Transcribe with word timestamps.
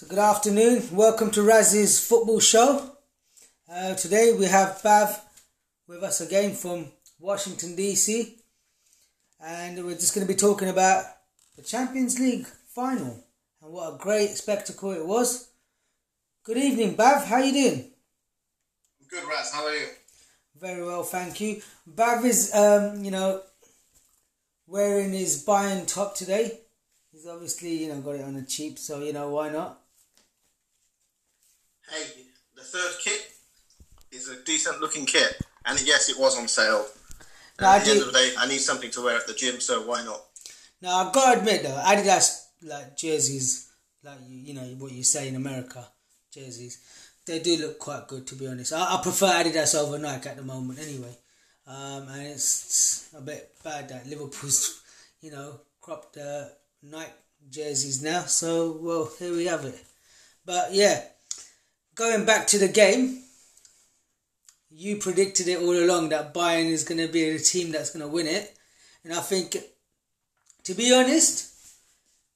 So, 0.00 0.06
good 0.06 0.18
afternoon. 0.18 0.82
Welcome 0.92 1.30
to 1.32 1.42
Raz's 1.42 2.00
football 2.00 2.40
show. 2.40 2.90
Uh, 3.70 3.94
today 3.96 4.32
we 4.32 4.46
have 4.46 4.80
Bav 4.82 5.20
with 5.86 6.02
us 6.02 6.22
again 6.22 6.54
from 6.54 6.86
Washington, 7.18 7.76
D.C. 7.76 8.38
And 9.44 9.84
we're 9.84 9.96
just 9.96 10.14
going 10.14 10.26
to 10.26 10.32
be 10.32 10.38
talking 10.38 10.70
about 10.70 11.04
the 11.54 11.62
Champions 11.62 12.18
League 12.18 12.46
final 12.46 13.22
and 13.60 13.72
what 13.74 13.92
a 13.92 13.98
great 13.98 14.30
spectacle 14.30 14.92
it 14.92 15.04
was. 15.04 15.50
Good 16.44 16.56
evening, 16.56 16.96
Bav. 16.96 17.26
How 17.26 17.36
you 17.36 17.52
doing? 17.52 17.90
Good, 19.06 19.24
Raz. 19.28 19.52
How 19.52 19.66
are 19.66 19.76
you? 19.76 19.86
Very 20.58 20.82
well, 20.82 21.02
thank 21.02 21.42
you. 21.42 21.60
Bav 21.86 22.24
is, 22.24 22.54
um, 22.54 23.04
you 23.04 23.10
know, 23.10 23.42
wearing 24.66 25.12
his 25.12 25.44
Bayern 25.44 25.86
top 25.86 26.14
today. 26.14 26.58
He's 27.12 27.26
obviously, 27.26 27.84
you 27.84 27.90
know, 27.90 28.00
got 28.00 28.14
it 28.14 28.24
on 28.24 28.32
the 28.32 28.46
cheap, 28.46 28.78
so 28.78 29.02
you 29.02 29.12
know 29.12 29.28
why 29.28 29.50
not. 29.50 29.76
Hey, 31.90 32.06
the 32.54 32.62
third 32.62 32.92
kit 33.02 33.32
is 34.12 34.28
a 34.28 34.42
decent 34.44 34.80
looking 34.80 35.06
kit, 35.06 35.40
and 35.66 35.80
yes, 35.84 36.08
it 36.08 36.16
was 36.18 36.38
on 36.38 36.46
sale. 36.46 36.86
And 37.58 37.66
at 37.66 37.84
the 37.84 37.90
end 37.90 38.00
of 38.00 38.06
the 38.06 38.12
day, 38.12 38.32
I 38.38 38.46
need 38.46 38.60
something 38.60 38.90
to 38.92 39.02
wear 39.02 39.16
at 39.16 39.26
the 39.26 39.34
gym, 39.34 39.60
so 39.60 39.82
why 39.82 40.04
not? 40.04 40.20
Now 40.80 40.96
I've 40.96 41.12
got 41.12 41.34
to 41.34 41.40
admit 41.40 41.64
though, 41.64 41.82
Adidas 41.84 42.46
like 42.62 42.96
jerseys, 42.96 43.70
like 44.04 44.18
you, 44.28 44.38
you 44.38 44.54
know 44.54 44.62
what 44.78 44.92
you 44.92 45.02
say 45.02 45.28
in 45.28 45.34
America, 45.34 45.84
jerseys, 46.32 46.78
they 47.26 47.40
do 47.40 47.56
look 47.56 47.78
quite 47.80 48.06
good 48.06 48.24
to 48.28 48.36
be 48.36 48.46
honest. 48.46 48.72
I, 48.72 48.96
I 48.96 49.00
prefer 49.02 49.26
Adidas 49.26 49.74
over 49.74 49.98
Nike 49.98 50.28
at 50.28 50.36
the 50.36 50.42
moment 50.42 50.78
anyway, 50.78 51.16
um, 51.66 52.08
and 52.08 52.22
it's, 52.22 52.64
it's 52.64 53.14
a 53.18 53.20
bit 53.20 53.52
bad 53.64 53.88
that 53.88 54.06
Liverpool's 54.06 54.80
you 55.20 55.32
know 55.32 55.60
cropped 55.80 56.16
uh, 56.18 56.44
Nike 56.84 57.10
jerseys 57.50 58.00
now. 58.00 58.20
So 58.22 58.78
well, 58.80 59.10
here 59.18 59.32
we 59.32 59.46
have 59.46 59.64
it. 59.64 59.84
But 60.46 60.72
yeah, 60.72 61.02
going 62.00 62.24
back 62.24 62.46
to 62.46 62.56
the 62.56 62.66
game, 62.66 63.22
you 64.70 64.96
predicted 64.96 65.46
it 65.48 65.60
all 65.60 65.76
along 65.76 66.08
that 66.08 66.32
Bayern 66.32 66.64
is 66.70 66.82
going 66.82 66.96
to 67.06 67.12
be 67.12 67.30
the 67.30 67.38
team 67.38 67.70
that's 67.70 67.90
going 67.90 68.00
to 68.00 68.08
win 68.08 68.26
it, 68.26 68.56
and 69.04 69.12
I 69.12 69.20
think 69.20 69.54
to 70.64 70.72
be 70.72 70.94
honest, 70.94 71.52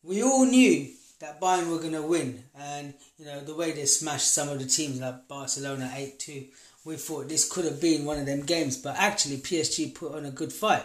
we 0.03 0.22
all 0.22 0.44
knew 0.44 0.88
that 1.20 1.41
Bayern 1.41 1.70
were 1.70 1.78
going 1.78 1.94
to 1.94 2.03
win, 2.03 2.44
and 2.55 2.92
you 3.16 3.25
know 3.25 3.41
the 3.41 3.55
way 3.55 3.72
they 3.72 3.86
smashed 3.86 4.30
some 4.34 4.50
of 4.50 4.58
the 4.58 4.66
teams 4.66 5.00
like 5.00 5.27
Barcelona 5.28 5.91
eight 5.97 6.19
two. 6.19 6.44
We 6.84 6.97
thought 6.97 7.31
this 7.31 7.50
could 7.50 7.64
have 7.64 7.81
been 7.81 8.05
one 8.05 8.19
of 8.19 8.27
them 8.27 8.42
games, 8.42 8.77
but 8.77 8.97
actually 8.98 9.38
PSG 9.38 9.94
put 9.94 10.14
on 10.14 10.27
a 10.27 10.31
good 10.31 10.53
fight, 10.53 10.84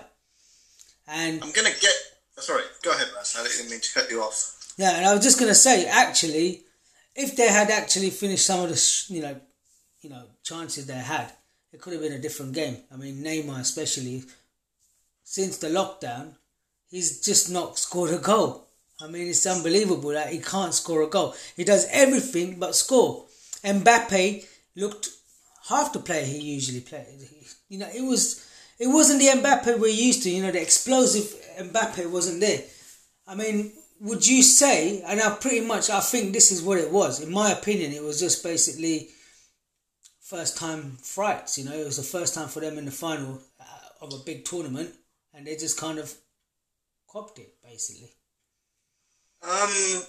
and 1.06 1.44
I'm 1.44 1.52
gonna 1.52 1.70
get. 1.82 1.96
oh, 2.38 2.42
Sorry, 2.42 2.64
go 2.82 2.92
ahead, 2.92 3.08
Raz. 3.14 3.36
I 3.38 3.44
didn't 3.44 3.70
mean 3.70 3.82
to 3.82 3.94
cut 3.94 4.10
you 4.10 4.22
off. 4.22 4.74
yeah, 4.78 4.96
and 4.96 5.06
I 5.06 5.14
was 5.14 5.22
just 5.22 5.38
going 5.38 5.52
to 5.52 5.56
say 5.56 5.86
actually, 5.86 6.64
if 7.20 7.36
they 7.36 7.50
had 7.50 7.70
actually 7.70 8.10
finished 8.10 8.46
some 8.46 8.62
of 8.62 8.70
the 8.70 9.06
you 9.10 9.22
know, 9.22 9.36
you 10.02 10.10
know 10.10 10.24
chances 10.44 10.86
they 10.86 10.94
had, 10.94 11.32
it 11.74 11.82
could 11.82 11.94
have 11.94 12.02
been 12.02 12.14
a 12.14 12.26
different 12.26 12.54
game. 12.54 12.78
I 12.92 12.96
mean 12.96 13.16
Neymar 13.24 13.60
especially, 13.60 14.24
since 15.24 15.58
the 15.58 15.68
lockdown, 15.68 16.36
he's 16.90 17.20
just 17.22 17.52
not 17.52 17.78
scored 17.78 18.12
a 18.12 18.18
goal. 18.18 18.68
I 19.02 19.08
mean, 19.08 19.28
it's 19.28 19.46
unbelievable 19.46 20.10
that 20.10 20.34
he 20.34 20.40
can't 20.40 20.74
score 20.74 21.04
a 21.04 21.08
goal. 21.08 21.34
He 21.56 21.64
does 21.64 21.88
everything 21.92 22.60
but 22.60 22.76
score. 22.76 23.26
Mbappe 23.64 24.46
looked 24.76 25.10
half 25.70 25.94
the 25.94 26.00
player 26.00 26.26
he 26.26 26.40
usually 26.40 26.82
played. 26.82 27.06
You 27.70 27.80
know, 27.80 27.90
it 27.94 28.02
was 28.02 28.46
it 28.78 28.88
wasn't 28.88 29.20
the 29.20 29.28
Mbappe 29.28 29.80
we're 29.80 29.88
used 29.88 30.24
to. 30.24 30.30
You 30.30 30.44
know, 30.44 30.52
the 30.52 30.62
explosive 30.62 31.28
Mbappe 31.60 32.10
wasn't 32.10 32.40
there. 32.42 32.64
I 33.28 33.36
mean, 33.36 33.74
would 34.00 34.26
you 34.26 34.42
say? 34.44 35.02
And 35.02 35.22
I 35.22 35.36
pretty 35.36 35.62
much 35.62 35.90
I 35.90 36.00
think 36.00 36.34
this 36.34 36.52
is 36.52 36.62
what 36.62 36.78
it 36.78 36.92
was. 36.92 37.22
In 37.22 37.32
my 37.32 37.52
opinion, 37.52 37.92
it 37.92 38.04
was 38.04 38.20
just 38.20 38.44
basically 38.44 39.10
first 40.22 40.58
time 40.58 40.98
frights. 41.02 41.58
You 41.58 41.66
know, 41.66 41.76
it 41.76 41.86
was 41.86 41.98
the 41.98 42.04
first 42.04 42.34
time 42.34 42.48
for 42.48 42.60
them 42.60 42.78
in 42.78 42.86
the 42.86 42.92
final 42.92 43.42
uh, 43.60 44.06
of 44.06 44.14
a 44.14 44.24
big 44.26 44.46
tournament, 44.46 44.94
and 45.34 45.46
they 45.46 45.56
just 45.56 45.80
kind 45.80 46.00
of 46.00 46.14
copped 47.08 47.40
it 47.40 47.56
basically. 47.64 48.12
Um, 49.42 50.04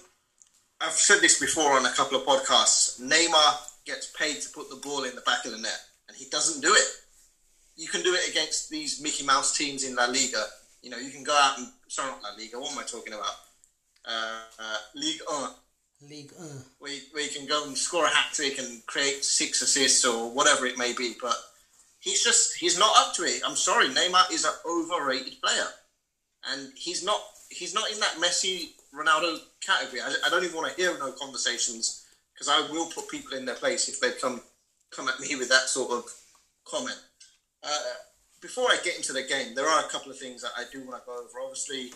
I've 0.81 0.91
said 0.91 1.21
this 1.21 1.39
before 1.39 1.73
on 1.73 1.85
a 1.85 1.91
couple 1.91 2.17
of 2.17 2.25
podcasts. 2.25 2.99
Neymar 3.01 3.57
gets 3.85 4.11
paid 4.17 4.41
to 4.41 4.49
put 4.49 4.69
the 4.69 4.75
ball 4.75 5.03
in 5.03 5.15
the 5.15 5.21
back 5.21 5.45
of 5.45 5.51
the 5.51 5.57
net, 5.57 5.79
and 6.07 6.17
he 6.17 6.25
doesn't 6.29 6.61
do 6.61 6.73
it. 6.73 6.87
You 7.75 7.87
can 7.87 8.03
do 8.03 8.13
it 8.13 8.29
against 8.29 8.69
these 8.69 9.01
Mickey 9.01 9.25
Mouse 9.25 9.57
teams 9.57 9.83
in 9.83 9.95
La 9.95 10.05
Liga. 10.05 10.45
You 10.81 10.89
know, 10.89 10.97
you 10.97 11.09
can 11.09 11.23
go 11.23 11.33
out 11.33 11.57
and 11.57 11.67
sorry, 11.87 12.11
not 12.11 12.23
La 12.23 12.29
Liga. 12.37 12.59
What 12.59 12.71
am 12.73 12.79
I 12.79 12.83
talking 12.83 13.13
about? 13.13 13.31
Uh, 14.05 14.41
uh, 14.59 14.77
Ligue 14.95 15.21
1. 15.27 15.49
League, 16.09 16.31
uh, 16.39 16.43
where 16.79 16.91
you, 16.91 17.01
where 17.11 17.23
you 17.23 17.29
can 17.29 17.45
go 17.45 17.63
and 17.65 17.77
score 17.77 18.05
a 18.05 18.09
hat 18.09 18.33
trick 18.33 18.57
and 18.57 18.83
create 18.87 19.23
six 19.23 19.61
assists 19.61 20.03
or 20.03 20.31
whatever 20.31 20.65
it 20.65 20.77
may 20.77 20.93
be. 20.93 21.13
But 21.21 21.35
he's 21.99 22.23
just 22.23 22.57
he's 22.57 22.79
not 22.79 22.91
up 22.97 23.13
to 23.15 23.23
it. 23.23 23.41
I'm 23.45 23.55
sorry, 23.55 23.87
Neymar 23.87 24.31
is 24.31 24.43
an 24.43 24.51
overrated 24.67 25.39
player, 25.41 25.67
and 26.49 26.71
he's 26.75 27.05
not 27.05 27.21
he's 27.49 27.73
not 27.73 27.91
in 27.91 27.99
that 27.99 28.15
Messi 28.15 28.71
Ronaldo 28.93 29.39
category. 29.63 30.01
I, 30.01 30.13
I 30.25 30.29
don't 30.29 30.43
even 30.43 30.55
want 30.55 30.73
to 30.73 30.81
hear 30.81 30.97
no 30.97 31.11
conversations 31.11 32.05
because 32.33 32.49
I 32.49 32.61
will 32.71 32.87
put 32.87 33.07
people 33.07 33.37
in 33.37 33.45
their 33.45 33.55
place 33.55 33.87
if 33.87 33.99
they 33.99 34.11
come 34.19 34.41
come 34.89 35.07
at 35.07 35.19
me 35.19 35.35
with 35.35 35.49
that 35.49 35.69
sort 35.69 35.91
of 35.91 36.05
comment. 36.65 36.99
Uh, 37.63 37.77
before 38.41 38.65
I 38.65 38.77
get 38.83 38.97
into 38.97 39.13
the 39.13 39.21
game, 39.21 39.53
there 39.53 39.69
are 39.69 39.85
a 39.85 39.89
couple 39.89 40.11
of 40.11 40.17
things 40.17 40.41
that 40.41 40.51
I 40.57 40.63
do 40.71 40.79
want 40.79 40.99
to 40.99 41.05
go 41.05 41.13
over. 41.13 41.39
Obviously, 41.43 41.93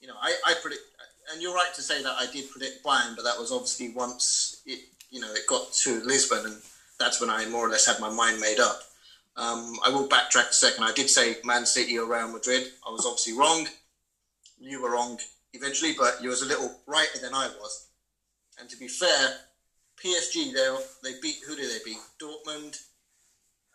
you 0.00 0.08
know, 0.08 0.14
I, 0.20 0.34
I 0.46 0.54
predict, 0.60 0.82
and 1.30 1.42
you're 1.42 1.54
right 1.54 1.72
to 1.74 1.82
say 1.82 2.02
that 2.02 2.16
I 2.18 2.26
did 2.32 2.50
predict 2.50 2.84
Bayern, 2.84 3.14
but 3.16 3.24
that 3.24 3.38
was 3.38 3.52
obviously 3.52 3.92
once 3.92 4.62
it, 4.66 4.80
you 5.10 5.20
know, 5.20 5.32
it 5.32 5.46
got 5.46 5.72
to 5.72 6.02
Lisbon, 6.04 6.46
and 6.46 6.56
that's 6.98 7.20
when 7.20 7.30
I 7.30 7.46
more 7.46 7.66
or 7.66 7.70
less 7.70 7.86
had 7.86 8.00
my 8.00 8.10
mind 8.10 8.40
made 8.40 8.60
up. 8.60 8.80
Um, 9.36 9.78
I 9.84 9.88
will 9.88 10.08
backtrack 10.08 10.50
a 10.50 10.54
second. 10.54 10.84
I 10.84 10.92
did 10.92 11.08
say 11.08 11.36
Man 11.44 11.64
City 11.64 11.98
or 11.98 12.06
Real 12.06 12.28
Madrid. 12.28 12.66
I 12.86 12.90
was 12.90 13.06
obviously 13.06 13.32
wrong. 13.32 13.66
You 14.58 14.82
were 14.82 14.92
wrong 14.92 15.18
eventually, 15.54 15.94
but 15.98 16.22
you 16.22 16.28
was 16.28 16.42
a 16.42 16.46
little 16.46 16.74
brighter 16.86 17.18
than 17.18 17.34
I 17.34 17.48
was. 17.60 17.88
And 18.60 18.68
to 18.68 18.76
be 18.76 18.88
fair, 18.88 19.36
PSG 20.02 20.52
they 20.52 20.76
they 21.02 21.20
beat 21.20 21.36
who 21.46 21.56
did 21.56 21.70
they 21.70 21.82
beat? 21.84 21.98
Dortmund, 22.20 22.80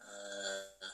uh, 0.01 0.87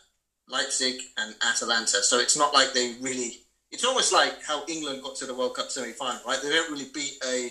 Leipzig, 0.48 1.02
and 1.18 1.36
Atalanta. 1.42 2.02
So 2.04 2.20
it's 2.20 2.38
not 2.38 2.54
like 2.54 2.74
they 2.74 2.96
really. 3.02 3.40
It's 3.74 3.84
almost 3.84 4.14
like 4.14 4.42
how 4.44 4.64
England 4.68 5.02
got 5.02 5.16
to 5.18 5.26
the 5.26 5.34
World 5.34 5.56
Cup 5.56 5.72
semi-final, 5.72 6.22
right? 6.28 6.40
They 6.44 6.50
don't 6.50 6.72
really 6.72 6.90
beat 6.94 7.18
a 7.28 7.50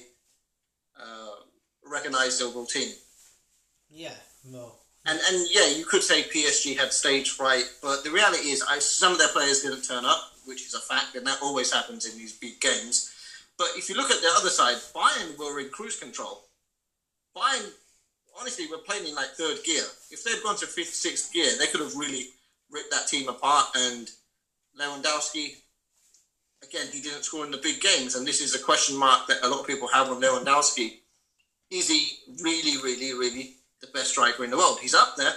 uh, 0.97 1.34
recognisable 1.91 2.65
team. 2.65 2.94
yeah, 3.91 4.15
no. 4.44 4.72
And 5.05 5.19
and 5.28 5.49
yeah, 5.50 5.66
you 5.66 5.84
could 5.84 6.05
say 6.05 6.22
PSG 6.22 6.78
had 6.78 6.93
stage 6.93 7.31
fright, 7.31 7.65
but 7.83 8.05
the 8.05 8.10
reality 8.10 8.50
is, 8.50 8.62
I, 8.62 8.78
some 8.78 9.12
of 9.12 9.19
their 9.19 9.28
players 9.28 9.62
didn't 9.62 9.83
turn 9.83 10.05
up, 10.05 10.31
which 10.47 10.65
is 10.65 10.75
a 10.75 10.81
fact, 10.81 11.16
and 11.16 11.27
that 11.27 11.38
always 11.43 11.72
happens 11.72 12.06
in 12.06 12.16
these 12.16 12.33
big 12.39 12.60
games. 12.60 13.12
But 13.59 13.71
if 13.77 13.89
you 13.89 13.97
look 13.97 14.12
at 14.12 14.21
the 14.21 14.31
other 14.39 14.49
side, 14.49 14.77
Bayern 14.94 15.37
were 15.37 15.59
in 15.59 15.71
cruise 15.71 15.99
control. 15.99 16.44
Bayern, 17.37 17.69
honestly, 18.39 18.66
were 18.71 18.78
playing 18.78 19.09
in 19.09 19.16
like 19.16 19.31
third 19.31 19.59
gear. 19.65 19.83
If 20.12 20.22
they'd 20.22 20.43
gone 20.44 20.56
to 20.59 20.66
fifth, 20.66 20.94
sixth 20.94 21.33
gear, 21.33 21.50
they 21.59 21.66
could 21.66 21.81
have 21.81 21.97
really 21.97 22.28
ripped 22.71 22.93
that 22.93 23.09
team 23.09 23.28
apart. 23.28 23.66
And 23.75 24.09
Lewandowski, 24.81 25.56
again, 26.62 26.86
he 26.92 27.00
didn't 27.00 27.24
score 27.24 27.44
in 27.44 27.50
the 27.50 27.58
big 27.58 27.80
games, 27.80 28.14
and 28.14 28.26
this 28.26 28.40
is 28.40 28.54
a 28.54 28.62
question 28.62 28.96
mark 28.96 29.26
that 29.28 29.38
a 29.42 29.48
lot 29.48 29.60
of 29.60 29.66
people 29.66 29.88
have 29.88 30.08
on 30.08 30.20
Lewandowski. 30.20 31.00
Is 31.70 31.88
he 31.88 32.18
really, 32.42 32.82
really, 32.82 33.12
really 33.18 33.56
the 33.80 33.88
best 33.88 34.10
striker 34.10 34.44
in 34.44 34.50
the 34.50 34.56
world? 34.56 34.78
He's 34.80 34.94
up 34.94 35.16
there, 35.16 35.32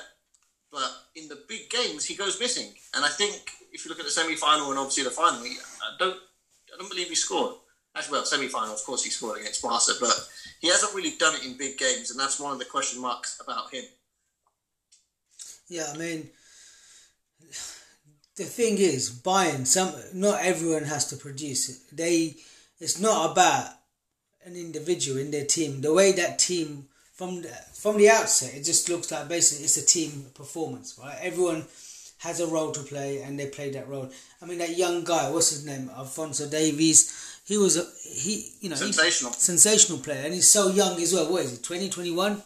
but 0.72 0.90
in 1.16 1.28
the 1.28 1.44
big 1.48 1.70
games, 1.70 2.06
he 2.06 2.16
goes 2.16 2.40
missing. 2.40 2.74
And 2.94 3.06
I 3.06 3.10
think 3.10 3.52
if 3.72 3.86
you 3.86 3.90
look 3.90 4.00
at 4.00 4.06
the 4.06 4.12
semi-final 4.12 4.70
and 4.70 4.80
obviously 4.80 5.04
the 5.04 5.12
final, 5.12 5.40
I 5.40 5.96
don't, 5.98 6.18
I 6.74 6.78
don't 6.78 6.90
believe 6.90 7.08
he 7.08 7.16
scored. 7.16 7.56
Actually, 7.96 8.14
well, 8.14 8.26
semi-final, 8.26 8.74
of 8.74 8.84
course, 8.84 9.04
he 9.04 9.10
scored 9.10 9.40
against 9.40 9.62
Barca, 9.62 9.94
but 10.02 10.28
he 10.60 10.68
hasn't 10.68 10.94
really 10.94 11.16
done 11.18 11.36
it 11.36 11.46
in 11.46 11.58
big 11.58 11.78
games, 11.78 12.12
and 12.12 12.20
that's 12.20 12.40
one 12.40 12.52
of 12.52 12.60
the 12.60 12.66
question 12.66 13.02
marks 13.02 13.40
about 13.42 13.74
him. 13.74 13.86
yeah. 15.70 15.92
I 15.94 15.98
mean, 15.98 16.30
the 18.36 18.44
thing 18.44 18.78
is, 18.78 19.10
Bayern 19.12 19.66
Some 19.66 19.94
not 20.14 20.42
everyone 20.44 20.84
has 20.84 21.08
to 21.08 21.16
produce 21.18 21.70
it. 21.70 21.78
They. 21.96 22.36
It's 22.80 23.00
not 23.00 23.32
about 23.32 23.70
an 24.46 24.56
individual 24.56 25.18
in 25.18 25.32
their 25.32 25.46
team. 25.46 25.80
The 25.82 25.94
way 25.94 26.12
that 26.14 26.38
team 26.40 26.88
from 27.14 27.42
the, 27.42 27.48
from 27.74 27.98
the 27.98 28.10
outset, 28.10 28.54
it 28.54 28.64
just 28.66 28.90
looks 28.90 29.10
like 29.12 29.30
basically 29.30 29.64
it's 29.64 29.78
a 29.78 29.86
team 29.86 30.26
performance, 30.34 31.00
right? 31.02 31.18
Everyone 31.22 31.64
has 32.18 32.42
a 32.42 32.48
role 32.48 32.72
to 32.74 32.82
play, 32.82 33.22
and 33.22 33.40
they 33.40 33.48
play 33.48 33.70
that 33.72 33.88
role. 33.88 34.10
I 34.42 34.46
mean, 34.46 34.58
that 34.58 34.78
young 34.78 35.04
guy, 35.06 35.30
what's 35.30 35.52
his 35.52 35.66
name, 35.66 35.90
Alfonso 35.96 36.50
Davies. 36.50 37.42
He 37.46 37.58
was 37.58 37.78
a 37.78 37.86
he, 38.04 38.52
you 38.60 38.70
know, 38.70 38.76
Sensational. 38.76 39.32
sensational 39.32 40.00
player, 40.00 40.24
and 40.26 40.34
he's 40.34 40.48
so 40.50 40.70
young 40.70 41.00
as 41.02 41.14
well. 41.14 41.32
What 41.32 41.46
is 41.46 41.54
it, 41.54 41.64
twenty 41.64 41.90
twenty 41.90 42.12
one? 42.12 42.42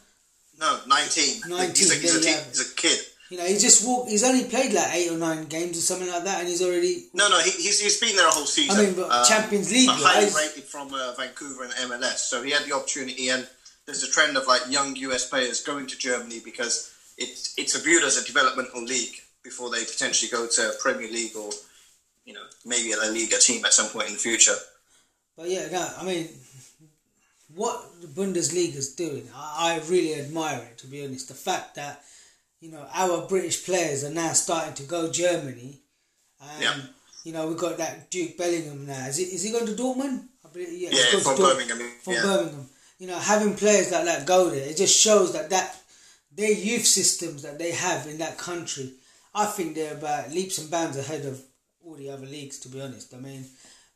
No, 0.60 0.78
19. 0.88 1.42
19, 1.50 1.70
He's 1.76 1.92
a, 1.92 1.96
he's, 1.96 2.16
a 2.18 2.22
teen- 2.22 2.44
he's 2.50 2.72
a 2.72 2.76
kid. 2.76 3.00
You 3.30 3.38
know, 3.38 3.46
he's 3.46 3.62
just 3.62 3.88
walked. 3.88 4.10
He's 4.10 4.24
only 4.24 4.46
played 4.46 4.74
like 4.74 4.94
eight 4.94 5.12
or 5.12 5.18
nine 5.18 5.46
games 5.46 5.78
or 5.78 5.82
something 5.82 6.08
like 6.08 6.24
that, 6.24 6.40
and 6.40 6.48
he's 6.48 6.64
already. 6.64 7.10
No, 7.14 7.30
no, 7.30 7.40
he, 7.40 7.52
he's, 7.52 7.80
he's 7.80 8.00
been 8.00 8.16
there 8.16 8.28
a 8.28 8.32
whole 8.32 8.48
season. 8.48 8.80
I 8.80 8.86
mean, 8.86 8.96
but 8.96 9.24
Champions 9.26 9.72
League 9.72 9.90
highly 9.90 10.32
rated 10.34 10.64
from 10.64 10.92
uh, 10.94 11.14
Vancouver 11.16 11.64
and 11.64 11.74
MLS, 11.74 12.18
so 12.18 12.42
he 12.42 12.52
had 12.52 12.66
the 12.66 12.74
opportunity. 12.74 13.30
And 13.30 13.48
there's 13.86 14.04
a 14.04 14.10
trend 14.10 14.36
of 14.36 14.48
like 14.48 14.62
young 14.70 14.96
US 14.96 15.30
players 15.30 15.64
going 15.64 15.86
to 15.88 15.98
Germany 15.98 16.42
because 16.44 16.92
it's 17.18 17.54
it's 17.58 17.80
viewed 17.80 18.04
as 18.04 18.18
a 18.18 18.26
developmental 18.26 18.84
league 18.84 19.16
before 19.44 19.70
they 19.70 19.84
potentially 19.84 20.30
go 20.32 20.48
to 20.48 20.74
Premier 20.82 21.10
League 21.12 21.36
or 21.36 21.52
you 22.26 22.34
know 22.34 22.44
maybe 22.66 22.92
a 22.94 22.98
La 22.98 23.10
Liga 23.10 23.38
team 23.38 23.64
at 23.64 23.74
some 23.74 23.90
point 23.90 24.08
in 24.08 24.14
the 24.14 24.20
future. 24.20 24.56
But 25.38 25.50
yeah, 25.50 25.68
no, 25.72 25.88
I 26.00 26.04
mean, 26.04 26.30
what 27.54 28.02
the 28.02 28.08
Bundesliga 28.08 28.76
is 28.76 28.96
doing, 28.96 29.30
I, 29.36 29.76
I 29.76 29.88
really 29.88 30.20
admire 30.20 30.68
it. 30.72 30.80
To 30.80 30.88
be 30.88 31.06
honest, 31.06 31.28
the 31.28 31.34
fact 31.36 31.76
that 31.76 32.04
you 32.60 32.72
know 32.72 32.86
our 32.94 33.28
British 33.28 33.66
players 33.66 34.04
are 34.04 34.10
now 34.14 34.34
starting 34.34 34.74
to 34.76 34.84
go 34.84 35.10
Germany, 35.12 35.80
and 36.42 36.62
Yeah. 36.64 36.78
you 37.24 37.32
know 37.34 37.48
we've 37.48 37.58
got 37.58 37.78
that 37.78 38.10
Jude 38.12 38.38
Bellingham 38.38 38.86
now. 38.86 39.08
Is 39.08 39.18
he 39.18 39.24
is 39.26 39.44
he 39.44 39.52
going 39.52 39.66
to 39.68 39.74
Dortmund? 39.74 40.28
I 40.46 40.50
believe, 40.52 40.70
yeah, 40.74 40.90
he's 40.90 41.00
Yeah, 41.06 41.12
going 41.12 41.24
from 41.24 41.38
Birmingham. 41.38 41.92
From 42.04 42.14
yeah. 42.14 42.22
Birmingham, 42.24 42.70
you 42.98 43.08
know, 43.08 43.20
having 43.20 43.56
players 43.56 43.92
like 43.92 44.06
that 44.06 44.26
go 44.26 44.50
there, 44.50 44.68
it 44.70 44.78
just 44.78 44.98
shows 45.00 45.34
that 45.34 45.50
that 45.52 45.76
their 46.32 46.52
youth 46.52 46.86
systems 46.86 47.42
that 47.44 47.58
they 47.60 47.72
have 47.72 48.08
in 48.08 48.18
that 48.20 48.38
country, 48.38 48.94
I 49.34 49.46
think 49.46 49.76
they're 49.76 49.94
about 49.96 50.32
leaps 50.32 50.58
and 50.58 50.70
bounds 50.72 50.98
ahead 50.98 51.26
of 51.26 51.42
all 51.86 51.96
the 51.96 52.10
other 52.10 52.26
leagues. 52.26 52.60
To 52.60 52.70
be 52.70 52.82
honest, 52.82 53.14
I 53.14 53.18
mean, 53.18 53.46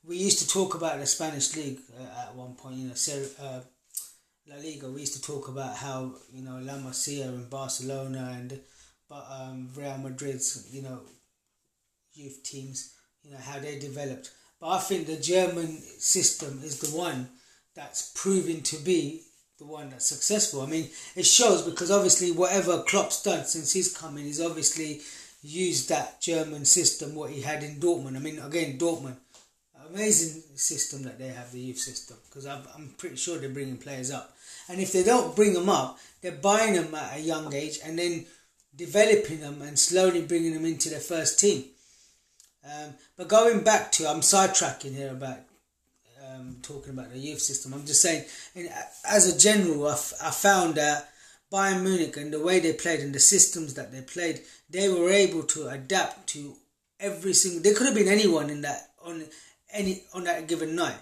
we 0.05 0.17
used 0.17 0.39
to 0.39 0.47
talk 0.47 0.75
about 0.75 0.99
the 0.99 1.05
Spanish 1.05 1.55
league 1.55 1.79
uh, 1.99 2.21
at 2.27 2.35
one 2.35 2.53
point. 2.55 2.75
You 2.75 2.87
know, 2.89 2.93
Ser- 2.95 3.29
uh, 3.41 3.59
La 4.47 4.57
Liga. 4.57 4.89
We 4.89 5.01
used 5.01 5.13
to 5.13 5.21
talk 5.21 5.47
about 5.47 5.77
how 5.77 6.15
you 6.33 6.43
know 6.43 6.59
La 6.61 6.73
Masia 6.73 7.27
and 7.27 7.49
Barcelona 7.49 8.35
and 8.37 8.59
but 9.09 9.25
um, 9.29 9.69
Real 9.75 9.97
Madrid's 9.97 10.67
you 10.71 10.81
know 10.81 11.01
youth 12.13 12.43
teams. 12.43 12.93
You 13.23 13.31
know 13.31 13.37
how 13.37 13.59
they 13.59 13.79
developed. 13.79 14.31
But 14.59 14.69
I 14.69 14.79
think 14.79 15.07
the 15.07 15.17
German 15.17 15.81
system 15.97 16.61
is 16.63 16.79
the 16.79 16.97
one 16.97 17.29
that's 17.75 18.11
proving 18.15 18.61
to 18.63 18.77
be 18.77 19.21
the 19.59 19.65
one 19.65 19.89
that's 19.89 20.05
successful. 20.05 20.61
I 20.61 20.65
mean, 20.65 20.89
it 21.15 21.25
shows 21.25 21.61
because 21.61 21.91
obviously 21.91 22.31
whatever 22.31 22.81
Klopp's 22.83 23.23
done 23.23 23.45
since 23.45 23.71
he's 23.71 23.95
come 23.95 24.17
in, 24.17 24.25
he's 24.25 24.41
obviously 24.41 25.01
used 25.41 25.89
that 25.89 26.21
German 26.21 26.65
system 26.65 27.15
what 27.15 27.29
he 27.29 27.41
had 27.41 27.63
in 27.63 27.79
Dortmund. 27.79 28.15
I 28.15 28.19
mean, 28.19 28.39
again, 28.39 28.77
Dortmund, 28.77 29.17
amazing 29.89 30.43
system 30.55 31.03
that 31.03 31.19
they 31.19 31.27
have, 31.27 31.51
the 31.51 31.59
youth 31.59 31.77
system, 31.77 32.17
because 32.29 32.45
I'm, 32.45 32.93
pretty 32.97 33.15
sure 33.15 33.37
they're 33.37 33.49
bringing 33.49 33.77
players 33.77 34.11
up. 34.11 34.35
And 34.69 34.79
if 34.79 34.91
they 34.91 35.03
don't 35.03 35.35
bring 35.35 35.53
them 35.53 35.69
up, 35.69 35.99
they're 36.21 36.31
buying 36.31 36.73
them 36.73 36.93
at 36.95 37.17
a 37.17 37.21
young 37.21 37.53
age 37.53 37.79
and 37.83 37.97
then 37.97 38.25
developing 38.75 39.41
them 39.41 39.61
and 39.61 39.77
slowly 39.77 40.21
bringing 40.21 40.53
them 40.53 40.65
into 40.65 40.89
their 40.89 40.99
first 40.99 41.39
team. 41.39 41.65
Um, 42.65 42.93
but 43.17 43.27
going 43.27 43.63
back 43.63 43.91
to, 43.93 44.07
I'm 44.07 44.21
sidetracking 44.21 44.95
here 44.95 45.11
about 45.11 45.39
um, 46.25 46.57
talking 46.61 46.93
about 46.93 47.11
the 47.11 47.19
youth 47.19 47.41
system. 47.41 47.73
I'm 47.73 47.85
just 47.85 48.01
saying, 48.01 48.25
in, 48.55 48.69
as 49.07 49.33
a 49.33 49.37
general, 49.37 49.87
I, 49.87 49.93
I 49.93 50.31
found 50.31 50.75
that 50.75 51.09
Bayern 51.51 51.83
Munich 51.83 52.17
and 52.17 52.33
the 52.33 52.39
way 52.39 52.59
they 52.59 52.73
played 52.73 53.01
and 53.01 53.13
the 53.13 53.19
systems 53.19 53.73
that 53.75 53.91
they 53.91 54.01
played, 54.01 54.41
they 54.69 54.89
were 54.89 55.09
able 55.09 55.43
to 55.43 55.67
adapt 55.67 56.27
to 56.29 56.55
every 56.99 57.33
single. 57.33 57.61
There 57.61 57.75
could 57.75 57.87
have 57.87 57.95
been 57.95 58.07
anyone 58.07 58.49
in 58.49 58.61
that 58.61 58.91
on 59.03 59.25
any 59.73 60.03
on 60.13 60.23
that 60.25 60.47
given 60.47 60.75
night. 60.75 60.97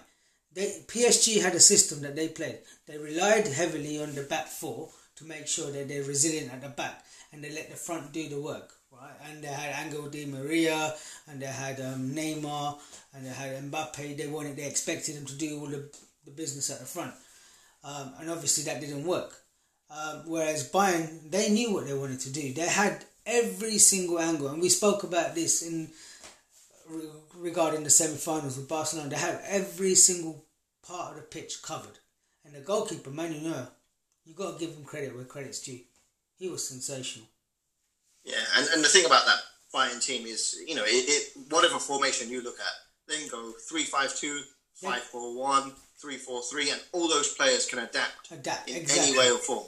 They 0.54 0.84
PSG 0.86 1.40
had 1.40 1.54
a 1.54 1.60
system 1.60 2.02
that 2.02 2.16
they 2.16 2.28
played. 2.28 2.58
They 2.86 2.98
relied 2.98 3.46
heavily 3.46 4.02
on 4.02 4.14
the 4.14 4.22
back 4.22 4.46
four 4.46 4.90
to 5.16 5.24
make 5.24 5.46
sure 5.46 5.70
that 5.70 5.88
they're 5.88 6.02
resilient 6.02 6.52
at 6.52 6.62
the 6.62 6.68
back, 6.68 7.04
and 7.32 7.42
they 7.42 7.50
let 7.50 7.70
the 7.70 7.76
front 7.76 8.12
do 8.12 8.28
the 8.28 8.40
work. 8.40 8.72
Right, 8.90 9.30
and 9.30 9.42
they 9.42 9.48
had 9.48 9.86
Angel 9.86 10.08
Di 10.10 10.26
Maria, 10.26 10.94
and 11.26 11.40
they 11.40 11.46
had 11.46 11.80
um, 11.80 12.14
Neymar, 12.14 12.78
and 13.14 13.24
they 13.24 13.30
had 13.30 13.70
Mbappe. 13.70 14.16
They 14.18 14.26
wanted, 14.26 14.56
they 14.56 14.66
expected 14.66 15.16
them 15.16 15.24
to 15.26 15.34
do 15.34 15.60
all 15.60 15.66
the, 15.66 15.90
the 16.26 16.30
business 16.30 16.70
at 16.70 16.80
the 16.80 16.84
front, 16.84 17.14
um, 17.84 18.12
and 18.20 18.30
obviously 18.30 18.64
that 18.64 18.80
didn't 18.80 19.06
work. 19.06 19.32
Um, 19.90 20.24
whereas 20.26 20.70
Bayern, 20.70 21.30
they 21.30 21.50
knew 21.50 21.72
what 21.72 21.86
they 21.86 21.94
wanted 21.94 22.20
to 22.20 22.32
do. 22.32 22.52
They 22.52 22.66
had 22.66 23.04
every 23.26 23.78
single 23.78 24.18
angle, 24.18 24.48
and 24.48 24.60
we 24.60 24.68
spoke 24.68 25.04
about 25.04 25.34
this 25.34 25.62
in 25.62 25.90
regarding 27.36 27.84
the 27.84 27.90
semi-finals 27.90 28.56
with 28.56 28.68
Barcelona. 28.68 29.10
They 29.10 29.16
have 29.16 29.42
every 29.46 29.94
single 29.94 30.44
part 30.86 31.10
of 31.10 31.16
the 31.16 31.22
pitch 31.22 31.62
covered, 31.62 31.98
and 32.44 32.54
the 32.54 32.60
goalkeeper 32.60 33.10
Manu 33.10 33.40
Neuer, 33.40 33.68
you 34.24 34.34
got 34.34 34.58
to 34.58 34.64
give 34.64 34.74
him 34.74 34.84
credit 34.84 35.14
where 35.14 35.24
credit's 35.24 35.60
due. 35.60 35.80
He 36.38 36.48
was 36.48 36.66
sensational. 36.66 37.28
Yeah, 38.24 38.36
and, 38.56 38.68
and 38.74 38.84
the 38.84 38.88
thing 38.88 39.04
about 39.04 39.24
that 39.26 39.40
Bayern 39.74 40.04
team 40.04 40.26
is, 40.26 40.60
you 40.66 40.74
know, 40.74 40.84
it, 40.84 40.88
it 40.88 41.36
whatever 41.50 41.78
formation 41.78 42.30
you 42.30 42.42
look 42.42 42.58
at, 42.60 42.72
they 43.08 43.18
can 43.18 43.28
go 43.28 43.52
3 43.68 43.82
5 43.84 44.16
2, 44.16 44.40
5 44.74 45.00
4 45.00 45.38
1, 45.38 45.72
3 45.98 46.16
4 46.16 46.42
3, 46.42 46.70
and 46.70 46.80
all 46.92 47.08
those 47.08 47.34
players 47.34 47.66
can 47.66 47.80
adapt 47.80 48.30
Adapt 48.30 48.68
in 48.68 48.76
exactly. 48.76 49.08
any 49.08 49.18
way 49.18 49.30
or 49.30 49.38
form. 49.38 49.64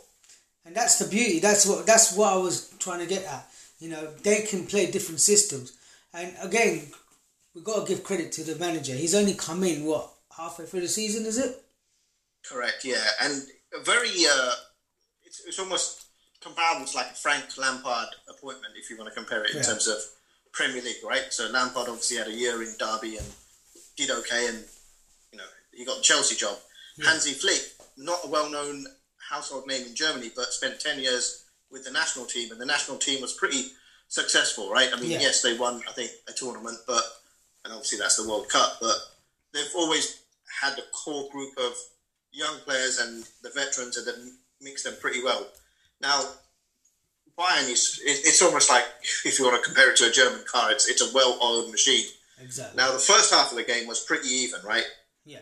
And 0.67 0.75
that's 0.75 0.99
the 0.99 1.09
beauty. 1.09 1.41
That's 1.41 1.67
what 1.67 1.87
that's 1.87 2.17
what 2.17 2.33
I 2.33 2.37
was 2.37 2.73
trying 2.79 3.01
to 3.01 3.07
get 3.07 3.25
at. 3.25 3.47
You 3.79 3.91
know, 3.91 4.11
they 4.23 4.43
can 4.43 4.67
play 4.67 4.91
different 4.91 5.21
systems. 5.21 5.73
And 6.15 6.35
again, 6.41 6.87
we 7.55 7.63
got 7.63 7.87
to 7.87 7.93
give 7.95 8.05
credit 8.05 8.33
to 8.33 8.45
the 8.45 8.57
manager. 8.57 8.95
He's 8.95 9.15
only 9.15 9.35
come 9.35 9.63
in 9.65 9.85
what 9.85 10.11
halfway 10.37 10.67
through 10.67 10.81
the 10.81 10.89
season, 10.89 11.25
is 11.27 11.39
it? 11.39 11.63
Correct, 12.49 12.85
yeah. 12.85 13.03
And 13.23 13.43
very, 13.85 14.09
uh, 14.29 14.53
it's, 15.23 15.43
it's 15.47 15.59
almost 15.59 16.07
comparable 16.43 16.85
to 16.87 16.97
like 16.97 17.11
a 17.13 17.15
Frank 17.15 17.45
Lampard 17.57 18.09
appointment, 18.29 18.75
if 18.77 18.91
you 18.91 18.97
want 18.99 19.09
to 19.09 19.15
compare 19.15 19.45
it 19.45 19.51
in 19.53 19.59
Yeah. 19.59 19.63
terms 19.63 19.87
of 19.87 19.97
Premier 20.53 20.83
League, 20.83 21.03
right? 21.05 21.27
So 21.33 21.49
Lampard 21.49 21.89
obviously 21.89 22.17
had 22.19 22.27
a 22.29 22.33
year 22.33 22.63
in 22.63 22.75
Derby 22.79 23.17
and 23.17 23.27
did 23.97 24.11
okay, 24.11 24.49
and, 24.49 24.65
you 25.33 25.39
know, 25.39 25.45
he 25.73 25.85
got 25.85 25.97
the 25.99 26.03
Chelsea 26.03 26.35
job. 26.35 26.57
Hansi 27.05 27.33
Flick, 27.33 27.61
not 27.97 28.21
a 28.25 28.29
well 28.29 28.49
known 28.51 28.87
household 29.31 29.67
name 29.67 29.87
in 29.87 29.95
Germany, 29.97 30.31
but 30.35 30.53
spent 30.53 30.79
10 30.81 31.01
years 31.01 31.45
with 31.71 31.85
the 31.85 31.91
national 31.91 32.27
team, 32.27 32.53
and 32.53 32.61
the 32.61 32.67
national 32.67 32.99
team 32.99 33.21
was 33.21 33.33
pretty 33.33 33.67
successful, 34.09 34.71
right? 34.71 34.91
I 34.93 35.01
mean, 35.01 35.11
Yeah. 35.13 35.21
yes, 35.21 35.43
they 35.43 35.57
won, 35.57 35.83
I 35.89 35.93
think, 35.93 36.11
a 36.29 36.33
tournament, 36.33 36.79
but, 36.87 37.03
and 37.65 37.73
obviously 37.73 37.99
that's 37.99 38.17
the 38.23 38.29
World 38.29 38.49
Cup, 38.49 38.79
but 38.81 38.97
they've 39.53 39.73
always 39.77 40.23
had 40.63 40.79
a 40.79 40.83
core 40.93 41.29
group 41.31 41.53
of 41.59 41.75
young 42.33 42.57
players 42.65 42.99
and 42.99 43.25
the 43.43 43.51
veterans 43.51 43.97
and 43.97 44.07
then 44.07 44.37
mixed 44.61 44.85
them 44.85 44.95
pretty 45.01 45.23
well. 45.23 45.47
Now, 46.01 46.23
Bayern 47.39 47.69
is 47.71 48.01
it's 48.05 48.43
almost 48.43 48.71
like, 48.71 48.85
if 49.25 49.39
you 49.39 49.45
want 49.45 49.61
to 49.63 49.67
compare 49.67 49.91
it 49.91 49.97
to 49.99 50.09
a 50.09 50.11
German 50.13 50.45
car, 50.51 50.71
it's, 50.73 50.89
it's 50.89 51.03
a 51.03 51.13
well 51.15 51.39
oiled 51.43 51.71
machine. 51.71 52.07
Exactly. 52.43 52.77
Now, 52.77 52.93
the 52.93 52.99
first 52.99 53.33
half 53.33 53.51
of 53.51 53.57
the 53.57 53.65
game 53.65 53.87
was 53.87 54.01
pretty 54.05 54.29
even, 54.29 54.61
right? 54.65 54.85
yeah. 55.25 55.39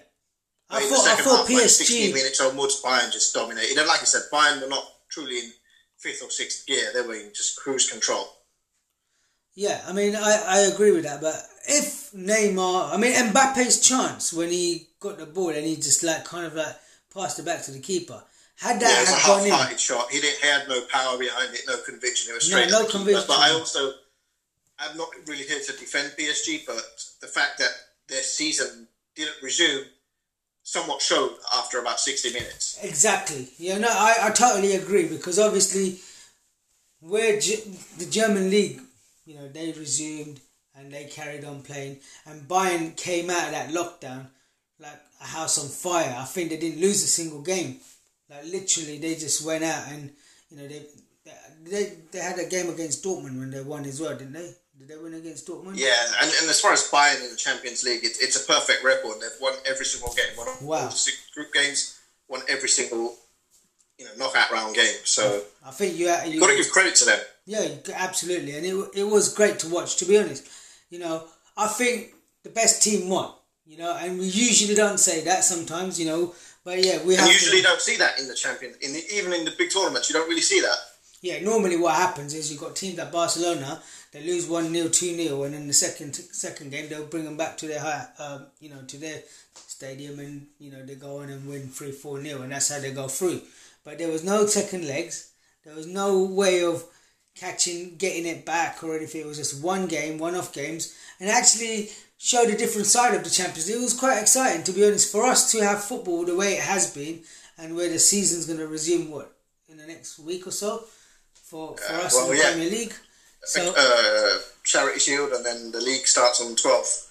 I 0.70 0.76
I 0.76 0.80
mean, 0.80 0.88
thought 0.88 1.04
the 1.04 1.10
I 1.10 1.14
second 1.16 1.24
thought 1.24 1.48
half, 1.48 1.50
like 1.50 1.68
16 1.68 2.10
PSG. 2.10 2.14
minutes 2.14 2.40
onwards, 2.40 2.82
Bayern 2.82 3.12
just 3.12 3.34
dominated. 3.34 3.76
And 3.76 3.86
like 3.86 4.00
I 4.00 4.04
said, 4.04 4.22
Bayern 4.32 4.62
were 4.62 4.68
not 4.68 4.84
truly 5.10 5.38
in 5.38 5.52
fifth 5.98 6.22
or 6.22 6.30
sixth 6.30 6.66
gear. 6.66 6.90
They 6.94 7.02
were 7.02 7.14
in 7.14 7.30
just 7.34 7.58
cruise 7.58 7.90
control. 7.90 8.26
Yeah, 9.54 9.80
I 9.86 9.92
mean, 9.92 10.16
I, 10.16 10.42
I 10.46 10.58
agree 10.72 10.92
with 10.92 11.04
that. 11.04 11.20
But 11.20 11.34
if 11.68 12.10
Neymar, 12.12 12.92
I 12.92 12.96
mean, 12.96 13.12
Mbappe's 13.12 13.80
chance 13.86 14.32
when 14.32 14.50
he 14.50 14.88
got 15.00 15.18
the 15.18 15.26
ball 15.26 15.50
and 15.50 15.66
he 15.66 15.76
just 15.76 16.02
like 16.02 16.24
kind 16.24 16.46
of 16.46 16.54
like 16.54 16.74
passed 17.12 17.38
it 17.38 17.44
back 17.44 17.62
to 17.64 17.70
the 17.70 17.80
keeper. 17.80 18.22
Had 18.56 18.80
that 18.80 18.88
Yeah, 18.90 18.96
it 18.96 19.00
was 19.00 19.10
a 19.10 19.14
had 19.14 19.26
gone 19.26 19.48
half-hearted 19.50 19.80
shot. 19.80 20.10
He 20.10 20.20
didn't. 20.20 20.40
He 20.40 20.46
had 20.48 20.68
no 20.68 20.80
power 20.82 21.18
behind 21.18 21.52
it, 21.54 21.62
no 21.66 21.76
conviction. 21.84 22.30
It 22.32 22.34
was 22.36 22.50
No, 22.50 22.56
straight. 22.58 22.70
no 22.70 22.80
keeper. 22.86 22.92
conviction. 22.98 23.24
But 23.28 23.38
I 23.38 23.50
also, 23.50 23.92
I'm 24.78 24.96
not 24.96 25.08
really 25.26 25.44
here 25.44 25.58
to 25.60 25.72
defend 25.72 26.12
PSG, 26.18 26.64
but 26.66 26.82
the 27.20 27.26
fact 27.26 27.58
that 27.58 27.70
their 28.08 28.22
season 28.22 28.88
didn't 29.16 29.36
resume 29.42 29.84
somewhat 30.62 31.02
showed 31.02 31.34
after 31.56 31.78
about 31.80 31.98
60 32.00 32.32
minutes. 32.32 32.78
Exactly. 32.82 33.48
Yeah, 33.58 33.78
no, 33.78 33.88
I, 33.90 34.16
I 34.22 34.30
totally 34.30 34.76
agree 34.76 35.08
because 35.08 35.38
obviously, 35.38 35.98
where 37.00 37.40
G- 37.40 37.62
the 37.98 38.06
German 38.06 38.48
league, 38.48 38.80
you 39.32 39.38
know, 39.40 39.48
they 39.48 39.72
resumed 39.72 40.40
and 40.74 40.92
they 40.92 41.04
carried 41.04 41.44
on 41.44 41.62
playing, 41.62 41.98
and 42.26 42.48
Bayern 42.48 42.96
came 42.96 43.30
out 43.30 43.46
of 43.46 43.52
that 43.52 43.70
lockdown 43.70 44.26
like 44.78 44.98
a 45.20 45.24
house 45.24 45.58
on 45.58 45.68
fire. 45.68 46.14
I 46.18 46.24
think 46.24 46.50
they 46.50 46.56
didn't 46.56 46.80
lose 46.80 47.02
a 47.02 47.06
single 47.06 47.42
game. 47.42 47.76
Like 48.28 48.44
literally, 48.44 48.98
they 48.98 49.14
just 49.14 49.44
went 49.46 49.64
out 49.64 49.88
and 49.88 50.10
you 50.50 50.56
know 50.56 50.68
they 50.68 50.82
they 51.64 51.92
they 52.10 52.18
had 52.18 52.38
a 52.38 52.46
game 52.46 52.68
against 52.70 53.04
Dortmund 53.04 53.38
when 53.38 53.50
they 53.50 53.60
won 53.62 53.84
as 53.84 54.00
well, 54.00 54.16
didn't 54.16 54.32
they? 54.32 54.54
Did 54.78 54.88
they 54.88 54.96
win 54.96 55.14
against 55.14 55.46
Dortmund? 55.46 55.74
Yeah, 55.76 55.94
and, 56.22 56.30
and 56.40 56.50
as 56.50 56.60
far 56.60 56.72
as 56.72 56.88
Bayern 56.90 57.22
in 57.22 57.30
the 57.30 57.36
Champions 57.36 57.84
League, 57.84 58.02
it, 58.04 58.16
it's 58.20 58.42
a 58.42 58.46
perfect 58.52 58.82
record. 58.82 59.20
They've 59.20 59.40
won 59.40 59.54
every 59.66 59.84
single 59.84 60.12
game. 60.14 60.36
Won 60.36 60.48
Wow. 60.62 60.86
the 60.86 60.90
six 60.90 61.30
group 61.34 61.52
games. 61.52 62.00
Won 62.28 62.40
every 62.48 62.68
single, 62.68 63.14
you 63.98 64.06
know, 64.06 64.10
knockout 64.16 64.50
round 64.50 64.74
game. 64.74 64.96
So 65.04 65.42
I 65.64 65.70
think 65.70 65.96
you 65.98 66.06
you 66.26 66.40
got 66.40 66.48
to 66.48 66.56
give 66.56 66.70
credit 66.70 66.94
to 66.96 67.04
them. 67.04 67.20
Yeah, 67.44 67.66
absolutely, 67.94 68.56
and 68.56 68.64
it 68.64 68.74
it 68.94 69.04
was 69.04 69.34
great 69.34 69.58
to 69.60 69.68
watch. 69.68 69.96
To 69.96 70.04
be 70.04 70.18
honest, 70.18 70.48
you 70.90 70.98
know, 70.98 71.24
I 71.56 71.66
think 71.66 72.14
the 72.42 72.50
best 72.50 72.82
team 72.82 73.08
won. 73.08 73.32
You 73.66 73.78
know, 73.78 73.96
and 73.96 74.18
we 74.18 74.26
usually 74.26 74.74
don't 74.74 74.98
say 74.98 75.24
that 75.24 75.44
sometimes. 75.44 75.98
You 75.98 76.06
know, 76.06 76.34
but 76.64 76.84
yeah, 76.84 77.02
we 77.04 77.16
have 77.16 77.28
usually 77.28 77.62
to. 77.62 77.68
don't 77.68 77.80
see 77.80 77.96
that 77.96 78.18
in 78.20 78.28
the 78.28 78.34
champion. 78.34 78.74
In 78.80 78.92
the, 78.92 79.02
even 79.14 79.32
in 79.32 79.44
the 79.44 79.54
big 79.58 79.70
tournaments, 79.70 80.08
you 80.08 80.14
don't 80.14 80.28
really 80.28 80.42
see 80.42 80.60
that. 80.60 80.76
Yeah, 81.22 81.40
normally 81.40 81.76
what 81.76 81.94
happens 81.94 82.34
is 82.34 82.50
you've 82.50 82.60
got 82.60 82.74
teams 82.74 82.98
like 82.98 83.12
Barcelona, 83.12 83.80
they 84.10 84.24
lose 84.24 84.48
1 84.48 84.74
0, 84.74 84.88
2 84.88 85.14
0, 85.14 85.42
and 85.44 85.54
in 85.54 85.68
the 85.68 85.72
second 85.72 86.14
second 86.14 86.72
game 86.72 86.88
they'll 86.88 87.06
bring 87.06 87.24
them 87.24 87.36
back 87.36 87.56
to 87.58 87.66
their 87.68 87.78
high, 87.78 88.06
um, 88.18 88.46
you 88.60 88.68
know, 88.68 88.82
to 88.88 88.96
their 88.98 89.22
stadium 89.54 90.18
and, 90.18 90.48
you 90.58 90.72
know, 90.72 90.84
they 90.84 90.96
go 90.96 91.20
on 91.20 91.30
and 91.30 91.48
win 91.48 91.68
3 91.68 91.92
4 91.92 92.22
0, 92.22 92.42
and 92.42 92.50
that's 92.50 92.70
how 92.72 92.80
they 92.80 92.92
go 92.92 93.06
through. 93.06 93.40
But 93.84 93.98
there 93.98 94.08
was 94.08 94.24
no 94.24 94.46
second 94.46 94.86
legs, 94.86 95.30
there 95.64 95.76
was 95.76 95.86
no 95.86 96.24
way 96.24 96.64
of 96.64 96.84
catching, 97.34 97.96
getting 97.96 98.26
it 98.26 98.44
back 98.44 98.82
or 98.84 98.96
if 98.96 99.14
It 99.14 99.26
was 99.26 99.38
just 99.38 99.62
one 99.62 99.86
game, 99.86 100.18
one 100.18 100.34
off 100.34 100.52
games, 100.52 100.96
and 101.18 101.28
actually 101.28 101.90
showed 102.18 102.50
a 102.50 102.56
different 102.56 102.86
side 102.86 103.14
of 103.14 103.24
the 103.24 103.30
Champions 103.30 103.68
League. 103.68 103.78
It 103.78 103.82
was 103.82 103.98
quite 103.98 104.20
exciting, 104.20 104.62
to 104.64 104.72
be 104.72 104.86
honest, 104.86 105.10
for 105.10 105.24
us 105.24 105.50
to 105.52 105.64
have 105.64 105.82
football 105.82 106.24
the 106.24 106.36
way 106.36 106.54
it 106.54 106.62
has 106.62 106.92
been 106.92 107.20
and 107.58 107.74
where 107.74 107.88
the 107.88 107.98
season's 107.98 108.46
going 108.46 108.58
to 108.58 108.66
resume, 108.66 109.10
what, 109.10 109.32
in 109.68 109.76
the 109.76 109.86
next 109.86 110.18
week 110.18 110.46
or 110.46 110.50
so 110.50 110.84
for, 111.52 111.76
for 111.76 111.94
us 111.94 112.14
well, 112.14 112.30
in 112.30 112.36
the 112.36 112.42
yeah. 112.42 112.50
Premier 112.50 112.70
League. 112.70 112.94
So, 113.44 113.74
uh, 113.76 114.38
Charity 114.64 115.00
Shield, 115.00 115.32
and 115.32 115.44
then 115.44 115.72
the 115.72 115.80
league 115.80 116.06
starts 116.06 116.40
on 116.40 116.50
the 116.50 116.56
12th. 116.56 117.08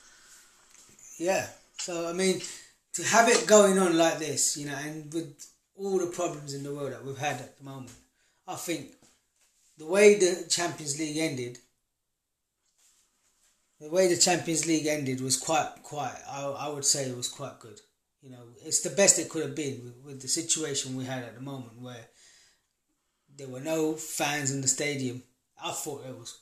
yeah. 1.20 1.48
So, 1.78 2.08
I 2.08 2.14
mean, 2.14 2.42
to 2.94 3.04
have 3.04 3.28
it 3.28 3.48
going 3.48 3.78
on 3.80 3.98
like 3.98 4.20
this, 4.20 4.56
you 4.56 4.68
know, 4.68 4.76
and 4.76 5.12
with 5.14 5.46
all 5.76 5.98
the 6.00 6.08
problems 6.08 6.54
in 6.54 6.64
the 6.64 6.74
world 6.74 6.94
that 6.94 7.04
we've 7.04 7.18
had 7.18 7.36
at 7.36 7.58
the 7.58 7.64
moment, 7.64 7.92
I 8.48 8.56
think 8.56 8.92
the 9.82 9.88
way 9.88 10.14
the 10.14 10.46
Champions 10.48 11.00
League 11.00 11.18
ended, 11.18 11.58
the 13.80 13.90
way 13.90 14.08
the 14.08 14.22
Champions 14.22 14.68
League 14.68 14.86
ended 14.86 15.22
was 15.22 15.36
quite, 15.36 15.72
quite. 15.82 16.16
I, 16.30 16.44
I 16.44 16.70
would 16.70 16.86
say 16.86 17.06
it 17.06 17.18
was 17.18 17.28
quite 17.28 17.60
good. 17.60 17.82
You 18.22 18.30
know, 18.30 18.44
it's 18.64 18.82
the 18.82 18.92
best 18.92 19.18
it 19.18 19.28
could 19.28 19.42
have 19.42 19.56
been 19.56 19.82
with, 19.84 19.96
with 20.06 20.22
the 20.22 20.28
situation 20.28 20.96
we 20.96 21.06
had 21.06 21.24
at 21.24 21.34
the 21.34 21.42
moment, 21.42 21.82
where 21.82 22.06
there 23.36 23.48
were 23.48 23.60
no 23.60 23.94
fans 23.94 24.52
in 24.52 24.62
the 24.62 24.68
stadium. 24.68 25.24
I 25.60 25.72
thought 25.72 26.06
it 26.08 26.16
was, 26.16 26.38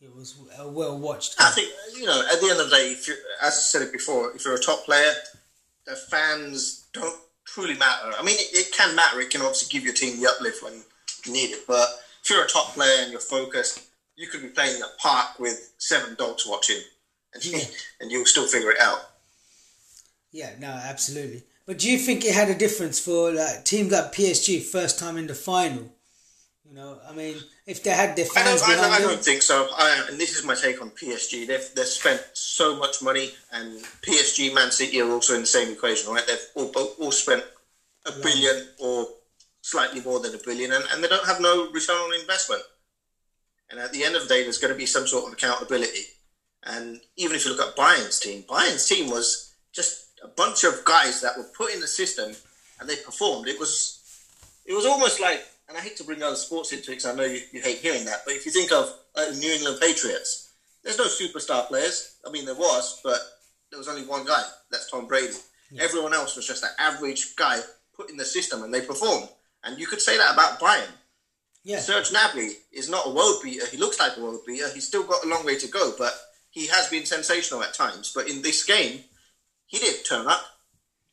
it 0.00 0.14
was 0.16 0.34
a 0.58 0.66
well 0.66 0.98
watched. 0.98 1.34
I 1.38 1.50
think, 1.50 1.70
you 1.94 2.06
know, 2.06 2.22
at 2.32 2.40
the 2.40 2.48
end 2.50 2.60
of 2.60 2.70
the 2.70 2.76
day, 2.76 2.92
if 2.92 3.06
you 3.06 3.14
as 3.42 3.52
I 3.52 3.60
said 3.60 3.82
it 3.82 3.92
before, 3.92 4.34
if 4.34 4.42
you're 4.42 4.54
a 4.54 4.58
top 4.58 4.86
player, 4.86 5.12
the 5.84 5.96
fans 5.96 6.86
don't 6.94 7.20
truly 7.44 7.74
matter. 7.74 8.10
I 8.18 8.22
mean, 8.22 8.36
it, 8.36 8.48
it 8.54 8.72
can 8.72 8.96
matter. 8.96 9.20
It 9.20 9.28
can 9.28 9.42
obviously 9.42 9.68
give 9.70 9.84
your 9.84 9.92
team 9.92 10.18
the 10.18 10.30
uplift 10.30 10.62
when 10.62 10.72
you 11.26 11.32
need 11.32 11.50
it. 11.50 11.66
But 11.66 11.90
if 12.24 12.30
you're 12.30 12.42
a 12.44 12.48
top 12.48 12.68
player 12.74 13.02
and 13.02 13.10
you're 13.12 13.20
focused, 13.20 13.82
you 14.16 14.28
could 14.28 14.40
be 14.40 14.48
playing 14.48 14.76
in 14.76 14.82
a 14.82 14.88
park 14.98 15.38
with 15.38 15.72
seven 15.76 16.14
dogs 16.14 16.46
watching, 16.46 16.80
and, 17.34 17.44
Yeah. 17.44 17.58
and 18.00 18.10
you'll 18.10 18.24
still 18.24 18.46
figure 18.46 18.70
it 18.70 18.80
out. 18.80 19.10
Yeah, 20.32 20.54
no, 20.58 20.68
absolutely. 20.68 21.44
But 21.66 21.78
do 21.78 21.90
you 21.90 21.98
think 21.98 22.24
it 22.24 22.34
had 22.34 22.48
a 22.48 22.54
difference 22.54 22.98
for 22.98 23.30
like 23.32 23.64
teams 23.64 23.92
like 23.92 24.12
PSG 24.14 24.62
first 24.62 24.98
time 24.98 25.16
in 25.18 25.26
the 25.26 25.34
final? 25.34 25.92
You 26.66 26.74
know, 26.74 26.98
I 27.08 27.12
mean, 27.12 27.36
if 27.66 27.82
they 27.82 27.90
had 27.90 28.16
their 28.16 28.24
I 28.24 28.28
fans 28.28 28.60
don't, 28.62 28.70
I, 28.70 28.74
don't, 28.74 28.84
behind 28.84 29.04
I 29.04 29.06
don't 29.06 29.24
think 29.24 29.42
so. 29.42 29.68
I, 29.76 30.06
and 30.08 30.18
this 30.18 30.36
is 30.36 30.44
my 30.44 30.54
take 30.54 30.80
on 30.80 30.90
PSG. 30.90 31.46
They've, 31.46 31.70
they've 31.74 31.86
spent 31.86 32.22
so 32.32 32.76
much 32.76 33.02
money, 33.02 33.32
and 33.52 33.80
PSG, 34.02 34.52
Man 34.54 34.70
City 34.70 35.00
are 35.02 35.10
also 35.10 35.34
in 35.34 35.42
the 35.42 35.46
same 35.46 35.70
equation, 35.72 36.10
right? 36.12 36.26
They've 36.26 36.46
all, 36.54 36.72
all 36.98 37.12
spent 37.12 37.44
a 38.06 38.12
billion 38.12 38.68
or 38.78 39.08
slightly 39.64 40.02
more 40.02 40.20
than 40.20 40.34
a 40.34 40.38
billion, 40.44 40.70
and, 40.72 40.84
and 40.92 41.02
they 41.02 41.08
don't 41.08 41.26
have 41.26 41.40
no 41.40 41.70
return 41.72 41.96
on 41.96 42.20
investment. 42.20 42.60
And 43.70 43.80
at 43.80 43.92
the 43.92 44.04
end 44.04 44.14
of 44.14 44.22
the 44.22 44.28
day, 44.28 44.42
there's 44.42 44.58
going 44.58 44.74
to 44.74 44.78
be 44.78 44.84
some 44.84 45.06
sort 45.06 45.26
of 45.26 45.32
accountability. 45.32 46.04
And 46.64 47.00
even 47.16 47.34
if 47.34 47.46
you 47.46 47.50
look 47.50 47.66
at 47.66 47.74
Bayern's 47.74 48.20
team, 48.20 48.44
Bayern's 48.46 48.86
team 48.86 49.08
was 49.08 49.54
just 49.72 50.20
a 50.22 50.28
bunch 50.28 50.64
of 50.64 50.84
guys 50.84 51.22
that 51.22 51.38
were 51.38 51.48
put 51.56 51.72
in 51.72 51.80
the 51.80 51.86
system 51.86 52.34
and 52.78 52.86
they 52.86 52.96
performed. 52.96 53.48
It 53.48 53.58
was, 53.58 54.02
it 54.66 54.74
was 54.74 54.84
almost 54.84 55.18
like, 55.18 55.42
and 55.66 55.78
I 55.78 55.80
hate 55.80 55.96
to 55.96 56.04
bring 56.04 56.22
other 56.22 56.36
sports 56.36 56.70
into 56.72 56.92
it 56.92 56.96
because 56.96 57.06
I 57.06 57.14
know 57.14 57.24
you, 57.24 57.40
you 57.50 57.62
hate 57.62 57.78
hearing 57.78 58.04
that, 58.04 58.20
but 58.26 58.34
if 58.34 58.44
you 58.44 58.52
think 58.52 58.70
of 58.70 58.92
uh, 59.16 59.32
New 59.38 59.50
England 59.50 59.78
Patriots, 59.80 60.52
there's 60.82 60.98
no 60.98 61.06
superstar 61.06 61.66
players. 61.68 62.16
I 62.26 62.30
mean, 62.30 62.44
there 62.44 62.54
was, 62.54 63.00
but 63.02 63.18
there 63.70 63.78
was 63.78 63.88
only 63.88 64.06
one 64.06 64.26
guy. 64.26 64.42
That's 64.70 64.90
Tom 64.90 65.06
Brady. 65.06 65.36
Everyone 65.80 66.12
else 66.12 66.36
was 66.36 66.46
just 66.46 66.62
an 66.64 66.70
average 66.78 67.34
guy 67.34 67.60
put 67.96 68.10
in 68.10 68.18
the 68.18 68.26
system, 68.26 68.62
and 68.62 68.72
they 68.72 68.82
performed. 68.82 69.28
And 69.64 69.78
you 69.78 69.86
could 69.86 70.00
say 70.00 70.16
that 70.18 70.32
about 70.34 70.60
Bayern. 70.60 70.90
yeah, 71.64 71.78
Serge 71.80 72.10
Gnabry 72.10 72.52
is 72.72 72.88
not 72.90 73.06
a 73.06 73.10
world 73.10 73.42
beater. 73.42 73.66
He 73.66 73.76
looks 73.78 73.98
like 73.98 74.16
a 74.16 74.20
world 74.20 74.40
beater. 74.46 74.68
He's 74.72 74.86
still 74.86 75.04
got 75.04 75.24
a 75.24 75.28
long 75.28 75.44
way 75.44 75.56
to 75.58 75.66
go, 75.68 75.92
but 75.98 76.12
he 76.50 76.66
has 76.68 76.88
been 76.88 77.06
sensational 77.06 77.62
at 77.62 77.74
times. 77.74 78.12
But 78.14 78.28
in 78.28 78.42
this 78.42 78.64
game, 78.64 79.00
he 79.66 79.78
did 79.78 80.04
turn 80.04 80.26
up. 80.26 80.42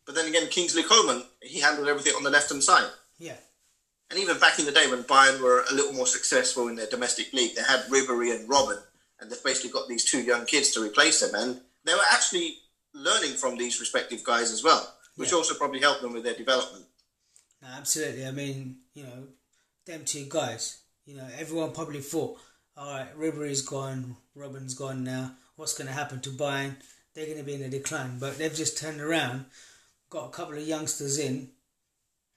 But 0.05 0.15
then 0.15 0.27
again, 0.27 0.47
Kingsley 0.49 0.83
Coman, 0.83 1.23
he 1.41 1.61
handled 1.61 1.87
everything 1.87 2.13
on 2.15 2.23
the 2.23 2.29
left 2.29 2.49
hand 2.49 2.63
side. 2.63 2.89
yeah, 3.17 3.35
And 4.09 4.19
even 4.19 4.39
back 4.39 4.59
in 4.59 4.65
the 4.65 4.71
day 4.71 4.89
when 4.89 5.03
Bayern 5.03 5.39
were 5.39 5.63
a 5.71 5.73
little 5.73 5.93
more 5.93 6.07
successful 6.07 6.67
in 6.67 6.75
their 6.75 6.87
domestic 6.87 7.31
league, 7.33 7.55
they 7.55 7.61
had 7.63 7.81
Ribery 7.85 8.35
and 8.35 8.49
Robben, 8.49 8.81
and 9.19 9.31
they've 9.31 9.43
basically 9.43 9.69
got 9.71 9.87
these 9.87 10.03
two 10.03 10.21
young 10.21 10.45
kids 10.45 10.71
to 10.71 10.83
replace 10.83 11.21
them. 11.21 11.31
And 11.35 11.61
they 11.85 11.93
were 11.93 12.09
actually 12.11 12.57
learning 12.93 13.35
from 13.35 13.57
these 13.57 13.79
respective 13.79 14.23
guys 14.23 14.51
as 14.51 14.63
well, 14.63 14.93
which 15.15 15.31
Yeah. 15.31 15.37
also 15.37 15.53
probably 15.53 15.79
helped 15.79 16.01
them 16.01 16.11
with 16.13 16.23
their 16.23 16.33
development. 16.35 16.85
No, 17.61 17.67
absolutely. 17.77 18.25
I 18.25 18.31
mean, 18.31 18.77
you 18.93 19.03
know, 19.03 19.27
them 19.85 20.05
two 20.05 20.25
guys. 20.27 20.81
You 21.05 21.17
know, 21.17 21.27
everyone 21.37 21.71
probably 21.71 21.99
thought, 21.99 22.39
all 22.77 22.93
right, 22.93 23.07
Ribery's 23.15 23.61
gone, 23.61 24.15
Robben's 24.35 24.73
gone 24.73 25.03
now. 25.03 25.31
What's 25.55 25.77
going 25.77 25.87
to 25.87 25.93
happen 25.93 26.21
to 26.21 26.29
Bayern? 26.29 26.75
They're 27.13 27.25
going 27.25 27.37
to 27.37 27.43
be 27.43 27.55
in 27.55 27.61
a 27.61 27.69
decline, 27.69 28.17
but 28.19 28.37
they've 28.37 28.53
just 28.53 28.77
turned 28.77 29.01
around, 29.01 29.45
got 30.09 30.27
a 30.27 30.31
couple 30.31 30.55
of 30.55 30.67
youngsters 30.67 31.19
in, 31.19 31.49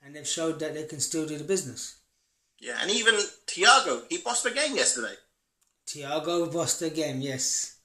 and 0.04 0.14
they've 0.14 0.26
showed 0.26 0.58
that 0.60 0.74
they 0.74 0.84
can 0.84 1.00
still 1.00 1.26
do 1.26 1.38
the 1.38 1.44
business. 1.44 2.00
Yeah, 2.60 2.78
and 2.80 2.90
even 2.90 3.14
Thiago, 3.46 4.02
he 4.08 4.18
bossed 4.18 4.44
the 4.44 4.50
game 4.50 4.74
yesterday. 4.74 5.14
Thiago 5.86 6.52
bossed 6.52 6.80
the 6.80 6.90
game, 6.90 7.20
yes. 7.20 7.78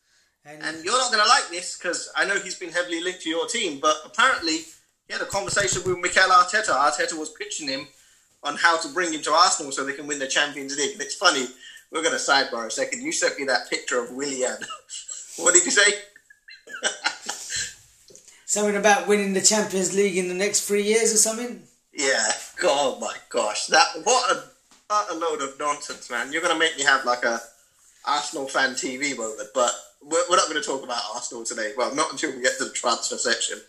And, 0.46 0.64
And 0.64 0.84
you're 0.84 0.98
not 0.98 1.12
going 1.12 1.24
to 1.24 1.30
like 1.30 1.50
this 1.52 1.78
because 1.78 2.10
I 2.16 2.26
know 2.26 2.40
he's 2.40 2.58
been 2.58 2.72
heavily 2.72 3.04
linked 3.04 3.22
to 3.22 3.30
your 3.30 3.48
team, 3.48 3.80
but 3.80 3.96
apparently 4.06 4.62
he 5.10 5.14
had 5.14 5.24
a 5.24 5.26
conversation 5.26 5.82
with 5.84 5.98
Mikel 5.98 6.30
Arteta. 6.30 6.70
Arteta 6.70 7.18
was 7.18 7.32
pitching 7.32 7.68
him 7.68 7.88
on 8.44 8.56
how 8.56 8.78
to 8.78 8.88
bring 8.90 9.12
him 9.12 9.22
to 9.24 9.32
Arsenal 9.32 9.72
so 9.72 9.84
they 9.84 9.94
can 9.94 10.06
win 10.06 10.20
the 10.20 10.28
Champions 10.28 10.78
League. 10.78 10.94
And 10.94 11.02
it's 11.02 11.16
funny, 11.16 11.48
we're 11.92 12.04
going 12.04 12.14
to 12.14 12.20
sidebar 12.20 12.68
a 12.68 12.72
second. 12.72 13.02
You 13.02 13.12
sent 13.12 13.40
me 13.40 13.46
that 13.46 13.72
picture 13.72 14.00
of 14.00 14.12
Willian. 14.12 14.58
what 15.38 15.56
did 15.56 15.66
you 15.66 15.72
say? 15.72 15.94
something 18.46 18.76
about 18.76 19.08
winning 19.08 19.34
the 19.34 19.42
Champions 19.42 19.96
League 19.96 20.16
in 20.16 20.28
the 20.28 20.36
next 20.36 20.68
three 20.68 20.84
years 20.84 21.12
or 21.12 21.18
something. 21.18 21.64
Yeah. 21.92 22.28
Oh 22.64 23.00
my 23.02 23.16
gosh, 23.30 23.66
that 23.68 23.88
what 24.04 24.32
a 24.32 24.44
what 24.88 25.12
a 25.12 25.16
load 25.16 25.42
of 25.42 25.58
nonsense, 25.60 26.10
man. 26.12 26.32
You're 26.32 26.44
going 26.44 26.54
to 26.54 26.60
make 26.60 26.78
me 26.78 26.84
have 26.84 27.04
like 27.04 27.24
a 27.24 27.42
Arsenal 28.06 28.48
fan 28.48 28.72
TV 28.72 29.18
moment, 29.18 29.50
but 29.56 29.72
we're, 30.02 30.24
we're 30.30 30.38
not 30.38 30.48
going 30.48 30.62
to 30.62 30.68
talk 30.68 30.84
about 30.84 31.02
Arsenal 31.16 31.44
today. 31.44 31.74
Well, 31.76 31.94
not 31.96 32.12
until 32.12 32.32
we 32.32 32.42
get 32.42 32.58
to 32.60 32.66
the 32.66 32.72
transfer 32.72 33.18
section. 33.18 33.60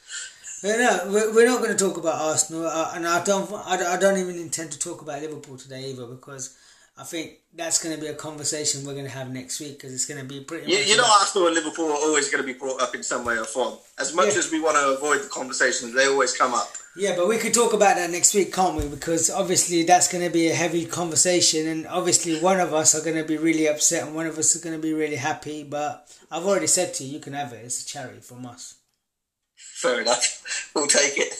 No, 0.62 0.76
no, 0.76 1.10
we're- 1.32 1.46
not 1.46 1.58
going 1.62 1.74
to 1.76 1.84
talk 1.84 1.96
about 1.96 2.20
Arsenal, 2.20 2.66
uh, 2.66 2.92
and 2.94 3.06
I 3.06 3.24
don't, 3.24 3.50
I 3.66 3.76
don't, 3.76 3.86
I 3.86 3.96
don't 3.98 4.18
even 4.18 4.36
intend 4.36 4.72
to 4.72 4.78
talk 4.78 5.00
about 5.02 5.22
Liverpool 5.22 5.56
today 5.56 5.90
either 5.90 6.06
because 6.06 6.54
I 6.98 7.04
think 7.04 7.38
that's 7.54 7.82
going 7.82 7.94
to 7.94 8.00
be 8.00 8.08
a 8.08 8.14
conversation 8.14 8.84
we're 8.84 8.92
going 8.92 9.06
to 9.06 9.10
have 9.10 9.30
next 9.30 9.58
week 9.58 9.78
because 9.78 9.94
it's 9.94 10.04
going 10.04 10.20
to 10.20 10.26
be 10.26 10.40
pretty. 10.40 10.70
You, 10.70 10.78
you 10.78 10.96
know, 10.98 11.04
about- 11.04 11.20
Arsenal 11.22 11.46
and 11.46 11.56
Liverpool 11.56 11.86
are 11.86 11.94
always 11.94 12.28
going 12.30 12.42
to 12.44 12.46
be 12.52 12.58
brought 12.58 12.82
up 12.82 12.94
in 12.94 13.02
some 13.02 13.24
way 13.24 13.38
or 13.38 13.44
form. 13.44 13.74
As 13.98 14.12
much 14.14 14.32
Yeah. 14.34 14.38
as 14.40 14.50
we 14.52 14.60
want 14.60 14.76
to 14.76 14.94
avoid 14.98 15.22
the 15.24 15.28
conversations, 15.28 15.94
they 15.94 16.06
always 16.06 16.36
come 16.36 16.52
up. 16.52 16.68
Yeah, 16.96 17.14
but 17.16 17.28
we 17.28 17.38
could 17.38 17.54
talk 17.54 17.72
about 17.72 17.96
that 17.96 18.10
next 18.10 18.34
week, 18.34 18.52
can't 18.52 18.76
we? 18.76 18.86
Because 18.86 19.30
obviously 19.30 19.84
that's 19.84 20.12
going 20.12 20.24
to 20.24 20.30
be 20.30 20.48
a 20.50 20.54
heavy 20.54 20.84
conversation, 20.84 21.68
and 21.68 21.86
obviously 21.86 22.38
one 22.40 22.60
of 22.60 22.74
us 22.74 22.94
are 22.94 23.02
going 23.02 23.16
to 23.16 23.24
be 23.24 23.38
really 23.38 23.66
upset, 23.68 24.02
and 24.04 24.14
one 24.14 24.26
of 24.26 24.36
us 24.36 24.54
is 24.54 24.60
going 24.62 24.74
to 24.76 24.82
be 24.82 24.92
really 24.92 25.16
happy. 25.16 25.62
But 25.62 26.06
I've 26.30 26.44
already 26.44 26.66
said 26.66 26.92
to 26.94 27.04
you, 27.04 27.14
you 27.14 27.20
can 27.20 27.32
have 27.32 27.52
it. 27.54 27.64
It's 27.64 27.82
a 27.82 27.86
charity 27.86 28.20
from 28.20 28.44
us. 28.44 28.74
Fair 29.80 30.00
enough. 30.02 30.36
We'll 30.74 30.86
take 30.86 31.16
it. 31.18 31.34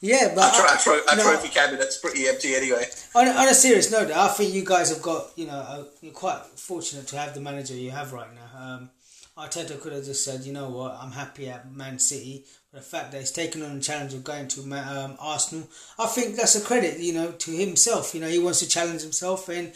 Yeah, 0.00 0.32
but 0.34 0.44
Our, 0.44 0.52
tro- 0.52 0.68
our, 0.70 0.76
tro- 0.78 1.06
our 1.10 1.16
no, 1.16 1.22
trophy 1.22 1.48
cabinet's 1.48 1.98
pretty 1.98 2.26
empty 2.28 2.54
anyway. 2.54 2.86
on, 3.14 3.28
a- 3.28 3.32
on 3.32 3.48
a 3.48 3.54
serious 3.54 3.90
note, 3.90 4.10
I 4.10 4.28
think 4.28 4.52
you 4.54 4.64
guys 4.64 4.90
have 4.90 5.02
got, 5.02 5.30
you 5.36 5.46
know, 5.46 5.86
you're 6.00 6.12
quite 6.12 6.40
fortunate 6.56 7.06
to 7.08 7.18
have 7.18 7.34
the 7.34 7.40
manager 7.40 7.74
you 7.74 7.90
have 7.90 8.12
right 8.12 8.28
now. 8.34 8.58
Um, 8.60 8.90
Arteta 9.36 9.80
could 9.80 9.92
have 9.92 10.04
just 10.04 10.24
said, 10.24 10.42
you 10.44 10.52
know 10.52 10.68
what, 10.70 10.96
I'm 11.00 11.12
happy 11.12 11.48
at 11.48 11.70
Man 11.72 11.98
City. 11.98 12.44
But 12.72 12.80
the 12.80 12.86
fact 12.86 13.12
that 13.12 13.20
he's 13.20 13.30
taken 13.32 13.62
on 13.62 13.76
the 13.76 13.80
challenge 13.80 14.12
of 14.14 14.24
going 14.24 14.48
to 14.48 14.60
um, 14.74 15.16
Arsenal, 15.20 15.68
I 15.98 16.06
think 16.06 16.36
that's 16.36 16.54
a 16.56 16.64
credit, 16.64 16.98
you 16.98 17.12
know, 17.14 17.32
to 17.32 17.50
himself. 17.50 18.14
You 18.14 18.20
know, 18.20 18.28
he 18.28 18.38
wants 18.38 18.60
to 18.60 18.68
challenge 18.68 19.02
himself, 19.02 19.48
and 19.48 19.72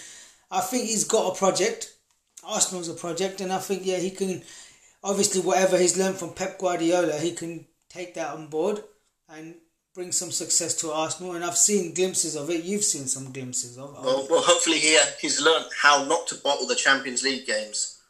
I 0.51 0.61
think 0.61 0.85
he's 0.89 1.05
got 1.05 1.33
a 1.35 1.39
project. 1.39 1.95
Arsenal's 2.45 2.89
a 2.89 2.95
project, 2.95 3.41
and 3.41 3.53
I 3.53 3.59
think 3.59 3.83
yeah, 3.87 3.99
he 3.99 4.11
can. 4.11 4.43
Obviously, 5.05 5.41
whatever 5.41 5.79
he's 5.79 5.97
learned 5.97 6.17
from 6.17 6.35
Pep 6.35 6.59
Guardiola, 6.59 7.19
he 7.19 7.33
can 7.33 7.65
take 7.93 8.15
that 8.15 8.35
on 8.35 8.47
board 8.49 8.83
and 9.29 9.55
bring 9.95 10.13
some 10.13 10.31
success 10.31 10.75
to 10.77 10.93
Arsenal. 10.93 11.35
And 11.35 11.45
I've 11.45 11.57
seen 11.57 11.95
glimpses 11.95 12.37
of 12.37 12.51
it. 12.51 12.65
You've 12.65 12.85
seen 12.85 13.07
some 13.07 13.33
glimpses 13.33 13.77
of. 13.77 13.95
of 13.95 14.05
Well, 14.05 14.27
well, 14.31 14.43
hopefully 14.43 14.79
he, 14.79 14.97
uh, 14.97 15.07
he's 15.21 15.41
learned 15.41 15.67
how 15.81 16.05
not 16.05 16.27
to 16.29 16.37
bottle 16.37 16.67
the 16.67 16.75
Champions 16.75 17.23
League 17.23 17.47
games. 17.47 18.01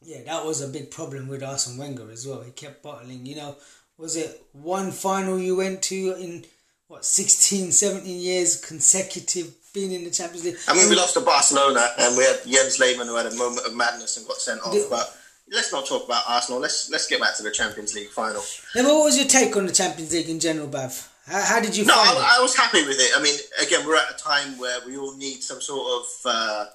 Yeah, 0.00 0.22
that 0.26 0.44
was 0.44 0.60
a 0.60 0.68
big 0.68 0.90
problem 0.90 1.26
with 1.26 1.42
Arsene 1.42 1.76
Wenger 1.76 2.10
as 2.10 2.26
well. 2.26 2.42
He 2.42 2.52
kept 2.52 2.82
bottling. 2.82 3.26
You 3.26 3.36
know, 3.36 3.56
was 3.96 4.16
it 4.16 4.44
one 4.52 4.92
final 4.92 5.38
you 5.38 5.56
went 5.56 5.82
to 5.82 6.14
in 6.14 6.44
what 6.86 7.04
16, 7.04 7.72
17 7.72 8.20
years 8.20 8.60
consecutive 8.60 9.54
being 9.74 9.92
in 9.92 10.04
the 10.04 10.10
Champions 10.10 10.44
League. 10.44 10.56
I 10.66 10.74
mean, 10.74 10.88
we 10.88 10.96
lost 10.96 11.14
to 11.14 11.20
Barcelona, 11.20 11.88
and 11.98 12.16
we 12.16 12.24
had 12.24 12.40
Jens 12.46 12.78
Lehmann 12.78 13.06
who 13.06 13.16
had 13.16 13.26
a 13.26 13.34
moment 13.34 13.66
of 13.66 13.74
madness 13.74 14.16
and 14.16 14.26
got 14.26 14.38
sent 14.38 14.62
off. 14.62 14.74
But 14.88 15.17
let's 15.52 15.72
not 15.72 15.86
talk 15.86 16.04
about 16.06 16.22
Arsenal. 16.28 16.60
Let's 16.60 16.90
let's 16.90 17.06
get 17.06 17.20
back 17.20 17.36
to 17.36 17.42
the 17.42 17.50
Champions 17.50 17.94
League 17.94 18.08
final. 18.08 18.42
What 18.74 19.04
was 19.04 19.16
your 19.18 19.26
take 19.26 19.56
on 19.56 19.66
the 19.66 19.72
Champions 19.72 20.12
League 20.12 20.28
in 20.28 20.40
general, 20.40 20.68
Bav? 20.68 21.08
How, 21.26 21.42
how 21.42 21.60
did 21.60 21.76
you 21.76 21.84
No, 21.84 21.94
find 21.94 22.16
it? 22.18 22.24
I, 22.24 22.38
I 22.38 22.42
was 22.42 22.56
happy 22.56 22.82
with 22.86 22.98
it. 22.98 23.10
I 23.16 23.22
mean, 23.22 23.34
again, 23.60 23.86
we're 23.86 23.96
at 23.96 24.10
a 24.10 24.16
time 24.16 24.58
where 24.58 24.78
we 24.86 24.96
all 24.96 25.16
need 25.16 25.42
some 25.42 25.60
sort 25.60 26.00
of 26.00 26.06
uh, 26.24 26.66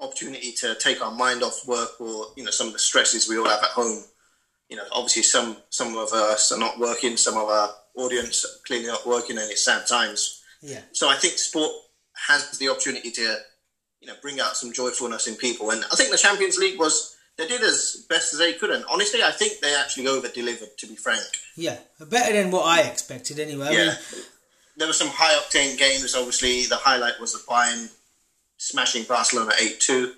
opportunity 0.00 0.52
to 0.52 0.74
take 0.76 1.00
our 1.00 1.12
mind 1.12 1.42
off 1.42 1.66
work 1.66 2.00
or 2.00 2.26
you 2.36 2.44
know 2.44 2.50
some 2.50 2.66
of 2.66 2.72
the 2.72 2.78
stresses 2.78 3.28
we 3.28 3.38
all 3.38 3.48
have 3.48 3.62
at 3.62 3.70
home. 3.70 4.04
You 4.68 4.76
know, 4.76 4.84
obviously 4.92 5.22
some 5.22 5.56
some 5.70 5.96
of 5.96 6.12
us 6.12 6.50
are 6.52 6.58
not 6.58 6.78
working, 6.78 7.16
some 7.16 7.36
of 7.36 7.48
our 7.48 7.70
audience 7.96 8.44
are 8.44 8.48
clearly 8.66 8.86
not 8.86 9.06
working, 9.06 9.38
and 9.38 9.50
it's 9.50 9.64
sad 9.64 9.86
times. 9.86 10.42
Yeah. 10.62 10.80
So 10.92 11.08
I 11.08 11.16
think 11.16 11.34
sport 11.38 11.72
has 12.28 12.58
the 12.58 12.68
opportunity 12.68 13.10
to, 13.10 13.36
you 14.00 14.06
know, 14.06 14.14
bring 14.22 14.40
out 14.40 14.56
some 14.56 14.72
joyfulness 14.72 15.26
in 15.26 15.34
people. 15.34 15.70
And 15.70 15.84
I 15.92 15.96
think 15.96 16.10
the 16.10 16.16
Champions 16.18 16.56
League 16.56 16.78
was 16.78 17.16
they 17.42 17.48
did 17.48 17.62
as 17.62 18.04
best 18.08 18.32
as 18.32 18.38
they 18.38 18.52
could. 18.52 18.70
And 18.70 18.84
honestly, 18.90 19.22
I 19.22 19.30
think 19.32 19.60
they 19.60 19.74
actually 19.74 20.06
over 20.06 20.28
delivered. 20.28 20.76
To 20.78 20.86
be 20.86 20.96
frank, 20.96 21.24
Yeah, 21.56 21.78
better 21.98 22.32
than 22.32 22.50
what 22.50 22.66
I 22.66 22.82
expected 22.82 23.38
anyway. 23.38 23.68
I 23.68 23.70
yeah. 23.72 23.84
mean, 23.86 23.96
there 24.76 24.86
were 24.86 24.92
some 24.92 25.08
high 25.10 25.34
octane 25.34 25.76
games. 25.78 26.14
Obviously, 26.14 26.66
the 26.66 26.76
highlight 26.76 27.20
was 27.20 27.32
the 27.32 27.40
Bayern 27.50 27.90
smashing 28.56 29.04
Barcelona 29.04 29.52
eight 29.60 29.80
two. 29.80 30.12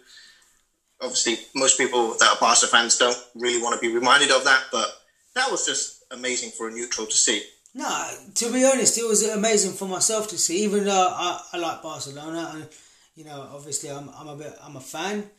Obviously, 1.00 1.38
most 1.54 1.78
people 1.78 2.14
that 2.18 2.28
are 2.28 2.40
Barca 2.40 2.66
fans 2.66 2.98
don't 2.98 3.18
really 3.34 3.62
want 3.62 3.74
to 3.74 3.80
be 3.80 3.92
reminded 3.92 4.30
of 4.30 4.44
that, 4.44 4.64
but 4.70 4.88
that 5.34 5.50
was 5.50 5.66
just 5.66 6.04
amazing 6.10 6.50
for 6.50 6.68
a 6.68 6.70
neutral 6.70 7.06
to 7.06 7.16
see. 7.16 7.42
No, 7.74 8.08
to 8.36 8.52
be 8.52 8.64
honest, 8.64 8.96
it 8.98 9.06
was 9.06 9.26
amazing 9.28 9.72
for 9.72 9.88
myself 9.88 10.28
to 10.28 10.38
see. 10.38 10.62
Even 10.62 10.84
though 10.84 11.08
I, 11.10 11.40
I 11.52 11.56
like 11.58 11.82
Barcelona, 11.82 12.52
and 12.54 12.68
you 13.16 13.24
know, 13.24 13.48
obviously 13.52 13.90
I'm 13.90 14.08
I'm 14.10 14.28
a 14.28 14.36
bit 14.36 14.54
I'm 14.62 14.76
a 14.76 14.80
fan, 14.80 15.30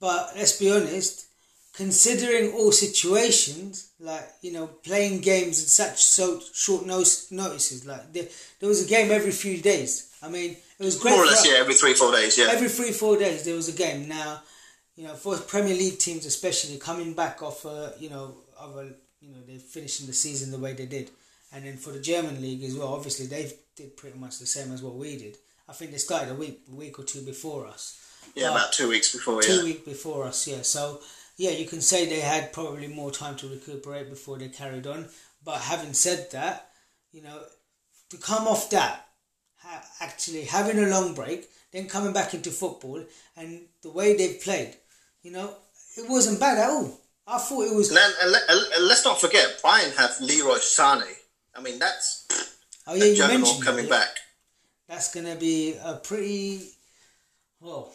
but 0.00 0.32
let's 0.36 0.58
be 0.58 0.70
honest, 0.70 1.26
considering 1.76 2.52
all 2.52 2.72
situations, 2.72 3.92
like 4.00 4.26
you 4.42 4.52
know, 4.52 4.66
playing 4.66 5.20
games 5.20 5.60
in 5.60 5.66
such 5.66 6.02
so 6.02 6.40
short 6.52 6.86
notice, 6.86 7.30
notices, 7.30 7.86
like 7.86 8.12
there, 8.12 8.26
there 8.60 8.68
was 8.68 8.84
a 8.84 8.88
game 8.88 9.10
every 9.10 9.32
few 9.32 9.60
days. 9.60 10.14
I 10.22 10.28
mean, 10.28 10.56
it 10.78 10.84
was 10.84 10.98
great. 10.98 11.12
More 11.12 11.24
or 11.24 11.26
less, 11.26 11.46
yeah, 11.46 11.58
every 11.58 11.74
three 11.74 11.94
four 11.94 12.12
days, 12.12 12.38
yeah. 12.38 12.48
Every 12.50 12.68
three 12.68 12.92
four 12.92 13.18
days 13.18 13.44
there 13.44 13.54
was 13.54 13.68
a 13.68 13.76
game. 13.76 14.08
Now, 14.08 14.42
you 14.96 15.04
know, 15.04 15.14
for 15.14 15.36
Premier 15.36 15.74
League 15.74 15.98
teams 15.98 16.26
especially 16.26 16.78
coming 16.78 17.12
back 17.12 17.42
off, 17.42 17.64
uh, 17.66 17.90
you 17.98 18.10
know, 18.10 18.34
of 18.58 18.76
a, 18.78 18.84
you 19.20 19.30
know, 19.30 19.38
they're 19.46 19.58
finishing 19.58 20.06
the 20.06 20.12
season 20.12 20.50
the 20.50 20.58
way 20.58 20.72
they 20.72 20.86
did, 20.86 21.10
and 21.52 21.64
then 21.64 21.76
for 21.76 21.90
the 21.90 22.00
German 22.00 22.40
league 22.40 22.64
as 22.64 22.74
well. 22.74 22.88
Obviously, 22.88 23.26
they 23.26 23.52
did 23.76 23.96
pretty 23.96 24.18
much 24.18 24.38
the 24.38 24.46
same 24.46 24.72
as 24.72 24.82
what 24.82 24.94
we 24.94 25.18
did. 25.18 25.36
I 25.68 25.72
think 25.72 25.90
they 25.90 25.98
started 25.98 26.30
a 26.30 26.34
week, 26.34 26.60
a 26.70 26.74
week 26.74 26.98
or 26.98 27.04
two 27.04 27.22
before 27.22 27.66
us. 27.66 28.00
Yeah, 28.36 28.50
about 28.50 28.72
two 28.72 28.88
weeks 28.88 29.12
before, 29.12 29.42
Two 29.42 29.56
yeah. 29.56 29.64
week 29.64 29.84
before 29.84 30.24
us, 30.24 30.46
yeah. 30.46 30.62
So 30.62 31.00
yeah, 31.36 31.50
you 31.50 31.66
can 31.66 31.80
say 31.80 32.06
they 32.06 32.20
had 32.20 32.52
probably 32.52 32.88
more 32.88 33.10
time 33.10 33.36
to 33.36 33.48
recuperate 33.48 34.08
before 34.10 34.38
they 34.38 34.48
carried 34.48 34.86
on. 34.86 35.08
But 35.44 35.60
having 35.60 35.92
said 35.92 36.30
that, 36.32 36.70
you 37.12 37.22
know, 37.22 37.40
to 38.10 38.16
come 38.16 38.46
off 38.46 38.70
that, 38.70 39.06
ha- 39.58 39.84
actually 40.00 40.44
having 40.44 40.78
a 40.78 40.88
long 40.88 41.14
break, 41.14 41.48
then 41.72 41.88
coming 41.88 42.12
back 42.12 42.34
into 42.34 42.50
football, 42.50 43.04
and 43.36 43.62
the 43.82 43.90
way 43.90 44.16
they 44.16 44.34
played, 44.34 44.76
you 45.22 45.32
know, 45.32 45.54
it 45.96 46.08
wasn't 46.08 46.40
bad 46.40 46.58
at 46.58 46.70
all. 46.70 47.00
I 47.26 47.38
thought 47.38 47.66
it 47.66 47.74
was. 47.74 47.90
And, 47.90 47.98
and, 47.98 48.36
and 48.48 48.86
let's 48.86 49.04
not 49.04 49.20
forget, 49.20 49.60
Bayern 49.62 49.96
have 49.96 50.20
Leroy 50.20 50.58
Sane. 50.58 51.02
I 51.54 51.60
mean, 51.60 51.78
that's 51.78 52.26
Oh 52.86 52.94
yeah, 52.94 53.04
you 53.04 53.26
mentioned 53.26 53.64
coming 53.64 53.88
that, 53.88 53.90
yeah. 53.92 53.98
back. 53.98 54.16
That's 54.88 55.12
gonna 55.12 55.34
be 55.34 55.74
a 55.82 55.94
pretty. 55.94 56.70
Well, 57.60 57.92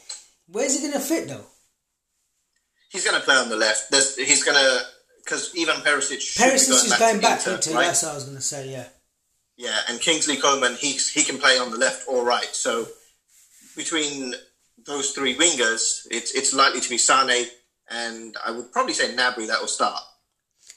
where's 0.51 0.79
he 0.79 0.87
gonna 0.87 1.03
fit 1.03 1.27
though? 1.27 1.45
He's 2.91 3.05
going 3.05 3.17
to 3.17 3.25
play 3.25 3.37
on 3.37 3.47
the 3.47 3.55
left. 3.55 3.89
There's, 3.89 4.17
he's 4.17 4.43
going 4.43 4.57
to 4.57 4.81
because 5.23 5.53
Ivan 5.57 5.81
Perisic 5.81 6.17
Perisic 6.37 6.71
is 6.71 6.93
going 6.99 7.15
to 7.15 7.21
back 7.21 7.39
Inter, 7.39 7.55
into. 7.55 7.73
right? 7.73 7.85
That's 7.85 8.03
what 8.03 8.11
I 8.11 8.15
was 8.15 8.25
gonna 8.25 8.41
say. 8.41 8.69
Yeah. 8.69 8.87
Yeah, 9.55 9.77
and 9.87 9.99
Kingsley 10.01 10.37
Coman, 10.37 10.75
he's 10.75 11.09
he 11.09 11.23
can 11.23 11.37
play 11.37 11.57
on 11.57 11.71
the 11.71 11.77
left 11.77 12.07
or 12.07 12.25
right. 12.25 12.49
So 12.51 12.87
between 13.77 14.33
those 14.85 15.11
three 15.11 15.35
wingers, 15.35 16.07
it's 16.09 16.33
it's 16.33 16.53
likely 16.53 16.81
to 16.81 16.89
be 16.89 16.97
Sane 16.97 17.47
and 17.89 18.35
I 18.43 18.51
would 18.51 18.71
probably 18.71 18.93
say 18.93 19.13
Gnabry 19.13 19.47
that 19.47 19.59
will 19.59 19.67
start. 19.67 20.01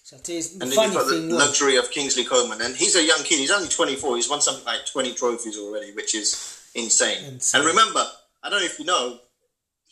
So 0.03 0.16
I 0.16 0.20
tell 0.20 0.35
you, 0.35 0.42
the 0.42 0.64
And 0.64 0.72
then 0.72 0.85
you've 0.85 0.94
got 0.94 1.07
the 1.07 1.12
thing 1.12 1.29
was, 1.29 1.38
luxury 1.38 1.77
of 1.77 1.90
Kingsley 1.90 2.25
Coman, 2.25 2.61
and 2.61 2.77
he's 2.77 2.94
a 2.96 3.03
young 3.03 3.20
kid. 3.20 3.38
He's 3.38 3.51
only 3.51 3.68
24. 3.68 4.16
He's 4.16 4.29
won 4.29 4.42
something 4.42 4.64
like 4.64 4.85
20 4.85 5.14
trophies 5.14 5.57
already, 5.57 5.92
which 5.92 6.14
is 6.14 6.61
insane. 6.75 7.25
Insane. 7.25 7.61
And 7.61 7.66
remember, 7.66 8.05
I 8.42 8.51
don't 8.51 8.61
know 8.61 8.66
if 8.66 8.79
you 8.79 8.85
know, 8.85 9.20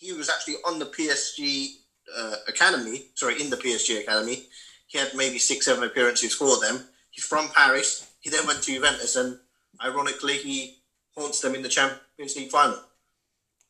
he 0.02 0.12
was 0.12 0.28
actually 0.28 0.56
on 0.66 0.80
the 0.80 0.86
PSG 0.86 1.76
uh, 2.18 2.36
academy. 2.48 3.06
Sorry, 3.14 3.40
in 3.40 3.50
the 3.50 3.56
PSG 3.56 4.00
academy. 4.00 4.46
He 4.88 4.98
had 4.98 5.14
maybe 5.14 5.38
six, 5.38 5.66
seven 5.66 5.84
appearances 5.84 6.34
for 6.34 6.60
them. 6.60 6.84
He's 7.10 7.24
from 7.24 7.48
Paris. 7.48 8.10
He 8.20 8.28
then 8.28 8.46
went 8.46 8.62
to 8.64 8.72
Juventus, 8.72 9.16
and 9.16 9.38
ironically, 9.82 10.34
he 10.38 10.78
haunts 11.16 11.40
them 11.40 11.54
in 11.54 11.62
the 11.62 11.68
Champions 11.68 12.36
League 12.36 12.50
final. 12.50 12.80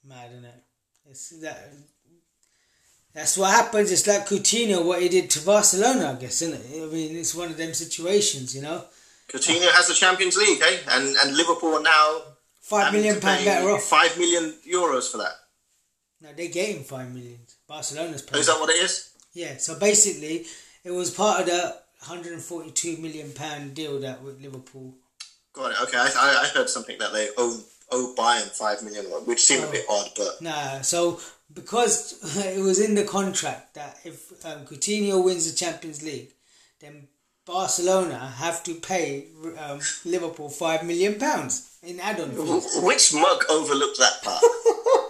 Mad, 0.05 0.31
isn't 0.33 0.45
it? 0.45 0.65
It's 1.11 1.41
that. 1.41 1.71
That's 3.15 3.37
what 3.37 3.51
happens. 3.51 3.93
It's 3.93 4.07
like 4.07 4.27
Coutinho, 4.27 4.85
what 4.85 5.03
he 5.03 5.09
did 5.11 5.29
to 5.31 5.45
Barcelona, 5.45 6.13
I 6.17 6.21
guess, 6.21 6.41
isn't 6.41 6.65
it? 6.65 6.83
I 6.83 6.87
mean, 6.87 7.15
it's 7.15 7.35
one 7.35 7.51
of 7.51 7.59
them 7.59 7.75
situations, 7.75 8.57
you 8.57 8.63
know. 8.63 8.85
Coutinho 9.29 9.71
has 9.73 9.89
the 9.89 9.95
Champions 9.95 10.37
League, 10.37 10.63
eh? 10.63 10.79
And 10.89 11.15
and 11.23 11.37
Liverpool 11.37 11.75
are 11.75 11.83
now 11.83 12.23
Five 12.63 12.93
million 12.93 13.21
pound 13.21 13.45
better 13.45 13.71
off. 13.71 13.83
Five 13.83 14.17
million 14.19 14.55
euros 14.67 15.11
for 15.11 15.19
that. 15.19 15.35
No, 16.23 16.29
they're 16.37 16.49
getting 16.49 16.85
five 16.85 17.13
million. 17.13 17.39
Barcelona's 17.67 18.23
paying. 18.23 18.41
Is 18.41 18.47
that 18.47 18.61
what 18.61 18.71
it 18.71 18.83
is? 18.83 19.11
Yeah. 19.33 19.57
So 19.57 19.79
basically, 19.79 20.47
it 20.85 20.93
was 20.93 21.11
part 21.11 21.41
of 21.41 21.47
the 21.47 21.77
142 21.99 22.97
million 22.99 23.33
pound 23.33 23.75
deal 23.75 23.99
that 24.01 24.23
with 24.23 24.41
Liverpool. 24.41 24.95
Got 25.53 25.73
it. 25.73 25.77
Okay, 25.83 25.99
I, 25.99 26.45
I 26.45 26.47
heard 26.57 26.69
something 26.69 26.99
that 26.99 27.13
they 27.13 27.29
owe 27.37 27.61
owe 27.91 28.15
Bayern 28.17 28.49
five 28.57 28.83
million, 28.83 29.05
which 29.27 29.43
seemed 29.43 29.65
a 29.65 29.71
bit 29.71 29.85
odd, 29.89 30.11
but 30.17 30.41
Nah. 30.41 30.81
So 30.83 31.21
because 31.53 32.37
it 32.39 32.61
was 32.61 32.79
in 32.81 32.95
the 32.95 33.05
contract 33.05 33.75
that 33.75 33.99
if 34.05 34.33
um, 34.47 34.65
Coutinho 34.65 35.23
wins 35.25 35.51
the 35.51 35.57
Champions 35.57 36.03
League, 36.03 36.33
then 36.81 37.09
Barcelona 37.45 38.19
have 38.19 38.63
to 38.65 38.75
pay 38.75 39.27
um, 39.59 39.81
Liverpool 40.05 40.49
five 40.49 40.85
million 40.85 41.19
pounds 41.19 41.77
in 41.83 41.99
add-on 41.99 42.31
fees. 42.31 42.79
which 42.83 43.13
mug 43.13 43.45
overlooked 43.51 43.99
that 43.99 44.23
part? 44.23 44.43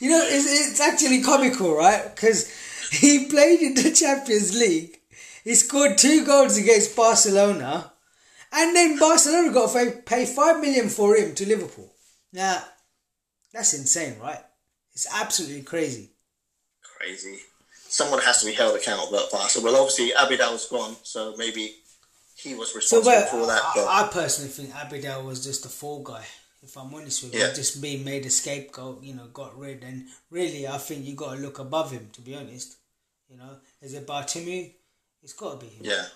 You 0.00 0.10
know, 0.10 0.22
it's, 0.22 0.46
it's 0.70 0.80
actually 0.80 1.22
comical, 1.22 1.74
right? 1.74 2.14
Because 2.14 2.48
he 2.90 3.26
played 3.30 3.60
in 3.60 3.74
the 3.74 3.90
Champions 3.90 4.58
League. 4.58 4.98
He 5.44 5.54
scored 5.54 5.98
two 5.98 6.24
goals 6.24 6.56
against 6.56 6.96
Barcelona. 6.96 7.92
And 8.52 8.74
then 8.74 8.98
Barcelona 8.98 9.52
got 9.52 9.72
to 9.72 9.78
pay, 9.78 10.00
pay 10.04 10.26
5 10.26 10.60
million 10.60 10.88
for 10.88 11.16
him 11.16 11.34
to 11.34 11.46
Liverpool. 11.46 11.92
Now, 12.32 12.62
that's 13.52 13.74
insane, 13.74 14.18
right? 14.20 14.40
It's 14.94 15.06
absolutely 15.14 15.62
crazy. 15.62 16.10
Crazy. 16.82 17.38
Someone 17.88 18.20
has 18.20 18.40
to 18.40 18.46
be 18.46 18.52
held 18.52 18.76
accountable 18.76 19.18
at 19.18 19.30
Barca. 19.30 19.60
Well, 19.62 19.76
obviously 19.76 20.10
Abidal's 20.10 20.68
gone, 20.68 20.96
so 21.02 21.34
maybe 21.36 21.74
he 22.36 22.54
was 22.54 22.70
So, 22.72 22.76
responsible 22.76 23.12
well, 23.12 23.26
for 23.26 23.46
that. 23.46 23.62
But 23.74 23.86
I, 23.86 24.04
I 24.04 24.08
personally 24.08 24.50
think 24.50 24.70
Abidal 24.70 25.24
was 25.24 25.44
just 25.44 25.66
a 25.66 25.68
fall 25.68 26.02
guy. 26.02 26.24
If 26.62 26.76
I'm 26.76 26.92
honest 26.94 27.22
with 27.22 27.34
you, 27.34 27.40
Yeah. 27.40 27.52
just 27.52 27.80
being 27.80 28.04
made 28.04 28.26
a 28.26 28.30
scapegoat, 28.30 29.02
you 29.02 29.14
know, 29.14 29.26
got 29.28 29.56
rid. 29.58 29.84
And 29.84 30.06
really, 30.30 30.66
I 30.66 30.78
think 30.78 31.04
you 31.06 31.14
got 31.14 31.34
to 31.34 31.40
look 31.40 31.58
above 31.58 31.92
him, 31.92 32.10
to 32.14 32.20
be 32.20 32.34
honest. 32.34 32.76
You 33.28 33.36
know, 33.36 33.58
is 33.80 33.94
it 33.94 34.06
Bartomeu? 34.06 34.72
It's 35.22 35.32
got 35.34 35.60
to 35.60 35.66
be 35.66 35.70
him. 35.72 35.84
yeah. 35.84 36.06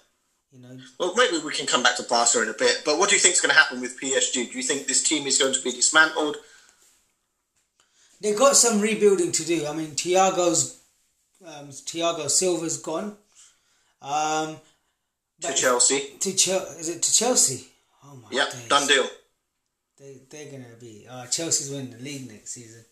You 0.51 0.59
know, 0.59 0.79
Well, 0.99 1.15
maybe 1.15 1.39
we 1.39 1.53
can 1.53 1.67
come 1.67 1.83
back 1.83 1.97
to 1.97 2.03
Barca 2.03 2.43
in 2.43 2.49
a 2.49 2.53
bit. 2.55 2.83
But 2.85 2.99
what 2.99 3.09
do 3.09 3.15
you 3.15 3.21
think 3.21 3.35
is 3.35 3.41
going 3.41 3.55
to 3.55 3.59
happen 3.59 3.81
with 3.81 3.99
PSG? 3.99 4.51
Do 4.51 4.57
you 4.59 4.63
think 4.63 4.87
this 4.87 5.03
team 5.03 5.27
is 5.27 5.39
going 5.39 5.55
to 5.55 5.63
be 5.63 5.71
dismantled? 5.73 6.37
They've 8.21 8.37
got 8.39 8.57
some 8.57 8.81
rebuilding 8.81 9.33
to 9.33 9.45
do. 9.45 9.67
I 9.67 9.73
mean, 9.73 9.93
Thiago's 9.93 10.79
um, 11.45 11.69
Thiago 11.71 12.29
Silva's 12.31 12.79
gone. 12.79 13.17
Um, 14.03 14.59
To 15.41 15.53
Chelsea? 15.55 16.17
to 16.21 16.33
Chel- 16.37 16.67
is 16.79 16.89
it 16.89 17.03
to 17.03 17.13
Chelsea? 17.13 17.69
Oh 18.05 18.15
my 18.17 18.29
Yep, 18.31 18.53
days. 18.53 18.69
done 18.69 18.87
deal. 18.87 19.09
They 20.03 20.19
they're 20.29 20.51
gonna 20.51 20.75
be. 20.81 21.07
Uh, 21.09 21.27
Chelsea's 21.27 21.71
winning 21.71 21.93
the 21.93 22.03
league 22.03 22.29
next 22.29 22.51
season. 22.51 22.85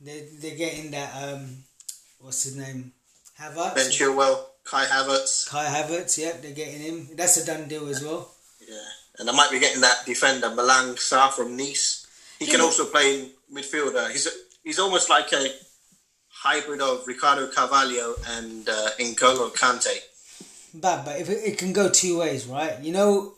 They 0.00 0.26
they're 0.40 0.56
getting 0.56 0.90
that 0.92 1.12
um, 1.22 1.64
what's 2.18 2.44
his 2.44 2.56
name, 2.56 2.92
Havertz. 3.38 3.74
Ben 3.74 3.90
Chilwell, 3.90 4.44
Kai 4.64 4.86
Havertz. 4.86 5.50
Kai 5.50 5.66
Havertz. 5.66 6.16
Yep, 6.16 6.40
they're 6.40 6.52
getting 6.52 6.80
him. 6.80 7.08
That's 7.14 7.36
a 7.36 7.44
done 7.44 7.68
deal 7.68 7.88
as 7.88 8.02
well. 8.02 8.30
Yeah, 8.66 8.88
and 9.18 9.28
I 9.28 9.34
might 9.34 9.50
be 9.50 9.60
getting 9.60 9.82
that 9.82 10.06
defender 10.06 10.48
Malang 10.48 10.94
Sarr 10.94 11.30
from 11.30 11.58
Nice. 11.58 12.06
He 12.38 12.46
can 12.46 12.62
also 12.62 12.86
play 12.86 13.20
in 13.20 13.30
midfielder. 13.54 14.10
He's 14.10 14.26
he's 14.64 14.78
almost 14.78 15.10
like 15.10 15.30
a 15.34 15.46
hybrid 16.28 16.80
of 16.80 17.06
Ricardo 17.06 17.48
Carvalho 17.48 18.14
and 18.30 18.66
uh, 18.66 18.90
N'Golo 18.98 19.52
Kante. 19.54 19.98
bad, 20.72 21.04
but 21.04 21.20
if 21.20 21.28
it, 21.28 21.44
it 21.44 21.58
can 21.58 21.74
go 21.74 21.90
two 21.90 22.18
ways, 22.20 22.46
right? 22.46 22.80
You 22.80 22.92
know, 22.92 23.34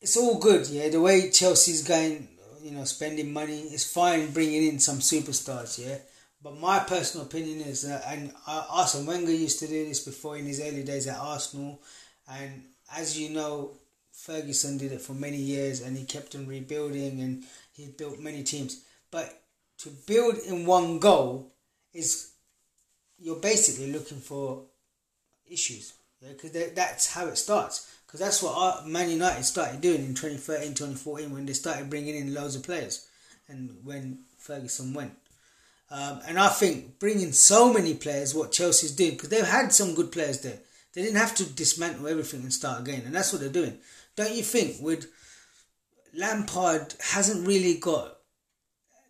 it's 0.00 0.16
all 0.16 0.38
good, 0.38 0.68
yeah. 0.68 0.88
The 0.88 1.00
way 1.00 1.30
Chelsea's 1.30 1.82
going, 1.86 2.28
you 2.62 2.72
know 2.72 2.84
spending 2.84 3.32
money. 3.32 3.60
It's 3.60 3.90
fine 3.90 4.32
bringing 4.32 4.66
in 4.66 4.78
some 4.80 4.98
superstars, 4.98 5.84
yeah. 5.84 5.98
But 6.42 6.58
my 6.58 6.80
personal 6.80 7.26
opinion 7.26 7.60
is 7.60 7.82
that, 7.82 8.04
and 8.06 8.32
uh, 8.46 8.66
Arsene 8.70 9.06
Wenger 9.06 9.32
used 9.32 9.58
to 9.60 9.66
do 9.66 9.86
this 9.86 10.04
before 10.04 10.36
in 10.36 10.46
his 10.46 10.60
early 10.60 10.84
days 10.84 11.06
at 11.06 11.18
Arsenal, 11.18 11.80
and 12.28 12.62
as 12.94 13.18
you 13.18 13.30
know, 13.30 13.72
Ferguson 14.12 14.78
did 14.78 14.92
it 14.92 15.00
for 15.00 15.12
many 15.12 15.38
years, 15.38 15.80
and 15.80 15.96
he 15.96 16.04
kept 16.04 16.34
on 16.34 16.46
rebuilding, 16.46 17.20
and 17.20 17.44
he 17.72 17.86
built 17.86 18.18
many 18.18 18.42
teams. 18.42 18.82
But 19.10 19.42
to 19.78 19.90
build 20.06 20.36
in 20.38 20.66
one 20.66 20.98
goal 20.98 21.52
is 21.92 22.32
you're 23.18 23.36
basically 23.40 23.92
looking 23.92 24.18
for 24.18 24.64
issues, 25.50 25.94
yeah, 26.20 26.32
because 26.32 26.52
that's 26.74 27.12
how 27.12 27.26
it 27.26 27.38
starts. 27.38 27.95
Because 28.06 28.20
that's 28.20 28.42
what 28.42 28.86
Man 28.86 29.10
United 29.10 29.44
started 29.44 29.80
doing 29.80 30.04
in 30.04 30.14
2013, 30.14 30.74
2014 30.74 31.32
when 31.32 31.46
they 31.46 31.52
started 31.52 31.90
bringing 31.90 32.14
in 32.14 32.34
loads 32.34 32.54
of 32.54 32.62
players, 32.62 33.08
and 33.48 33.76
when 33.84 34.20
Ferguson 34.38 34.94
went. 34.94 35.12
Um, 35.90 36.20
and 36.26 36.38
I 36.38 36.48
think 36.48 36.98
bringing 36.98 37.32
so 37.32 37.72
many 37.72 37.94
players, 37.94 38.34
what 38.34 38.52
Chelsea's 38.52 38.94
doing, 38.94 39.12
because 39.12 39.28
they've 39.28 39.46
had 39.46 39.72
some 39.72 39.94
good 39.94 40.12
players 40.12 40.40
there. 40.40 40.58
They 40.94 41.02
didn't 41.02 41.18
have 41.18 41.34
to 41.36 41.44
dismantle 41.44 42.08
everything 42.08 42.40
and 42.40 42.52
start 42.52 42.80
again, 42.80 43.02
and 43.04 43.14
that's 43.14 43.32
what 43.32 43.40
they're 43.40 43.50
doing. 43.50 43.78
Don't 44.16 44.32
you 44.32 44.42
think? 44.42 44.76
With 44.80 45.06
Lampard 46.14 46.94
hasn't 47.12 47.46
really 47.46 47.74
got 47.74 48.16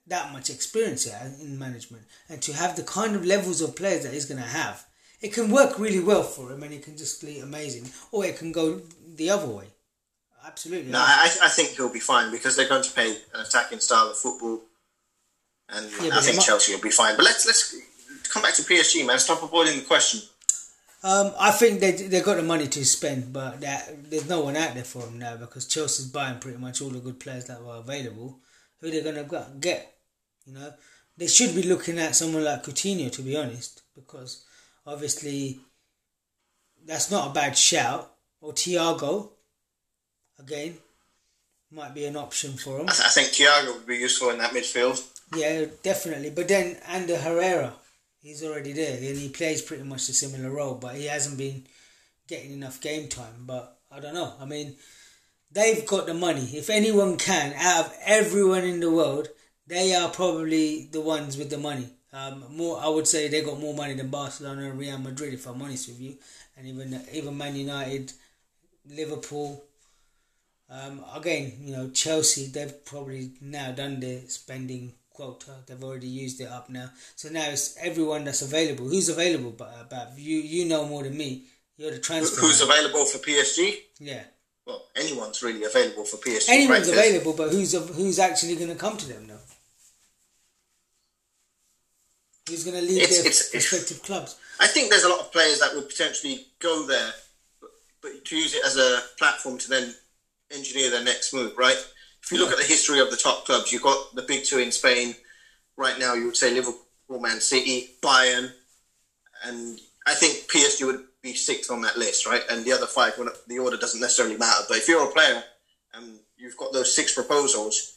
that 0.09 0.32
much 0.32 0.50
experience 0.50 1.04
here 1.04 1.32
in 1.40 1.59
management, 1.59 2.04
and 2.28 2.42
to 2.42 2.52
have 2.52 2.76
the 2.76 2.82
kind 2.82 3.14
of 3.14 3.24
levels 3.24 3.61
of 3.61 3.76
players 3.76 4.02
that 4.02 4.12
he's 4.12 4.26
going 4.26 4.42
to 4.42 4.48
have, 4.48 4.85
it 5.20 5.33
can 5.33 5.50
work 5.50 5.79
really 5.79 6.00
well 6.00 6.22
for 6.22 6.52
him, 6.52 6.62
and 6.62 6.72
it 6.72 6.83
can 6.83 6.96
just 6.96 7.24
be 7.24 7.38
amazing, 7.40 7.90
or 8.12 8.24
it 8.24 8.38
can 8.38 8.52
go 8.52 8.81
the 9.16 9.31
other 9.31 9.48
way. 9.48 9.66
Absolutely. 10.46 10.92
No, 10.92 11.00
I, 11.00 11.31
I 11.42 11.48
think 11.48 11.70
he'll 11.70 11.92
be 11.92 11.98
fine 11.98 12.31
because 12.31 12.57
they're 12.57 12.68
going 12.68 12.85
to 12.85 12.90
play 12.90 13.16
an 13.35 13.40
attacking 13.40 13.81
style 13.81 14.11
of 14.11 14.16
football 14.16 14.61
and 15.68 15.90
yeah, 16.02 16.16
I 16.16 16.20
think 16.20 16.40
Chelsea 16.40 16.74
will 16.74 16.83
be 16.83 16.90
fine. 16.90 17.16
But 17.16 17.24
let's 17.24 17.46
let's 17.46 17.76
come 18.29 18.42
back 18.42 18.55
to 18.55 18.62
PSG, 18.62 19.07
man. 19.07 19.18
Stop 19.18 19.42
avoiding 19.42 19.79
the 19.79 19.85
question. 19.85 20.20
Um, 21.02 21.33
I 21.38 21.50
think 21.50 21.81
they 21.81 21.92
they 21.92 22.20
got 22.20 22.37
the 22.37 22.42
money 22.42 22.68
to 22.68 22.85
spend, 22.85 23.33
but 23.33 23.61
that, 23.61 24.11
there's 24.11 24.29
no 24.29 24.40
one 24.40 24.57
out 24.57 24.74
there 24.74 24.85
for 24.85 25.02
them 25.02 25.18
now 25.18 25.37
because 25.37 25.66
Chelsea's 25.66 26.07
buying 26.07 26.38
pretty 26.38 26.59
much 26.59 26.81
all 26.81 26.90
the 26.90 27.00
good 27.00 27.20
players 27.20 27.46
that 27.46 27.62
were 27.62 27.76
available. 27.76 28.38
Who 28.81 28.90
they're 28.90 29.02
gonna 29.02 29.26
get? 29.61 29.94
You 30.46 30.55
know, 30.55 30.72
they 31.16 31.26
should 31.26 31.55
be 31.55 31.62
looking 31.62 31.98
at 31.98 32.14
someone 32.14 32.44
like 32.44 32.62
Coutinho 32.62 33.11
to 33.12 33.22
be 33.22 33.37
honest, 33.37 33.83
because 33.94 34.44
obviously 34.87 35.59
that's 36.85 37.11
not 37.11 37.31
a 37.31 37.35
bad 37.35 37.59
shout. 37.59 38.12
Or 38.40 38.53
Thiago, 38.53 39.31
again, 40.38 40.77
might 41.70 41.94
be 41.94 42.05
an 42.05 42.16
option 42.16 42.53
for 42.53 42.79
him. 42.79 42.88
I, 42.88 42.92
th- 42.92 43.07
I 43.07 43.09
think 43.09 43.29
Thiago 43.29 43.75
would 43.75 43.87
be 43.87 43.96
useful 43.96 44.31
in 44.31 44.38
that 44.38 44.53
midfield. 44.53 45.03
Yeah, 45.35 45.64
definitely. 45.83 46.31
But 46.31 46.49
then 46.49 46.77
Ander 46.87 47.16
Herrera, 47.16 47.75
he's 48.20 48.44
already 48.44 48.72
there 48.72 48.96
and 48.96 49.18
he 49.18 49.29
plays 49.29 49.62
pretty 49.62 49.83
much 49.83 50.09
a 50.09 50.12
similar 50.12 50.51
role, 50.51 50.75
but 50.75 50.94
he 50.94 51.07
hasn't 51.07 51.38
been 51.38 51.64
getting 52.29 52.53
enough 52.53 52.81
game 52.81 53.09
time. 53.09 53.44
But 53.46 53.79
I 53.90 54.01
don't 54.01 54.14
know. 54.14 54.35
I 54.40 54.44
mean, 54.44 54.77
they've 55.51 55.85
got 55.87 56.07
the 56.07 56.14
money. 56.14 56.44
If 56.53 56.70
anyone 56.70 57.16
can, 57.16 57.53
out 57.55 57.87
of 57.87 57.94
everyone 58.05 58.64
in 58.64 58.81
the 58.81 58.90
world, 58.90 59.29
they 59.66 59.94
are 59.94 60.11
probably 60.11 60.88
the 60.92 61.01
ones 61.01 61.37
with 61.37 61.51
the 61.51 61.59
money. 61.59 61.88
Um, 62.16 62.44
more, 62.50 62.81
I 62.83 62.88
would 62.88 63.07
say 63.07 63.29
they 63.29 63.42
got 63.42 63.61
more 63.61 63.74
money 63.74 63.92
than 63.92 64.09
Barcelona 64.09 64.70
and 64.70 64.79
Real 64.79 64.96
Madrid, 64.96 65.35
if 65.35 65.46
I'm 65.46 65.61
honest 65.61 65.88
with 65.88 66.00
you, 66.00 66.16
and 66.57 66.66
even 66.66 66.98
even 67.12 67.37
Man 67.37 67.55
United, 67.55 68.12
Liverpool. 68.88 69.62
Um, 70.70 71.05
again, 71.14 71.52
you 71.61 71.76
know 71.76 71.90
Chelsea, 71.90 72.46
they've 72.46 72.85
probably 72.87 73.33
now 73.42 73.70
done 73.72 74.00
their 74.00 74.20
spending 74.29 74.94
quota. 75.11 75.57
They've 75.66 75.85
already 75.85 76.07
used 76.07 76.40
it 76.40 76.48
up 76.48 76.70
now. 76.70 76.90
So 77.16 77.29
now 77.29 77.50
it's 77.50 77.76
everyone 77.76 78.24
that's 78.24 78.40
available. 78.40 78.88
Who's 78.88 79.11
available? 79.11 79.50
But, 79.50 79.90
but 79.90 80.12
you 80.16 80.38
you 80.38 80.64
know 80.64 80.87
more 80.87 81.02
than 81.02 81.18
me. 81.18 81.44
You're 81.76 81.90
the 81.90 81.98
transfer. 81.98 82.40
Who's 82.40 82.66
man. 82.66 82.79
available 82.79 83.05
for 83.05 83.18
PSG? 83.18 83.74
Yeah. 84.00 84.24
Well, 84.66 84.87
anyone's 84.96 85.42
really 85.42 85.64
available 85.64 86.05
for 86.05 86.16
PSG. 86.16 86.48
Anyone's 86.48 86.88
right? 86.88 86.98
available, 86.98 87.35
but 87.35 87.50
who's 87.50 87.72
who's 87.94 88.18
actually 88.18 88.57
going 88.57 88.70
to 88.70 88.74
come 88.74 88.96
to 88.96 89.07
them 89.07 89.26
now? 89.26 89.36
Who's 92.48 92.64
going 92.64 92.76
to 92.76 92.82
lead 92.82 93.02
it's, 93.02 93.18
their 93.18 93.26
it's, 93.26 93.54
respective 93.54 93.96
it's, 93.98 94.06
clubs? 94.06 94.37
I 94.61 94.66
think 94.66 94.90
there's 94.90 95.04
a 95.04 95.09
lot 95.09 95.20
of 95.20 95.32
players 95.32 95.61
that 95.61 95.74
would 95.74 95.88
potentially 95.88 96.46
go 96.61 96.87
there, 96.87 97.12
but, 97.61 97.70
but 98.02 98.24
to 98.24 98.37
use 98.37 98.54
it 98.54 98.64
as 98.64 98.76
a 98.76 99.00
platform 99.18 99.59
to 99.59 99.68
then 99.68 99.94
engineer 100.54 100.90
their 100.90 101.04
next 101.04 101.35
move, 101.35 101.56
right? 101.59 101.76
If 102.22 102.32
you 102.32 102.38
look 102.38 102.52
at 102.52 102.59
the 102.59 102.64
history 102.64 103.00
of 103.00 103.11
the 103.11 103.16
top 103.16 103.44
clubs, 103.44 103.72
you've 103.72 103.82
got 103.82 104.14
the 104.14 104.22
big 104.22 104.44
two 104.44 104.59
in 104.59 104.72
Spain. 104.72 105.14
Right 105.76 105.98
now, 105.98 106.14
you 106.14 106.26
would 106.26 106.37
say 106.37 106.52
Liverpool, 106.52 106.80
Man 107.20 107.40
City, 107.40 107.90
Bayern, 108.02 108.52
and 109.44 109.78
I 110.06 110.14
think 110.14 110.48
PSG 110.50 110.87
would 110.87 111.04
be 111.22 111.35
sixth 111.35 111.70
on 111.70 111.82
that 111.82 111.98
list, 111.98 112.26
right? 112.26 112.42
And 112.50 112.64
the 112.64 112.72
other 112.72 112.87
five, 112.87 113.14
the 113.48 113.59
order 113.59 113.76
doesn't 113.76 114.00
necessarily 114.00 114.37
matter. 114.37 114.64
But 114.68 114.78
if 114.78 114.88
you're 114.88 115.04
a 115.04 115.12
player 115.12 115.42
and 115.94 116.18
you've 116.37 116.56
got 116.56 116.72
those 116.72 116.94
six 116.94 117.14
proposals, 117.14 117.95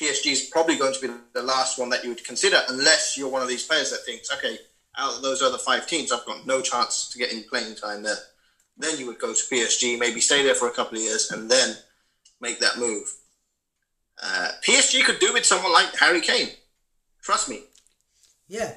PSG 0.00 0.32
is 0.32 0.48
probably 0.50 0.76
going 0.76 0.94
to 0.94 1.00
be 1.00 1.12
the 1.34 1.42
last 1.42 1.78
one 1.78 1.90
that 1.90 2.02
you 2.02 2.10
would 2.10 2.24
consider, 2.24 2.58
unless 2.68 3.16
you're 3.16 3.28
one 3.28 3.42
of 3.42 3.48
these 3.48 3.66
players 3.66 3.90
that 3.90 4.04
thinks, 4.06 4.32
okay, 4.32 4.58
out 4.96 5.16
of 5.16 5.22
those 5.22 5.42
other 5.42 5.58
five 5.58 5.86
teams, 5.86 6.12
I've 6.12 6.24
got 6.24 6.46
no 6.46 6.60
chance 6.60 7.08
to 7.10 7.18
get 7.18 7.32
any 7.32 7.42
playing 7.42 7.74
time 7.76 8.02
there. 8.02 8.16
Then 8.78 8.98
you 8.98 9.06
would 9.06 9.18
go 9.18 9.34
to 9.34 9.42
PSG, 9.42 9.98
maybe 9.98 10.20
stay 10.20 10.42
there 10.42 10.54
for 10.54 10.68
a 10.68 10.72
couple 10.72 10.96
of 10.96 11.04
years, 11.04 11.30
and 11.30 11.50
then 11.50 11.76
make 12.40 12.58
that 12.60 12.78
move. 12.78 13.04
Uh, 14.22 14.48
PSG 14.66 15.04
could 15.04 15.18
do 15.18 15.32
with 15.32 15.44
someone 15.44 15.72
like 15.72 15.94
Harry 15.98 16.20
Kane. 16.20 16.50
Trust 17.22 17.48
me. 17.48 17.62
Yeah. 18.48 18.74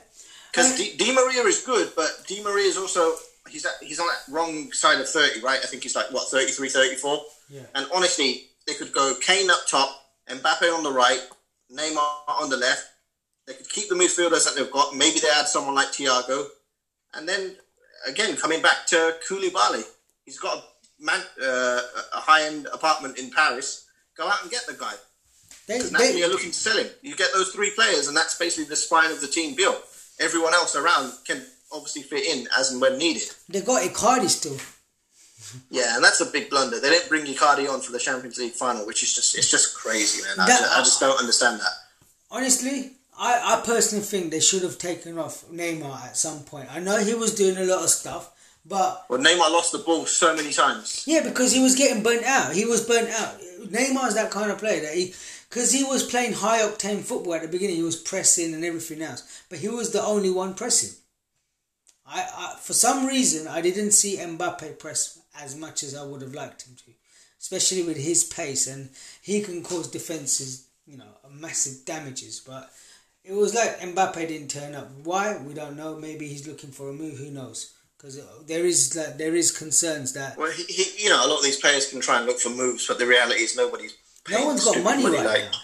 Because 0.52 0.78
Di, 0.78 0.96
Di 0.96 1.14
Maria 1.14 1.44
is 1.44 1.64
good, 1.64 1.92
but 1.96 2.24
Di 2.28 2.42
Maria 2.42 2.66
is 2.66 2.78
also 2.78 3.16
he's 3.50 3.66
at, 3.66 3.74
he's 3.82 4.00
on 4.00 4.08
that 4.08 4.34
wrong 4.34 4.72
side 4.72 5.00
of 5.00 5.10
30, 5.10 5.42
right? 5.42 5.60
I 5.62 5.66
think 5.66 5.84
he's 5.84 5.96
like 5.96 6.12
what 6.12 6.30
33, 6.30 6.70
34. 6.70 7.20
Yeah. 7.50 7.62
And 7.76 7.88
honestly, 7.94 8.48
they 8.68 8.74
could 8.74 8.94
go 8.94 9.16
Kane 9.22 9.50
up 9.50 9.68
top, 9.68 10.05
Mbappe 10.30 10.76
on 10.76 10.84
the 10.84 10.92
right, 10.92 11.22
Neymar 11.72 12.42
on 12.42 12.50
the 12.50 12.58
left. 12.58 12.86
They 13.48 13.54
could 13.54 13.70
keep 13.70 13.90
the 13.90 13.96
midfielders 13.96 14.46
that 14.46 14.54
they've 14.56 14.72
got. 14.72 14.96
Maybe 14.96 15.20
they 15.20 15.30
add 15.30 15.48
someone 15.48 15.76
like 15.76 15.90
Thiago, 15.90 16.48
and 17.14 17.28
then 17.30 17.56
again 18.08 18.36
coming 18.36 18.62
back 18.62 18.86
to 18.88 19.16
Koulibaly. 19.28 19.84
He's 20.26 20.40
got 20.40 20.58
a, 20.58 20.64
man, 21.04 21.22
uh, 21.42 21.82
a 22.16 22.20
high-end 22.20 22.68
apartment 22.74 23.20
in 23.20 23.30
Paris. 23.30 23.86
Go 24.18 24.28
out 24.28 24.42
and 24.42 24.50
get 24.50 24.66
the 24.66 24.74
guy. 24.74 24.94
They, 25.68 25.80
they, 25.80 26.18
you're 26.18 26.30
looking 26.30 26.52
to 26.52 26.58
sell 26.58 26.78
him. 26.78 26.88
You 27.02 27.16
get 27.16 27.30
those 27.34 27.50
three 27.50 27.72
players, 27.72 28.08
and 28.08 28.16
that's 28.16 28.38
basically 28.38 28.66
the 28.66 28.76
spine 28.76 29.12
of 29.12 29.22
the 29.22 29.28
team 29.28 29.56
built. 29.56 29.84
Everyone 30.20 30.54
else 30.54 30.76
around 30.76 31.12
can 31.28 31.44
obviously 31.72 32.04
fit 32.04 32.26
in 32.26 32.48
as 32.58 32.72
and 32.72 32.80
when 32.82 32.98
needed. 32.98 33.30
They 33.50 33.62
got 33.62 33.82
Icardi 33.84 34.30
still. 34.30 34.58
Yeah, 35.70 35.96
and 35.96 36.04
that's 36.04 36.22
a 36.22 36.26
big 36.26 36.50
blunder. 36.50 36.80
They 36.80 36.90
didn't 36.90 37.10
bring 37.10 37.26
Icardi 37.26 37.70
on 37.70 37.82
for 37.82 37.92
the 37.92 38.00
Champions 38.00 38.38
League 38.38 38.54
final, 38.54 38.86
which 38.86 39.04
is 39.04 39.14
just 39.14 39.38
it's 39.38 39.50
just 39.50 39.76
crazy, 39.76 40.24
man. 40.24 40.40
I, 40.40 40.48
just, 40.48 40.78
I 40.78 40.80
just 40.80 41.00
don't 41.00 41.20
understand 41.20 41.60
that. 41.60 41.74
Honestly, 42.32 42.92
I, 43.18 43.58
I 43.58 43.66
personally 43.66 44.04
think 44.04 44.32
they 44.32 44.40
should 44.40 44.64
have 44.64 44.78
taken 44.78 45.18
off 45.18 45.46
Neymar 45.50 46.06
at 46.06 46.18
some 46.18 46.40
point. 46.44 46.74
I 46.74 46.80
know 46.80 46.98
he 46.98 47.14
was 47.14 47.34
doing 47.34 47.58
a 47.58 47.64
lot 47.64 47.84
of 47.84 47.90
stuff, 47.90 48.32
but 48.66 49.06
well, 49.10 49.20
Neymar 49.20 49.52
lost 49.52 49.72
the 49.72 49.80
ball 49.80 50.06
so 50.06 50.36
many 50.36 50.52
times. 50.52 51.04
Yeah, 51.08 51.22
because 51.24 51.54
he 51.54 51.62
was 51.62 51.76
getting 51.76 52.04
burnt 52.04 52.24
out. 52.24 52.54
He 52.54 52.66
was 52.66 52.86
burnt 52.86 53.10
out. 53.10 53.40
Neymar 53.66 54.08
is 54.08 54.16
that 54.16 54.32
kind 54.32 54.52
of 54.52 54.58
player 54.58 54.82
that 54.82 54.94
he 54.94 55.14
because 55.50 55.72
he 55.72 55.84
was 55.84 56.04
playing 56.04 56.34
high 56.34 56.60
octane 56.60 57.02
football 57.02 57.36
at 57.36 57.44
the 57.44 57.48
beginning. 57.48 57.78
He 57.78 57.84
was 57.84 57.96
pressing 57.96 58.54
and 58.54 58.66
everything 58.66 59.02
else, 59.02 59.44
but 59.50 59.60
he 59.60 59.70
was 59.70 59.92
the 59.92 60.04
only 60.04 60.30
one 60.30 60.54
pressing. 60.54 60.98
I, 62.06 62.22
I 62.22 62.60
for 62.60 62.74
some 62.74 63.06
reason 63.06 63.48
I 63.48 63.62
didn't 63.62 63.92
see 63.92 64.18
Mbappe 64.18 64.78
press 64.80 65.20
as 65.42 65.56
much 65.56 65.84
as 65.84 65.96
I 65.96 66.04
would 66.04 66.22
have 66.22 66.34
liked 66.34 66.68
him 66.68 66.76
to, 66.86 66.92
especially 67.40 67.84
with 67.84 67.98
his 67.98 68.24
pace 68.24 68.68
and 68.68 68.90
he 69.22 69.42
can 69.42 69.64
cause 69.64 69.88
defenses, 69.88 70.68
you 70.86 70.98
know, 70.98 71.18
massive 71.32 71.86
damages. 71.86 72.40
But 72.40 72.72
it 73.24 73.34
was 73.34 73.56
like 73.56 73.80
Mbappe 73.80 74.28
didn't 74.28 74.50
turn 74.50 74.76
up. 74.76 74.90
Why 75.04 75.38
we 75.38 75.54
don't 75.54 75.78
know. 75.78 75.98
Maybe 75.98 76.28
he's 76.28 76.48
looking 76.48 76.72
for 76.72 76.90
a 76.90 76.94
move. 76.94 77.18
Who 77.18 77.32
knows? 77.32 77.74
Because 77.98 78.20
there 78.46 78.66
is 78.66 78.96
like, 78.96 79.18
there 79.18 79.36
is 79.36 79.58
concerns 79.58 80.14
that. 80.14 80.38
Well, 80.38 80.52
he, 80.52 80.64
he, 80.64 81.06
you 81.06 81.10
know, 81.10 81.26
a 81.26 81.28
lot 81.28 81.40
of 81.40 81.44
these 81.44 81.60
players 81.60 81.90
can 81.90 82.02
try 82.02 82.18
and 82.18 82.26
look 82.26 82.40
for 82.40 82.50
moves, 82.50 82.88
but 82.88 83.00
the 83.00 83.08
reality 83.08 83.42
is 83.42 83.56
nobody's 83.56 83.96
no 84.30 84.46
one's 84.46 84.66
got 84.66 84.84
money, 84.84 85.04
money 85.04 85.18
right 85.18 85.26
like. 85.26 85.44
now. 85.44 85.58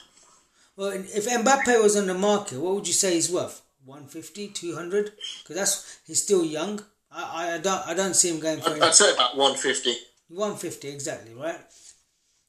Well, 0.76 0.92
if 0.92 1.28
Mbappe 1.28 1.82
was 1.82 1.98
on 1.98 2.08
the 2.08 2.14
market, 2.14 2.60
what 2.60 2.76
would 2.76 2.88
you 2.88 2.94
say 2.94 3.14
he's 3.14 3.32
worth? 3.32 3.62
150, 3.86 4.50
200? 4.50 5.12
Because 5.44 5.56
that's 5.56 6.00
he's 6.06 6.24
still 6.24 6.46
young. 6.46 6.84
I, 7.12 7.56
I 7.56 7.58
don't 7.58 7.88
I 7.88 7.94
don't 7.94 8.16
see 8.16 8.30
him 8.30 8.40
going 8.40 8.62
for. 8.62 8.72
I'd, 8.72 8.82
I'd 8.82 8.96
say 8.96 9.14
about 9.14 9.38
150. 9.38 9.96
150 10.30 10.88
exactly 10.88 11.34
right. 11.34 11.60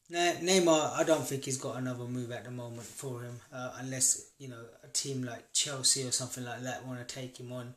Now, 0.09 0.33
Neymar, 0.41 0.93
I 0.93 1.03
don't 1.03 1.25
think 1.25 1.45
he's 1.45 1.57
got 1.57 1.77
another 1.77 2.05
move 2.05 2.31
at 2.31 2.43
the 2.43 2.51
moment 2.51 2.83
for 2.83 3.21
him, 3.21 3.39
uh, 3.51 3.71
unless 3.79 4.31
you 4.37 4.47
know 4.47 4.63
a 4.83 4.87
team 4.87 5.23
like 5.23 5.51
Chelsea 5.53 6.07
or 6.07 6.11
something 6.11 6.45
like 6.45 6.61
that 6.61 6.85
want 6.85 7.05
to 7.05 7.15
take 7.15 7.39
him 7.39 7.51
on. 7.51 7.73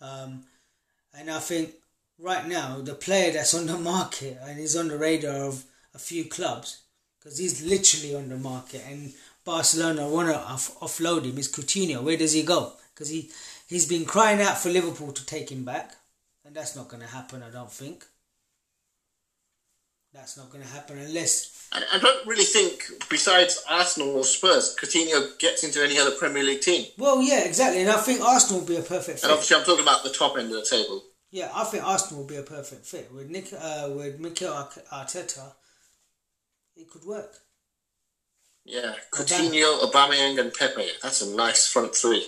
Um, 0.00 0.44
and 1.14 1.30
I 1.30 1.38
think 1.38 1.74
right 2.18 2.46
now 2.46 2.80
the 2.80 2.94
player 2.94 3.32
that's 3.32 3.54
on 3.54 3.66
the 3.66 3.78
market 3.78 4.38
and 4.42 4.58
is 4.58 4.76
on 4.76 4.88
the 4.88 4.98
radar 4.98 5.44
of 5.44 5.64
a 5.94 5.98
few 5.98 6.24
clubs 6.24 6.82
because 7.18 7.38
he's 7.38 7.64
literally 7.64 8.14
on 8.14 8.28
the 8.28 8.36
market, 8.36 8.82
and 8.88 9.12
Barcelona 9.44 10.08
want 10.08 10.28
to 10.28 10.36
off- 10.36 10.78
offload 10.80 11.24
him. 11.24 11.38
Is 11.38 11.50
Coutinho? 11.50 12.02
Where 12.02 12.16
does 12.16 12.32
he 12.32 12.42
go? 12.42 12.72
Because 12.94 13.08
he 13.08 13.30
he's 13.68 13.88
been 13.88 14.04
crying 14.04 14.40
out 14.40 14.58
for 14.58 14.70
Liverpool 14.70 15.12
to 15.12 15.26
take 15.26 15.50
him 15.50 15.64
back, 15.64 15.94
and 16.48 16.56
that's 16.56 16.74
not 16.74 16.88
going 16.88 17.02
to 17.02 17.08
happen. 17.08 17.42
I 17.42 17.50
don't 17.50 17.70
think. 17.70 18.04
That's 20.14 20.38
not 20.38 20.48
going 20.50 20.64
to 20.64 20.70
happen 20.70 20.98
unless 20.98 21.68
I, 21.70 21.82
I 21.92 21.98
don't 21.98 22.26
really 22.26 22.44
think, 22.44 22.82
besides 23.10 23.62
Arsenal 23.68 24.16
or 24.16 24.24
Spurs, 24.24 24.74
Coutinho 24.80 25.38
gets 25.38 25.62
into 25.62 25.84
any 25.84 25.98
other 25.98 26.12
Premier 26.12 26.42
League 26.42 26.62
team. 26.62 26.86
Well, 26.96 27.22
yeah, 27.22 27.40
exactly, 27.44 27.82
and 27.82 27.90
I 27.90 27.98
think 28.00 28.22
Arsenal 28.22 28.60
will 28.60 28.66
be 28.68 28.76
a 28.76 28.80
perfect 28.82 29.08
And 29.10 29.20
fit. 29.20 29.30
obviously, 29.30 29.56
I'm 29.58 29.64
talking 29.64 29.82
about 29.82 30.02
the 30.04 30.10
top 30.10 30.38
end 30.38 30.46
of 30.46 30.54
the 30.54 30.64
table. 30.68 31.02
Yeah, 31.30 31.50
I 31.54 31.64
think 31.64 31.84
Arsenal 31.84 32.22
will 32.22 32.28
be 32.28 32.36
a 32.36 32.42
perfect 32.42 32.86
fit 32.86 33.12
with 33.12 33.28
Nick 33.28 33.52
uh, 33.52 33.90
with 33.94 34.18
Mikel 34.18 34.48
Arteta. 34.90 35.52
It 36.74 36.88
could 36.88 37.04
work. 37.04 37.34
Yeah, 38.64 38.94
Coutinho, 39.12 39.82
Aubameyang, 39.82 40.40
and 40.40 40.54
Pepe. 40.54 40.88
That's 41.02 41.20
a 41.20 41.36
nice 41.36 41.66
front 41.70 41.94
three. 41.94 42.26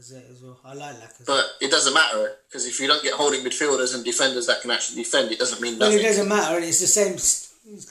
Lacazette 0.00 0.30
as 0.30 0.42
well. 0.42 0.58
I 0.64 0.74
like 0.74 0.96
Lacazette. 0.96 1.26
But 1.26 1.44
it 1.60 1.70
doesn't 1.70 1.92
matter 1.94 2.32
because 2.48 2.66
if 2.66 2.80
you 2.80 2.86
don't 2.86 3.02
get 3.02 3.14
holding 3.14 3.42
midfielders 3.44 3.94
and 3.94 4.04
defenders 4.04 4.46
that 4.46 4.62
can 4.62 4.70
actually 4.70 5.02
defend, 5.02 5.30
it 5.32 5.38
doesn't 5.38 5.60
mean 5.60 5.78
nothing. 5.78 5.96
well, 5.96 6.04
it 6.04 6.08
doesn't 6.08 6.28
matter, 6.28 6.56
and 6.56 6.64
it's 6.64 6.80
the 6.80 6.86
same 6.86 7.12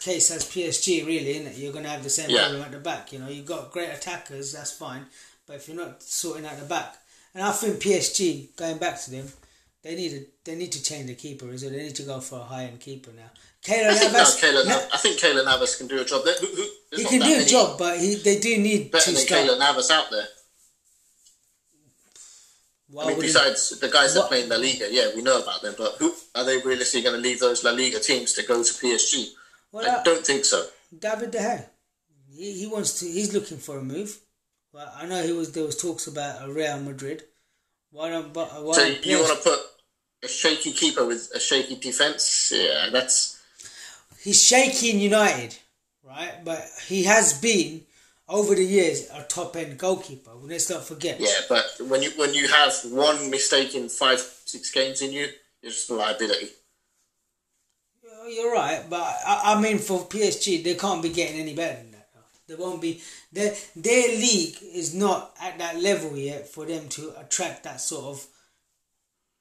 case 0.02 0.32
as 0.32 0.46
PSG, 0.46 1.06
really, 1.06 1.32
isn't 1.32 1.48
it? 1.48 1.58
You're 1.58 1.72
going 1.74 1.86
to 1.86 1.90
have 1.92 2.04
the 2.04 2.10
same 2.10 2.30
Yeah. 2.30 2.44
problem 2.46 2.62
at 2.64 2.72
the 2.72 2.80
back. 2.80 3.14
You 3.14 3.20
know, 3.20 3.30
you've 3.30 3.46
got 3.46 3.72
great 3.72 3.90
attackers, 3.90 4.54
that's 4.54 4.72
fine, 4.72 5.06
but 5.46 5.58
if 5.58 5.68
you're 5.68 5.78
not 5.78 6.02
sorting 6.02 6.46
out 6.46 6.60
the 6.60 6.66
back, 6.66 6.96
and 7.34 7.44
I 7.44 7.52
think 7.52 7.80
PSG, 7.80 8.56
going 8.56 8.78
back 8.80 9.00
to 9.04 9.12
them, 9.12 9.32
they 9.84 9.96
need 9.96 10.10
to 10.10 10.26
they 10.44 10.56
need 10.56 10.72
to 10.74 10.84
change 10.84 11.08
the 11.08 11.16
keeper 11.16 11.50
as 11.52 11.64
well. 11.64 11.72
They 11.72 11.84
need 11.84 11.96
to 11.96 12.04
go 12.04 12.20
for 12.20 12.40
a 12.40 12.44
high 12.44 12.64
end 12.66 12.82
keeper 12.82 13.12
now. 13.16 13.30
Keylor 13.64 13.90
I 13.90 13.94
think, 13.96 14.12
no, 14.12 14.18
Navas, 14.20 14.42
Keylor, 14.42 14.66
no, 14.68 14.88
I 14.94 14.98
think 14.98 15.20
Keylor 15.20 15.46
Navas 15.46 15.76
can 15.78 15.88
do 15.88 16.02
a 16.02 16.06
job 16.06 16.26
there. 16.26 16.36
Who, 16.40 16.48
who, 16.48 16.66
there's 16.92 17.10
he 17.10 17.20
can 17.20 17.28
do 17.28 17.42
a 17.42 17.46
job, 17.46 17.78
but 17.78 17.98
he 18.00 18.16
they 18.16 18.40
do 18.40 18.58
need 18.58 18.92
better 18.92 19.12
than 19.12 19.22
start. 19.22 19.48
Keylor 19.48 19.60
Navas 19.60 19.92
out 19.92 20.10
there. 20.12 20.28
Why 22.92 23.04
I 23.04 23.08
mean, 23.10 23.20
besides 23.22 23.80
the 23.80 23.90
guys 23.90 24.14
that 24.14 24.22
What- 24.22 24.30
play 24.30 24.44
in 24.44 24.50
La 24.50 24.56
Liga, 24.58 24.88
yeah, 24.92 25.10
we 25.16 25.22
know 25.22 25.42
about 25.42 25.62
them, 25.62 25.76
but 25.78 25.96
who 26.00 26.14
are 26.36 26.44
they 26.44 26.58
realistically 26.58 27.04
going 27.04 27.16
to 27.16 27.22
leave 27.22 27.40
those 27.40 27.64
La 27.64 27.72
Liga 27.72 28.00
teams 28.00 28.34
to 28.34 28.44
go 28.44 28.64
to 28.64 28.74
PSG? 28.74 29.32
well, 29.72 29.86
I 29.86 29.96
uh, 29.98 30.04
don't 30.04 30.26
think 30.26 30.46
so. 30.46 30.68
David 30.98 31.32
De 31.32 31.38
Gea, 31.38 31.66
he, 32.36 32.54
he 32.54 32.68
wants 32.68 33.00
to. 33.00 33.06
He's 33.06 33.34
looking 33.34 33.58
for 33.60 33.78
a 33.78 33.84
move. 33.84 34.20
Well, 34.74 34.92
I 34.96 35.06
know 35.06 35.22
he 35.22 35.32
was. 35.34 35.52
There 35.52 35.64
was 35.64 35.78
talks 35.78 36.08
about 36.08 36.48
a 36.48 36.52
Real 36.52 36.80
Madrid. 36.80 37.24
Why 37.92 38.10
don't? 38.10 38.34
But 38.34 38.64
why 38.64 38.74
So 38.74 38.86
don't 38.86 39.06
you 39.06 39.20
want 39.20 39.38
to 39.44 39.50
put 39.50 39.60
a 40.24 40.28
shaky 40.28 40.72
keeper 40.72 41.06
with 41.06 41.30
a 41.36 41.40
shaky 41.40 41.76
defense? 41.76 42.52
Yeah, 42.56 42.90
that's 42.92 43.40
he's 44.22 44.44
shaky 44.44 44.90
in 44.92 45.00
United, 45.00 45.56
right? 46.04 46.44
But 46.44 46.68
he 46.88 47.04
has 47.04 47.34
been 47.40 47.82
over 48.30 48.56
the 48.56 48.64
years 48.64 49.10
a 49.12 49.24
top 49.24 49.56
end 49.56 49.78
goalkeeper. 49.78 50.32
Let's 50.42 50.70
not 50.70 50.86
forget. 50.86 51.20
yeah. 51.20 51.28
But 51.50 51.66
when 51.88 52.04
you 52.04 52.12
when 52.12 52.34
you 52.34 52.48
have 52.48 52.74
one 52.86 53.30
mistake 53.30 53.76
in 53.76 53.90
five 53.90 54.20
six 54.20 54.72
games 54.72 55.02
in 55.02 55.12
you, 55.12 55.28
you're 55.62 55.72
just 55.72 55.90
a 55.90 55.96
liability. 55.96 56.50
You're 58.28 58.54
right, 58.54 58.84
but 58.88 59.02
I, 59.02 59.56
I 59.56 59.62
mean 59.62 59.80
for 59.80 60.02
PSG, 60.02 60.64
they 60.64 60.76
can't 60.76 61.02
be 61.02 61.10
getting 61.10 61.40
any 61.40 61.56
better 61.56 61.78
than 61.82 61.92
that. 61.92 62.10
They 62.48 62.56
won't 62.56 62.82
be. 62.82 63.02
Their 63.32 63.56
their 63.76 64.08
league 64.10 64.58
is 64.62 64.94
not 64.94 65.36
at 65.42 65.58
that 65.60 65.82
level 65.82 66.16
yet 66.16 66.48
for 66.48 66.66
them 66.66 66.90
to 66.90 67.14
attract 67.20 67.64
that 67.64 67.82
sort 67.82 68.06
of. 68.06 68.28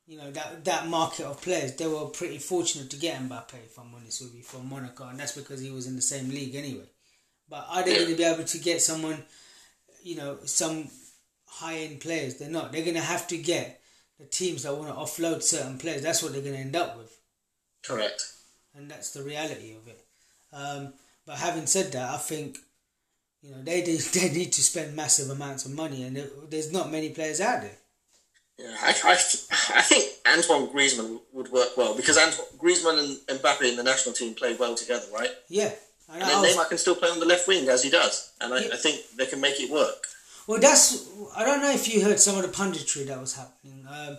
You 0.06 0.16
know 0.16 0.30
that 0.30 0.64
that 0.64 0.88
market 0.88 1.26
of 1.26 1.42
players. 1.42 1.74
They 1.74 1.86
were 1.86 2.06
pretty 2.06 2.38
fortunate 2.38 2.88
to 2.90 2.96
get 2.96 3.20
Mbappe, 3.20 3.54
if 3.66 3.78
I'm 3.78 3.94
honest 3.94 4.22
with 4.22 4.34
you, 4.34 4.42
from 4.42 4.68
Monaco, 4.68 5.08
and 5.08 5.20
that's 5.20 5.36
because 5.36 5.60
he 5.60 5.70
was 5.70 5.86
in 5.86 5.96
the 5.96 6.02
same 6.02 6.30
league 6.30 6.54
anyway. 6.54 6.88
But 7.48 7.66
are 7.68 7.82
they 7.82 7.92
Yeah. 7.92 7.98
going 7.98 8.10
to 8.10 8.16
be 8.16 8.24
able 8.24 8.44
to 8.44 8.58
get 8.58 8.82
someone, 8.82 9.24
you 10.02 10.16
know, 10.16 10.38
some 10.44 10.90
high 11.46 11.78
end 11.78 12.00
players? 12.00 12.36
They're 12.36 12.50
not. 12.50 12.72
They're 12.72 12.82
going 12.84 12.94
to 12.96 13.00
have 13.00 13.26
to 13.28 13.38
get 13.38 13.80
the 14.18 14.26
teams 14.26 14.62
that 14.64 14.74
want 14.76 14.88
to 14.88 14.94
offload 14.94 15.42
certain 15.42 15.78
players. 15.78 16.02
That's 16.02 16.22
what 16.22 16.32
they're 16.32 16.42
going 16.42 16.54
to 16.54 16.60
end 16.60 16.76
up 16.76 16.96
with 16.98 17.16
Correct. 17.84 18.22
and 18.74 18.90
that's 18.90 19.10
the 19.12 19.22
reality 19.22 19.74
of 19.76 19.86
it. 19.88 20.04
Um, 20.52 20.92
but 21.26 21.36
having 21.38 21.66
said 21.66 21.92
that, 21.92 22.10
I 22.10 22.16
think 22.18 22.58
you 23.42 23.50
know 23.52 23.62
they 23.62 23.80
they, 23.82 23.96
they 24.18 24.30
need 24.30 24.52
to 24.52 24.62
spend 24.62 24.94
massive 24.96 25.30
amounts 25.30 25.64
of 25.66 25.72
money, 25.72 26.02
and 26.04 26.16
there, 26.16 26.28
there's 26.50 26.72
not 26.72 26.90
many 26.90 27.10
players 27.10 27.40
out 27.40 27.62
there. 27.62 27.78
Yeah, 28.58 28.74
I, 28.82 28.88
I, 29.04 29.12
I 29.12 29.82
think 29.82 30.10
Antoine 30.26 30.66
Griezmann 30.74 31.20
would 31.32 31.48
work 31.52 31.76
well 31.76 31.94
because 31.94 32.18
Antoine, 32.18 32.46
Griezmann 32.58 32.98
and 33.28 33.38
Mbappe 33.40 33.62
in 33.62 33.76
the 33.76 33.84
national 33.84 34.14
team 34.16 34.34
play 34.34 34.56
well 34.56 34.74
together, 34.74 35.06
right? 35.14 35.30
Yeah, 35.48 35.70
and 36.08 36.22
And 36.22 36.30
then 36.30 36.40
was- 36.42 36.56
Neymar 36.56 36.68
can 36.68 36.78
still 36.78 36.94
play 36.96 37.10
on 37.10 37.20
the 37.20 37.26
left 37.26 37.46
wing 37.48 37.68
as 37.68 37.82
he 37.82 37.90
does, 37.90 38.30
and 38.40 38.52
I, 38.54 38.60
Yeah. 38.60 38.74
I 38.74 38.76
think 38.76 39.02
they 39.16 39.26
can 39.26 39.40
make 39.40 39.60
it 39.60 39.70
work. 39.70 40.06
well, 40.46 40.58
that's 40.60 41.04
I 41.36 41.44
don't 41.44 41.60
know 41.60 41.70
if 41.70 41.86
you 41.88 42.02
heard 42.04 42.18
some 42.20 42.36
of 42.36 42.42
the 42.42 42.48
punditry 42.56 43.06
that 43.06 43.20
was 43.20 43.34
happening. 43.34 43.86
Um, 43.88 44.18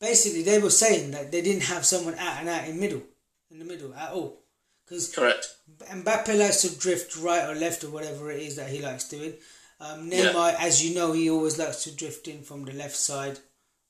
basically, 0.00 0.42
they 0.42 0.58
were 0.58 0.70
saying 0.70 1.10
that 1.12 1.30
they 1.30 1.40
didn't 1.42 1.62
have 1.64 1.84
someone 1.86 2.14
out 2.18 2.38
and 2.40 2.48
out 2.48 2.66
in 2.68 2.80
middle, 2.80 3.02
in 3.50 3.58
the 3.58 3.64
middle 3.64 3.94
at 3.94 4.12
all, 4.12 4.40
because 4.84 5.12
Correct. 5.14 5.46
Mbappe 5.78 6.36
likes 6.38 6.62
to 6.62 6.70
drift 6.76 7.16
right 7.16 7.48
or 7.48 7.54
left 7.54 7.84
or 7.84 7.90
whatever 7.90 8.30
it 8.30 8.40
is 8.42 8.56
that 8.56 8.68
he 8.70 8.80
likes 8.80 9.04
doing. 9.08 9.34
Um, 9.78 10.10
Yeah. 10.10 10.32
Neymar, 10.32 10.56
as 10.58 10.82
you 10.84 10.94
know, 10.94 11.12
he 11.12 11.30
always 11.30 11.56
likes 11.58 11.84
to 11.84 11.90
drift 11.92 12.26
in 12.28 12.42
from 12.42 12.64
the 12.64 12.72
left 12.72 12.96
side 12.96 13.38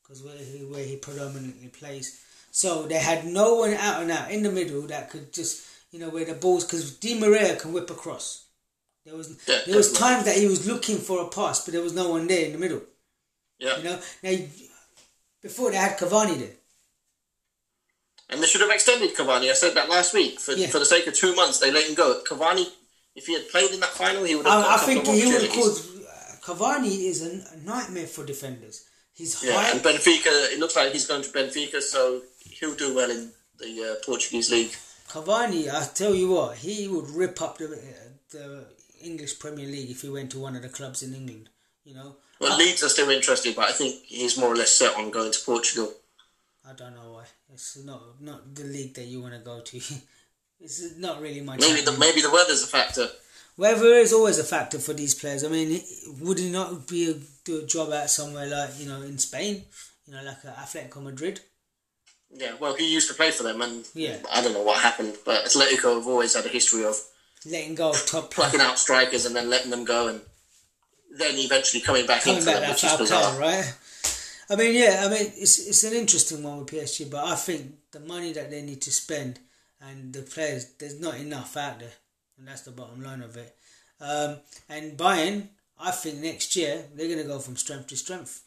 because 0.03 0.23
where 0.23 0.37
he, 0.37 0.59
where 0.65 0.85
he 0.85 0.97
predominantly 0.97 1.69
plays. 1.69 2.19
So 2.53 2.87
they 2.87 2.99
had 2.99 3.27
no 3.27 3.55
one 3.55 3.73
out 3.75 4.03
and 4.03 4.11
out 4.11 4.31
in 4.31 4.43
the 4.43 4.51
middle 4.53 4.83
that 4.89 5.09
could 5.11 5.33
just 5.33 5.63
you 5.91 5.99
know 6.01 6.11
where 6.11 6.25
the 6.25 6.35
balls 6.35 6.65
because 6.65 6.97
Di 6.99 7.19
Maria 7.19 7.57
can 7.57 7.73
whip 7.73 7.91
across. 7.91 8.47
There 9.05 9.17
was 9.17 9.29
Yeah, 9.47 9.61
there 9.67 9.77
was 9.77 9.93
definitely. 9.93 10.15
times 10.15 10.25
that 10.27 10.37
he 10.37 10.47
was 10.47 10.67
looking 10.67 10.99
for 10.99 11.21
a 11.23 11.29
pass, 11.29 11.65
but 11.65 11.73
there 11.73 11.83
was 11.83 11.95
no 11.95 12.11
one 12.11 12.27
there 12.27 12.45
in 12.47 12.53
the 12.53 12.59
middle. 12.59 12.83
Yeah. 13.59 13.77
You 13.79 13.85
know 13.85 13.99
now 14.23 14.37
before 15.43 15.71
they 15.71 15.77
had 15.79 15.99
Cavani 15.99 16.39
there. 16.39 16.53
And 18.29 18.41
they 18.41 18.47
should 18.47 18.61
have 18.61 18.71
extended 18.71 19.15
Cavani. 19.17 19.51
I 19.51 19.55
said 19.55 19.75
that 19.75 19.89
last 19.89 20.15
week. 20.15 20.39
For, 20.39 20.53
Yeah. 20.53 20.69
for 20.69 20.79
the 20.79 20.85
sake 20.87 21.07
of 21.07 21.15
two 21.15 21.35
months, 21.35 21.59
they 21.59 21.71
let 21.73 21.89
him 21.89 21.95
go. 21.95 22.23
Cavani, 22.29 22.67
if 23.17 23.27
he 23.27 23.33
had 23.35 23.49
played 23.49 23.73
in 23.73 23.81
that 23.81 23.91
final, 23.91 24.23
he 24.25 24.35
would 24.37 24.47
have 24.47 24.65
I, 24.65 24.75
I 24.75 24.79
think 24.79 25.05
he 25.07 25.25
would 25.27 25.43
have 25.43 25.51
opportunities. 25.51 25.57
caused. 25.57 26.41
Cavani 26.43 27.07
is 27.11 27.23
a, 27.27 27.55
a 27.55 27.57
nightmare 27.65 28.07
for 28.07 28.25
defenders. 28.25 28.85
He's 29.15 29.43
Yeah, 29.43 29.55
high. 29.55 29.71
and 29.73 29.81
Benfica, 29.81 30.53
it 30.53 30.59
looks 30.61 30.77
like 30.77 30.93
he's 30.93 31.07
going 31.07 31.23
to 31.23 31.29
Benfica, 31.31 31.83
so 31.83 32.23
he'll 32.39 32.75
do 32.77 32.95
well 32.95 33.11
in 33.11 33.33
the 33.59 33.93
uh, 33.99 34.05
Portuguese 34.07 34.51
league. 34.51 34.75
Cavani, 35.11 35.69
I 35.69 35.85
tell 35.93 36.15
you 36.15 36.31
what, 36.31 36.59
he 36.59 36.87
would 36.87 37.11
rip 37.11 37.43
up 37.43 37.59
the 37.59 37.67
the 38.31 38.65
English 39.03 39.41
Premier 39.41 39.67
League 39.67 39.91
if 39.91 40.03
he 40.03 40.09
went 40.09 40.31
to 40.31 40.39
one 40.39 40.55
of 40.55 40.63
the 40.63 40.69
clubs 40.69 41.03
in 41.03 41.15
England. 41.15 41.49
You 41.85 41.95
know, 41.95 42.17
Well, 42.41 42.57
Leeds 42.57 42.85
are 42.85 42.89
still 42.89 43.11
interested, 43.11 43.57
but 43.57 43.69
I 43.69 43.73
think 43.73 44.05
he's 44.05 44.39
more 44.39 44.53
or 44.53 44.57
less 44.57 44.71
set 44.71 44.95
on 44.97 45.11
going 45.11 45.33
to 45.33 45.41
Portugal. 45.45 45.93
I 46.69 46.75
don't 46.75 46.95
know 46.95 47.13
why. 47.15 47.25
It's 47.53 47.77
not 47.79 48.21
not 48.21 48.55
the 48.55 48.65
league 48.65 48.95
that 48.95 49.07
you 49.07 49.21
want 49.21 49.35
to 49.35 49.41
go 49.41 49.61
to. 49.61 49.77
it's 50.61 50.97
not 50.97 51.21
really 51.21 51.41
my. 51.41 51.57
Maybe 51.57 51.81
the, 51.81 51.97
maybe 51.99 52.21
the 52.21 52.31
weather's 52.31 52.63
a 52.63 52.69
factor. 52.69 53.09
Weather 53.57 53.95
is 53.95 54.13
always 54.13 54.39
a 54.39 54.45
factor 54.45 54.79
for 54.79 54.93
these 54.93 55.15
players. 55.15 55.43
I 55.43 55.49
mean, 55.49 55.83
would 56.21 56.39
he 56.39 56.51
not 56.51 56.87
be 56.87 57.11
a, 57.11 57.15
do 57.45 57.59
a 57.59 57.67
job 57.67 57.91
out 57.93 58.11
somewhere 58.11 58.47
like 58.47 58.79
you 58.79 58.87
know 58.89 59.03
in 59.03 59.19
Spain? 59.19 59.65
You 60.07 60.15
know, 60.15 60.23
like 60.23 60.43
Atletico 60.43 61.03
Madrid. 61.03 61.41
Yeah, 62.33 62.53
well, 62.61 62.75
he 62.75 62.93
used 62.93 63.09
to 63.09 63.15
play 63.15 63.31
for 63.31 63.43
them, 63.43 63.61
and 63.61 63.87
Yeah. 63.95 64.19
I 64.33 64.41
don't 64.43 64.53
know 64.53 64.63
what 64.63 64.81
happened, 64.81 65.17
but 65.25 65.45
Atletico 65.45 65.97
have 65.97 66.07
always 66.07 66.35
had 66.35 66.47
a 66.47 66.49
history 66.49 66.85
of 66.85 66.97
Letting 67.47 67.75
go 67.75 67.91
of 67.91 68.07
top 68.07 68.31
plucking 68.35 68.61
out 68.61 68.79
strikers 68.79 69.25
and 69.25 69.35
then 69.35 69.49
letting 69.49 69.71
them 69.71 69.85
go, 69.85 70.09
and 70.09 70.21
then 71.11 71.35
eventually 71.37 71.81
coming 71.83 72.07
back 72.07 72.23
coming 72.23 72.37
into 72.39 72.47
back 72.47 72.55
them, 72.57 72.63
that 72.65 72.71
which 72.71 72.85
is 72.85 72.97
bizarre. 72.97 73.35
player, 73.35 73.41
right? 73.41 73.75
I 74.51 74.57
mean, 74.57 74.75
yeah, 74.75 75.05
I 75.07 75.09
mean, 75.09 75.33
it's 75.37 75.59
it's 75.59 75.85
an 75.85 75.95
interesting 75.95 76.43
one 76.43 76.59
with 76.59 76.69
PSG, 76.69 77.11
but 77.11 77.25
I 77.25 77.35
think 77.37 77.73
the 77.93 78.01
money 78.01 78.33
that 78.33 78.51
they 78.51 78.63
need 78.63 78.83
to 78.83 78.91
spend 78.93 79.39
and 79.81 80.13
the 80.13 80.23
players, 80.23 80.75
there's 80.79 81.01
not 81.01 81.17
enough 81.17 81.57
out 81.57 81.81
there, 81.81 81.93
and 82.37 82.47
that's 82.47 82.63
the 82.63 82.71
bottom 82.73 83.03
line 83.03 83.23
of 83.23 83.37
it. 83.37 83.57
Um, 84.01 84.39
and 84.69 84.99
Bayern, 84.99 85.49
I 85.79 85.91
think 85.93 86.19
next 86.19 86.55
year 86.57 86.85
they're 86.95 87.07
going 87.07 87.19
to 87.19 87.25
go 87.25 87.39
from 87.39 87.57
strength 87.57 87.87
to 87.89 87.97
strength. 87.97 88.43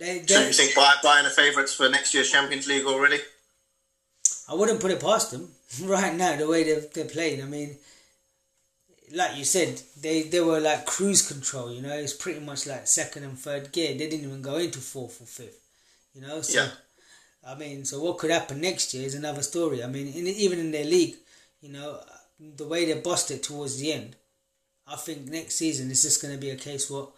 They, 0.00 0.24
So 0.26 0.40
you 0.40 0.52
think 0.52 0.72
Bayern 0.72 1.26
are 1.26 1.30
favourites 1.30 1.74
for 1.74 1.86
next 1.90 2.14
year's 2.14 2.30
Champions 2.30 2.66
League 2.66 2.86
already? 2.86 3.18
I 4.48 4.54
wouldn't 4.54 4.80
put 4.80 4.90
it 4.90 5.00
past 5.00 5.30
them 5.30 5.50
right 5.82 6.14
now. 6.14 6.36
The 6.36 6.48
way 6.48 6.64
they're 6.64 6.80
they're 6.80 7.04
playing, 7.04 7.42
I 7.42 7.44
mean, 7.44 7.76
like 9.12 9.36
you 9.36 9.44
said, 9.44 9.82
they 10.00 10.22
they 10.22 10.40
were 10.40 10.58
like 10.58 10.86
cruise 10.86 11.20
control. 11.28 11.70
You 11.70 11.82
know, 11.82 11.92
it's 11.92 12.14
pretty 12.14 12.40
much 12.40 12.66
like 12.66 12.86
second 12.86 13.24
and 13.24 13.38
third 13.38 13.72
gear. 13.72 13.92
They 13.92 14.08
didn't 14.08 14.26
even 14.26 14.40
go 14.40 14.56
into 14.56 14.78
fourth 14.78 15.20
or 15.20 15.26
fifth. 15.26 15.60
You 16.14 16.22
know, 16.22 16.40
so 16.40 16.62
Yeah. 16.62 16.70
I 17.46 17.54
mean, 17.54 17.84
so 17.84 18.02
what 18.02 18.16
could 18.16 18.30
happen 18.30 18.60
next 18.60 18.94
year 18.94 19.04
is 19.06 19.14
another 19.14 19.42
story. 19.42 19.84
I 19.84 19.86
mean, 19.86 20.08
in, 20.08 20.26
even 20.26 20.58
in 20.58 20.70
their 20.70 20.84
league, 20.84 21.16
you 21.60 21.70
know, 21.72 22.00
the 22.38 22.66
way 22.66 22.86
they 22.86 23.00
bossed 23.00 23.30
it 23.30 23.42
towards 23.42 23.78
the 23.78 23.92
end, 23.92 24.16
I 24.86 24.96
think 24.96 25.26
next 25.26 25.56
season 25.56 25.90
is 25.90 26.02
just 26.02 26.20
going 26.22 26.34
to 26.34 26.40
be 26.40 26.50
a 26.50 26.56
case 26.56 26.90
what 26.90 27.10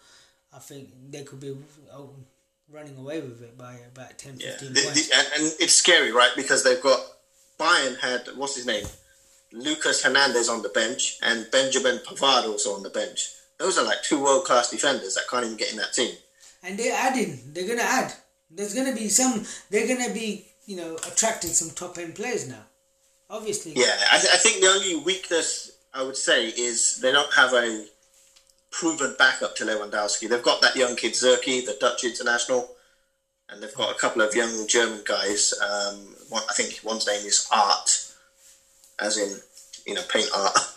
I 0.53 0.59
think 0.59 0.89
they 1.09 1.23
could 1.23 1.39
be 1.39 1.55
oh, 1.93 2.11
running 2.73 2.97
away 2.97 3.21
with 3.21 3.41
it 3.43 3.57
by 3.57 3.75
about 3.93 4.17
10, 4.17 4.37
Yeah, 4.39 4.51
15 4.51 4.73
The- 4.73 4.81
points. 4.83 5.07
the- 5.07 5.15
and, 5.15 5.55
it's 5.59 5.73
scary, 5.75 6.11
right? 6.11 6.31
Because 6.35 6.63
they've 6.63 6.81
got 6.81 6.99
Bayern 7.59 7.99
had 7.99 8.35
what's 8.35 8.55
his 8.55 8.65
name, 8.65 8.87
Lucas 9.51 10.01
Hernandez 10.01 10.49
on 10.49 10.63
the 10.63 10.69
bench 10.69 11.17
and 11.21 11.49
Benjamin 11.51 11.99
Pavard 11.99 12.45
also 12.45 12.73
on 12.73 12.81
the 12.83 12.89
bench. 12.89 13.29
Those 13.59 13.77
are 13.77 13.83
like 13.85 14.01
two 14.03 14.21
world 14.21 14.45
class 14.45 14.71
defenders 14.71 15.13
that 15.15 15.27
can't 15.29 15.45
even 15.45 15.57
get 15.57 15.71
in 15.71 15.77
that 15.77 15.93
team. 15.93 16.17
And 16.63 16.77
they're 16.77 16.95
adding. 16.95 17.51
They're 17.53 17.67
gonna 17.67 17.83
add. 17.83 18.13
There's 18.49 18.73
gonna 18.73 18.93
be 18.95 19.09
some. 19.09 19.45
They're 19.69 19.87
gonna 19.87 20.11
be 20.13 20.47
you 20.65 20.75
know 20.77 20.95
attracting 21.05 21.51
some 21.53 21.69
top 21.71 21.97
end 21.99 22.15
players 22.15 22.47
now. 22.47 22.65
Obviously. 23.29 23.73
Yeah, 23.75 23.95
I, 24.11 24.17
th- 24.19 24.33
I 24.33 24.37
think 24.37 24.61
the 24.61 24.67
only 24.67 24.95
weakness 24.95 25.71
I 25.93 26.01
would 26.03 26.17
say 26.17 26.47
is 26.49 26.97
they 27.01 27.11
don't 27.11 27.31
have 27.33 27.53
a 27.53 27.85
proven 28.73 29.15
backup 29.17 29.55
to 29.55 29.65
Lewandowski. 29.65 30.27
They've 30.27 30.43
got 30.43 30.61
that 30.61 30.75
young 30.75 30.95
kid 30.95 31.13
Zirkzee, 31.13 31.65
the 31.65 31.77
Dutch 31.79 32.03
international, 32.03 32.69
and 33.49 33.61
they've 33.61 33.73
got 33.73 33.95
a 33.95 33.99
couple 33.99 34.21
of 34.21 34.35
young 34.35 34.67
German 34.67 35.01
guys. 35.05 35.53
Um, 35.61 36.15
one, 36.29 36.43
I 36.49 36.53
think 36.53 36.79
one's 36.83 37.07
name 37.07 37.25
is 37.25 37.47
Art, 37.53 38.11
as 38.99 39.17
in 39.17 39.37
you 39.85 39.93
know 39.93 40.01
paint 40.11 40.29
art. 40.35 40.57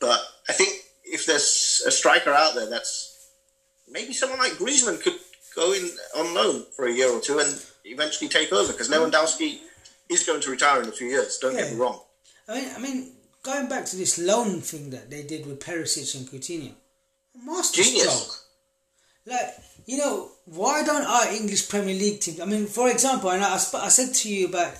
But 0.00 0.20
I 0.48 0.52
think 0.52 0.70
if 1.02 1.26
there's 1.26 1.82
a 1.84 1.90
striker 1.90 2.30
out 2.30 2.54
there 2.54 2.70
that's 2.70 3.30
maybe 3.90 4.12
someone 4.12 4.38
like 4.38 4.52
Griezmann 4.52 5.02
could 5.02 5.16
go 5.56 5.72
in 5.72 5.90
on 6.16 6.34
loan 6.34 6.66
for 6.76 6.86
a 6.86 6.92
year 6.92 7.10
or 7.10 7.20
two 7.20 7.40
and 7.40 7.60
eventually 7.84 8.28
take 8.28 8.52
over 8.52 8.72
because 8.72 8.88
Lewandowski 8.88 9.58
is 10.08 10.24
going 10.24 10.40
to 10.42 10.50
retire 10.52 10.82
in 10.82 10.88
a 10.88 10.92
few 10.92 11.08
years. 11.08 11.38
Don't 11.38 11.56
get 11.56 11.72
me 11.72 11.80
wrong. 11.80 12.00
I 12.46 12.60
mean, 12.60 12.70
I 12.76 12.78
mean, 12.78 13.12
going 13.42 13.68
back 13.68 13.86
to 13.86 13.96
this 13.96 14.18
loan 14.18 14.60
thing 14.60 14.90
that 14.90 15.10
they 15.10 15.24
did 15.24 15.46
with 15.46 15.58
Perisic 15.58 16.14
and 16.16 16.28
Coutinho, 16.28 16.74
masterstroke. 17.44 17.86
Genius. 17.86 18.44
Like, 19.26 19.54
you 19.86 19.98
know, 19.98 20.30
why 20.46 20.82
don't 20.84 21.04
our 21.06 21.28
English 21.32 21.68
Premier 21.68 21.94
League 21.94 22.20
teams? 22.20 22.40
I 22.40 22.44
mean, 22.46 22.66
for 22.66 22.88
example, 22.90 23.30
and 23.30 23.44
I, 23.44 23.54
I, 23.54 23.58
sp- 23.60 23.84
I 23.84 23.88
said 23.88 24.14
to 24.14 24.32
you 24.32 24.46
about 24.48 24.72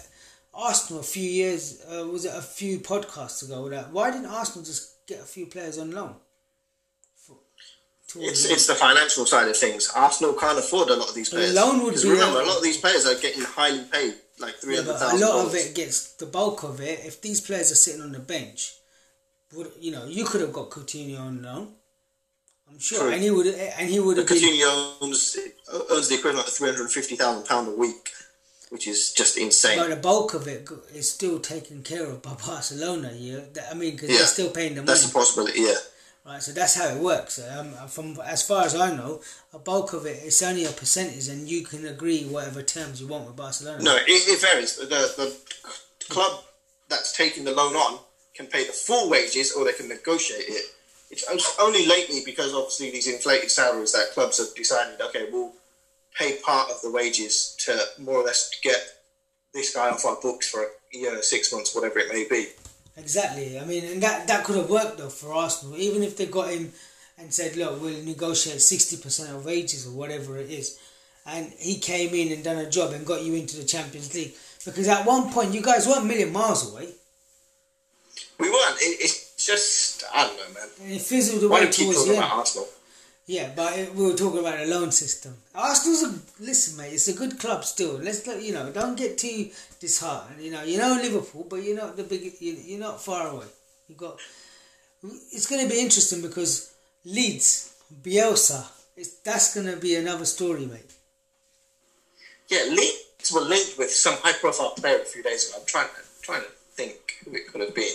Arsenal 0.54 1.00
a 1.00 1.04
few 1.04 1.28
years, 1.28 1.82
uh, 1.84 2.06
was 2.06 2.24
it 2.24 2.32
a 2.34 2.40
few 2.42 2.78
podcasts 2.80 3.44
ago? 3.44 3.68
That 3.68 3.92
why 3.92 4.10
didn't 4.10 4.26
Arsenal 4.26 4.64
just 4.64 5.06
get 5.06 5.20
a 5.20 5.24
few 5.24 5.46
players 5.46 5.78
on 5.78 5.90
loan? 5.92 6.14
For, 7.16 7.36
It's, 8.16 8.46
the- 8.46 8.52
it's 8.54 8.66
the 8.66 8.74
financial 8.74 9.26
side 9.26 9.48
of 9.48 9.56
things. 9.56 9.90
Arsenal 9.94 10.32
can't 10.32 10.58
afford 10.58 10.88
a 10.88 10.96
lot 10.96 11.10
of 11.10 11.14
these 11.14 11.28
players. 11.28 11.54
loan 11.54 11.82
would 11.84 11.94
be 12.00 12.08
remember, 12.08 12.40
a- 12.40 12.44
a 12.44 12.46
lot 12.46 12.56
of 12.56 12.62
these 12.62 12.78
players 12.78 13.04
are 13.06 13.16
getting 13.16 13.42
highly 13.42 13.84
paid, 13.84 14.14
like 14.38 14.54
three 14.56 14.76
Yeah, 14.76 14.82
hundred 14.84 15.20
a 15.20 15.26
lot 15.26 15.46
of 15.46 15.54
it 15.54 15.74
gets 15.74 16.14
the 16.14 16.24
bulk 16.26 16.62
of 16.62 16.80
it. 16.80 17.00
If 17.04 17.20
these 17.20 17.42
players 17.42 17.70
are 17.70 17.74
sitting 17.76 18.00
on 18.00 18.12
the 18.12 18.18
bench, 18.18 18.72
would 19.54 19.72
you 19.78 19.90
know? 19.92 20.06
You 20.06 20.24
could 20.24 20.40
have 20.40 20.52
got 20.54 20.70
Coutinho 20.70 21.20
on 21.20 21.42
loan. 21.42 21.74
I'm 22.70 22.78
sure, 22.78 23.00
True. 23.00 23.12
and 23.12 23.22
he 23.22 23.30
would, 23.30 23.46
and 23.46 23.88
he 23.88 23.98
would 24.00 24.16
have 24.18 24.28
been. 24.28 24.36
Coutinho 24.38 24.92
owns, 25.02 25.36
owns 25.90 26.08
the 26.08 26.16
equivalent 26.16 26.46
of 26.46 26.52
three 26.52 26.68
hundred 26.70 26.90
fifty 26.90 27.16
thousand 27.16 27.44
pound 27.46 27.68
a 27.68 27.72
week, 27.72 28.10
which 28.70 28.86
is 28.86 29.12
just 29.12 29.36
insane. 29.38 29.78
But 29.78 29.90
the 29.90 29.96
bulk 29.96 30.34
of 30.34 30.46
it 30.46 30.68
is 30.94 31.10
still 31.10 31.38
taken 31.40 31.82
care 31.82 32.04
of 32.06 32.22
by 32.22 32.34
Barcelona. 32.46 33.12
Yeah, 33.14 33.40
I 33.70 33.74
mean, 33.74 33.92
because 33.94 34.10
Yeah, 34.10 34.18
they're 34.18 34.26
still 34.26 34.50
paying 34.50 34.74
the 34.74 34.82
money, 34.82 34.86
That's 34.88 35.10
a 35.10 35.12
possibility. 35.12 35.60
Yeah, 35.62 35.74
right? 36.26 36.42
So 36.42 36.52
that's 36.52 36.74
how 36.76 36.88
it 36.88 37.00
works. 37.02 37.40
Um, 37.40 37.72
from 37.88 38.18
as 38.24 38.46
far 38.46 38.64
as 38.64 38.74
I 38.74 38.94
know, 38.94 39.22
a 39.52 39.58
bulk 39.58 39.92
of 39.92 40.06
it 40.06 40.20
it's 40.22 40.42
only 40.42 40.64
a 40.64 40.70
percentage, 40.70 41.28
and 41.28 41.48
you 41.48 41.64
can 41.64 41.86
agree 41.86 42.24
whatever 42.24 42.62
terms 42.62 43.00
you 43.00 43.08
want 43.08 43.26
with 43.26 43.36
Barcelona. 43.36 43.82
no, 43.82 43.96
it, 43.96 44.04
it 44.06 44.40
varies. 44.40 44.76
The 44.76 44.84
the 44.86 45.34
club 46.08 46.42
that's 46.88 47.16
taking 47.16 47.44
the 47.44 47.52
loan 47.52 47.74
on 47.74 47.98
can 48.34 48.46
pay 48.46 48.64
the 48.64 48.72
full 48.72 49.10
wages, 49.10 49.52
or 49.52 49.64
they 49.64 49.72
can 49.72 49.88
negotiate 49.88 50.44
it. 50.48 50.74
It's 51.10 51.56
only 51.58 51.86
lately 51.86 52.20
because 52.24 52.52
obviously 52.52 52.90
these 52.90 53.08
inflated 53.08 53.50
salaries 53.50 53.92
that 53.92 54.12
clubs 54.12 54.38
have 54.38 54.54
decided. 54.54 55.00
Okay, 55.00 55.28
we'll 55.32 55.52
pay 56.16 56.36
part 56.44 56.70
of 56.70 56.82
the 56.82 56.90
wages 56.90 57.56
to 57.60 57.80
more 58.02 58.16
or 58.16 58.24
less 58.24 58.50
get 58.62 58.80
this 59.54 59.74
guy 59.74 59.88
off 59.88 60.04
our 60.04 60.16
books 60.20 60.48
for 60.48 60.62
a 60.62 60.68
year, 60.92 61.22
six 61.22 61.52
months, 61.52 61.74
whatever 61.74 61.98
it 61.98 62.12
may 62.12 62.26
be. 62.28 62.48
Exactly. 62.96 63.58
I 63.58 63.64
mean, 63.64 63.84
and 63.84 64.02
that 64.02 64.26
that 64.26 64.44
could 64.44 64.56
have 64.56 64.68
worked 64.68 64.98
though 64.98 65.08
for 65.08 65.32
Arsenal, 65.32 65.76
even 65.78 66.02
if 66.02 66.16
they 66.16 66.26
got 66.26 66.50
him 66.50 66.72
and 67.16 67.32
said, 67.32 67.56
"Look, 67.56 67.80
we'll 67.80 68.04
negotiate 68.04 68.60
sixty 68.60 68.96
percent 68.96 69.30
of 69.30 69.44
wages 69.44 69.86
or 69.86 69.92
whatever 69.92 70.36
it 70.36 70.50
is," 70.50 70.78
and 71.24 71.52
he 71.58 71.78
came 71.78 72.12
in 72.14 72.32
and 72.32 72.44
done 72.44 72.58
a 72.58 72.68
job 72.68 72.92
and 72.92 73.06
got 73.06 73.22
you 73.22 73.34
into 73.34 73.56
the 73.56 73.64
Champions 73.64 74.12
League. 74.14 74.34
Because 74.64 74.88
at 74.88 75.06
one 75.06 75.30
point, 75.30 75.54
you 75.54 75.62
guys 75.62 75.86
weren't 75.86 76.02
a 76.02 76.04
million 76.04 76.32
miles 76.32 76.70
away, 76.70 76.88
We 78.38 78.50
weren't. 78.50 78.76
It, 78.82 79.00
it's 79.00 79.46
just 79.46 79.87
I 80.14 80.26
don't 80.26 80.36
know, 80.36 80.54
man. 80.60 80.92
it 80.94 81.00
fizzled 81.02 81.50
Why 81.50 81.60
away 81.60 81.70
do 81.70 81.82
you 81.82 81.88
keep 81.88 81.96
talking 81.96 82.16
about 82.18 82.32
Arsenal? 82.32 82.68
Yeah, 83.26 83.50
but 83.54 83.78
it, 83.78 83.94
we 83.94 84.06
were 84.06 84.14
talking 84.16 84.40
about 84.40 84.58
a 84.58 84.64
loan 84.66 84.90
system. 84.90 85.36
Arsenal's 85.54 86.02
a 86.02 86.42
listen, 86.42 86.78
mate. 86.78 86.94
It's 86.94 87.08
a 87.08 87.12
good 87.12 87.38
club 87.38 87.62
still. 87.64 87.98
Let's 87.98 88.26
let- 88.26 88.42
you 88.42 88.52
know. 88.54 88.70
Don't 88.72 88.96
get 88.96 89.18
too 89.18 89.50
disheartened. 89.80 90.40
You 90.42 90.50
know, 90.52 90.62
you 90.62 90.78
know 90.78 90.98
Liverpool, 91.02 91.46
but 91.48 91.56
you're 91.62 91.76
not 91.76 91.96
the 91.96 92.04
big. 92.04 92.32
you- 92.40 92.56
You're 92.64 92.80
not 92.80 93.02
far 93.02 93.28
away. 93.28 93.46
You 93.88 93.96
got. 93.96 94.16
It's 95.32 95.46
going 95.46 95.62
to 95.62 95.72
be 95.72 95.80
interesting 95.80 96.22
because 96.22 96.72
Leeds, 97.04 97.74
Bielsa. 98.02 98.64
It's, 98.96 99.10
that's 99.18 99.54
going 99.54 99.66
to 99.66 99.76
be 99.76 99.94
another 99.94 100.24
story, 100.24 100.66
mate. 100.66 100.90
Yeah, 102.48 102.64
Leeds 102.70 103.30
were 103.32 103.42
linked 103.42 103.76
with 103.78 103.90
some 103.90 104.14
high-profile 104.22 104.70
player 104.70 105.00
a 105.02 105.04
few 105.04 105.22
days 105.22 105.48
ago. 105.48 105.58
I'm 105.60 105.66
trying 105.66 105.88
to 105.88 106.22
trying 106.22 106.40
to 106.42 106.48
think 106.72 106.94
who 107.24 107.34
it 107.34 107.46
could 107.52 107.60
have 107.60 107.74
been. 107.74 107.92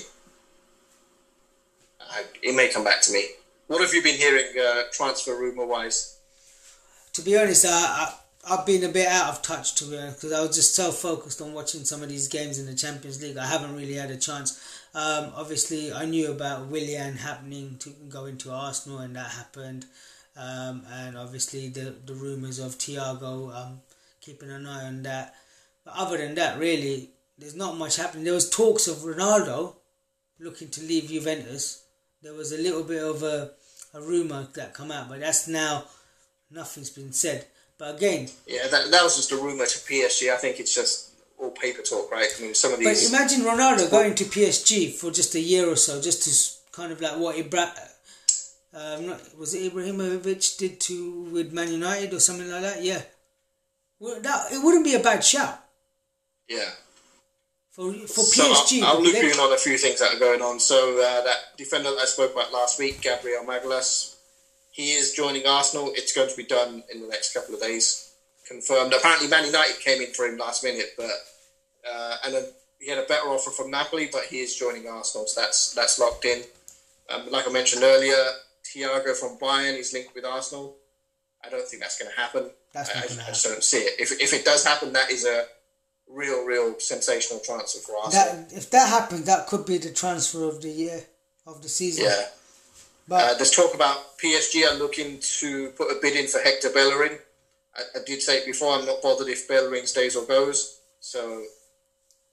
It 2.41 2.56
may 2.56 2.69
come 2.69 2.84
back 2.84 3.02
to 3.04 3.13
me. 3.13 3.26
What 3.67 3.82
have 3.82 3.93
you 3.93 4.04
been 4.04 4.15
hearing 4.15 4.47
uh, 4.60 4.84
transfer 4.91 5.38
rumor 5.38 5.65
wise? 5.65 6.17
To 7.13 7.21
be 7.21 7.38
honest, 7.38 7.65
I, 7.65 7.69
I 7.69 8.13
I've 8.45 8.65
been 8.65 8.84
a 8.84 8.89
bit 8.89 9.08
out 9.08 9.30
of 9.30 9.41
touch 9.41 9.76
to 9.76 9.86
be 9.86 9.97
honest 9.97 10.17
because 10.17 10.34
I 10.34 10.41
was 10.41 10.56
just 10.56 10.76
so 10.76 10.91
focused 10.91 11.41
on 11.41 11.54
watching 11.54 11.86
some 11.86 12.04
of 12.04 12.10
these 12.10 12.28
games 12.28 12.60
in 12.60 12.65
the 12.65 12.76
Champions 12.76 13.21
League. 13.21 13.38
I 13.38 13.45
haven't 13.45 13.76
really 13.76 13.93
had 13.93 14.12
a 14.12 14.17
chance. 14.17 14.60
Um, 14.93 15.32
obviously, 15.36 15.93
I 15.93 16.06
knew 16.06 16.30
about 16.30 16.67
Willian 16.67 17.15
happening 17.15 17.78
to 17.80 17.89
go 18.10 18.26
into 18.26 18.52
Arsenal, 18.52 18.99
and 18.99 19.15
that 19.15 19.32
happened. 19.32 19.86
Um, 20.36 20.84
and 20.91 21.17
obviously, 21.17 21.69
the 21.69 21.95
the 22.06 22.15
rumours 22.15 22.60
of 22.60 22.78
Thiago. 22.78 23.56
Um, 23.56 23.82
keeping 24.23 24.49
an 24.49 24.65
eye 24.65 24.86
on 24.86 25.04
that. 25.04 25.36
But 25.84 25.95
other 25.97 26.17
than 26.17 26.36
that, 26.36 26.58
really, 26.58 27.10
there's 27.38 27.56
not 27.56 27.78
much 27.78 27.97
happening. 27.97 28.23
There 28.23 28.34
was 28.34 28.49
talks 28.49 28.88
of 28.88 28.97
Ronaldo 28.97 29.76
looking 30.39 30.69
to 30.69 30.82
leave 30.82 31.10
Juventus. 31.10 31.84
There 32.23 32.33
was 32.33 32.53
a 32.53 32.57
little 32.57 32.83
bit 32.83 33.03
of 33.03 33.21
a 33.21 33.51
a 33.93 34.01
rumor 34.01 34.47
that 34.55 34.73
come 34.73 34.91
out, 34.91 35.09
but 35.09 35.19
that's 35.19 35.47
now 35.47 35.83
nothing's 36.49 36.89
been 36.89 37.13
said. 37.13 37.45
But 37.77 37.97
again, 37.97 38.29
Yeah, 38.47 38.67
that, 38.71 38.89
that 38.91 39.03
was 39.03 39.15
just 39.15 39.31
a 39.31 39.36
rumor 39.36 39.65
to 39.65 39.77
PSG. 39.79 40.33
I 40.33 40.38
think 40.38 40.59
it's 40.59 40.73
just 40.73 41.12
all 41.38 41.51
paper 41.51 41.81
talk, 41.81 42.12
right? 42.12 42.27
I 42.38 42.41
mean, 42.41 42.55
some 42.55 42.73
of 42.73 42.79
these. 42.79 43.12
but 43.12 43.17
imagine 43.17 43.41
Ronaldo 43.41 43.91
going 43.91 44.15
to 44.15 44.23
PSG 44.23 44.93
for 44.93 45.12
just 45.12 45.36
a 45.36 45.39
year 45.39 45.67
or 45.67 45.75
so, 45.75 46.01
just 46.01 46.23
to 46.23 46.71
kind 46.71 46.91
of 46.91 47.01
like 47.01 47.19
what 47.19 47.36
Ibra, 47.36 47.69
um, 48.73 49.07
not, 49.07 49.38
was 49.38 49.53
it 49.53 49.71
Ibrahimovic 49.71 50.57
did 50.57 50.79
to 50.81 51.29
with 51.31 51.53
Man 51.53 51.71
United 51.71 52.13
or 52.13 52.19
something 52.19 52.49
like 52.49 52.62
that? 52.62 52.83
Yeah, 52.83 53.01
well, 53.99 54.19
that 54.21 54.51
it 54.51 54.63
wouldn't 54.63 54.86
be 54.86 54.95
a 54.95 54.99
bad 54.99 55.23
shout 55.23 55.59
yeah. 56.47 56.69
For 57.73 57.91
for 57.91 58.21
So 58.21 58.43
PSG. 58.53 58.81
I'll, 58.83 58.97
I'll 58.97 59.01
loop 59.01 59.15
you 59.15 59.31
in 59.31 59.39
on 59.39 59.51
a 59.51 59.57
few 59.57 59.77
things 59.77 59.99
that 59.99 60.13
are 60.15 60.19
going 60.19 60.41
on. 60.41 60.59
So 60.59 60.93
uh, 60.99 61.23
that 61.23 61.57
defender 61.57 61.89
that 61.91 61.99
I 61.99 62.05
spoke 62.05 62.33
about 62.33 62.53
last 62.53 62.77
week, 62.79 63.01
Gabriel 63.01 63.43
Magalhães, 63.43 64.15
he 64.71 64.91
is 64.91 65.13
joining 65.13 65.47
Arsenal. 65.47 65.91
It's 65.95 66.13
going 66.13 66.29
to 66.29 66.38
be 66.38 66.45
done 66.45 66.83
in 66.93 67.01
the 67.01 67.07
next 67.07 67.33
couple 67.33 67.55
of 67.55 67.62
days. 67.62 68.13
Confirmed. 68.47 68.93
Apparently, 68.93 69.27
Man 69.27 69.45
United 69.45 69.79
came 69.79 70.01
in 70.01 70.13
for 70.13 70.25
him 70.25 70.38
last 70.38 70.63
minute, 70.63 70.89
but 70.97 71.09
uh, 71.91 72.17
and 72.25 72.33
then 72.36 72.43
he 72.79 72.89
had 72.89 72.99
a 72.99 73.07
better 73.07 73.27
offer 73.27 73.49
from 73.49 73.71
Napoli, 73.71 74.09
but 74.12 74.23
he 74.25 74.39
is 74.39 74.55
joining 74.55 74.88
Arsenal, 74.88 75.25
so 75.25 75.41
that's 75.41 75.73
that's 75.73 75.97
locked 75.97 76.25
in. 76.25 76.43
Um, 77.09 77.31
like 77.31 77.47
I 77.47 77.51
mentioned 77.51 77.83
earlier, 77.83 78.15
Thiago 78.65 79.15
from 79.15 79.38
Bayern 79.38 79.77
is 79.79 79.93
linked 79.93 80.13
with 80.13 80.25
Arsenal. 80.25 80.75
I 81.43 81.49
don't 81.49 81.67
think 81.67 81.81
that's 81.81 81.97
going 81.97 82.12
to 82.13 82.19
happen. 82.21 82.49
That's 82.73 82.89
I, 82.89 82.99
I- 82.99 83.07
gonna 83.07 83.23
I 83.23 83.27
just 83.29 83.45
don't 83.45 83.63
see 83.63 83.77
it. 83.79 83.99
If, 83.99 84.12
if 84.21 84.33
it 84.33 84.45
does 84.45 84.63
happen, 84.65 84.93
that 84.93 85.09
is 85.09 85.25
a 85.25 85.45
real, 86.10 86.46
real 86.46 86.80
sensational 86.80 87.39
transfer 87.39 87.80
for 87.80 87.98
Arsenal. 87.98 88.46
that 88.46 88.54
if 88.54 88.70
that 88.72 88.89
happens, 88.89 89.26
that 89.26 89.48
could 89.48 89.66
be 89.66 89.78
the 89.78 89.92
transfer 89.92 90.44
of 90.44 90.62
the 90.62 90.70
year 90.70 91.04
of 91.46 91.62
the 91.62 91.70
season. 91.70 92.06
yeah. 92.06 92.26
But 93.08 93.32
Uh, 93.32 93.34
there's 93.36 93.52
talk 93.52 93.74
about 93.74 94.18
PSG 94.18 94.66
are 94.70 94.76
looking 94.76 95.20
to 95.20 95.70
put 95.72 95.92
a 95.92 96.00
bid 96.02 96.16
in 96.16 96.28
for 96.28 96.39
Hector 96.39 96.70
Bellerin. 96.70 97.20
I, 97.76 97.82
I 98.00 98.04
did 98.06 98.22
say 98.22 98.38
it 98.38 98.46
before. 98.46 98.74
I'm 98.74 98.86
not 98.86 99.02
bothered 99.02 99.28
if 99.28 99.48
Bellerin 99.48 99.86
stays 99.88 100.16
or 100.16 100.26
goes. 100.26 100.80
So 101.02 101.43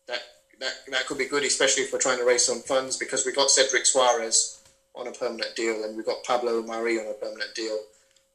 that 0.07 0.21
that 0.61 0.73
that 0.91 1.07
could 1.07 1.19
be 1.19 1.27
good, 1.27 1.43
especially 1.43 1.83
if 1.85 1.93
we're 1.93 1.99
trying 1.99 2.19
to 2.19 2.25
raise 2.25 2.45
some 2.45 2.61
funds 2.61 2.97
because 2.97 3.27
we 3.27 3.33
got 3.33 3.51
Cedric 3.51 3.85
Soares 3.85 4.61
on 4.95 5.09
a 5.09 5.13
permanent 5.13 5.57
deal 5.57 5.83
and 5.83 5.97
we 5.97 6.05
got 6.05 6.23
Pablo 6.23 6.63
Mari 6.63 7.01
on 7.01 7.07
a 7.09 7.15
permanent 7.15 7.53
deal. 7.57 7.79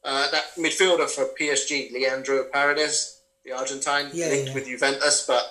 Uh, 0.04 0.30
that 0.30 0.44
midfielder 0.58 1.08
for 1.08 1.24
PSG, 1.40 1.90
Leandro 1.92 2.44
Paredes, 2.52 3.15
the 3.46 3.52
Argentine, 3.52 4.10
Yeah, 4.12 4.26
linked 4.28 4.48
yeah. 4.48 4.54
with 4.54 4.66
Juventus, 4.66 5.24
but 5.26 5.42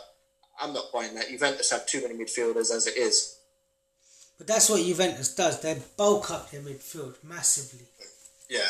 I'm 0.62 0.74
not 0.74 0.92
buying 0.94 1.16
that. 1.16 1.30
Juventus 1.30 1.72
have 1.72 1.88
too 1.88 2.02
many 2.02 2.14
midfielders 2.16 2.72
as 2.76 2.88
it 2.88 2.98
is. 2.98 3.38
but 4.38 4.48
that's 4.48 4.70
what 4.70 4.84
Juventus 4.84 5.34
does. 5.34 5.62
They 5.62 5.82
bulk 5.96 6.30
up 6.30 6.52
their 6.52 6.62
midfield 6.62 7.16
massively. 7.24 7.86
Yeah. 8.50 8.68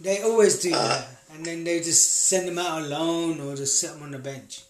They 0.00 0.22
always 0.22 0.60
do 0.60 0.72
Uh, 0.72 0.78
that, 0.88 1.08
and 1.32 1.44
then 1.44 1.64
they 1.64 1.80
just 1.80 2.28
send 2.28 2.46
them 2.48 2.58
out 2.58 2.82
alone 2.82 3.40
or 3.40 3.56
just 3.56 3.78
sit 3.80 3.90
them 3.92 4.02
on 4.04 4.12
the 4.12 4.18
bench. 4.18 4.60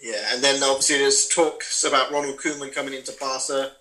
Yeah, 0.00 0.34
and 0.34 0.44
then 0.44 0.62
obviously 0.62 0.98
there's 0.98 1.28
talks 1.28 1.82
about 1.84 2.10
Ronald 2.12 2.36
Koeman 2.38 2.72
coming 2.74 2.92
into 2.94 3.12
Barca. 3.18 3.72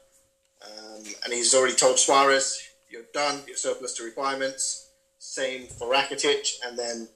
Um, 0.65 1.03
and 1.23 1.33
he's 1.33 1.53
already 1.53 1.75
told 1.75 1.99
Suarez, 1.99 2.61
"You're 2.89 3.03
done. 3.13 3.43
You're 3.47 3.57
surplus 3.57 3.93
to 3.95 4.03
requirements." 4.03 4.87
Same 5.19 5.67
for 5.67 5.87
Rakitic, 5.91 6.47
and 6.65 6.77
then 6.79 7.09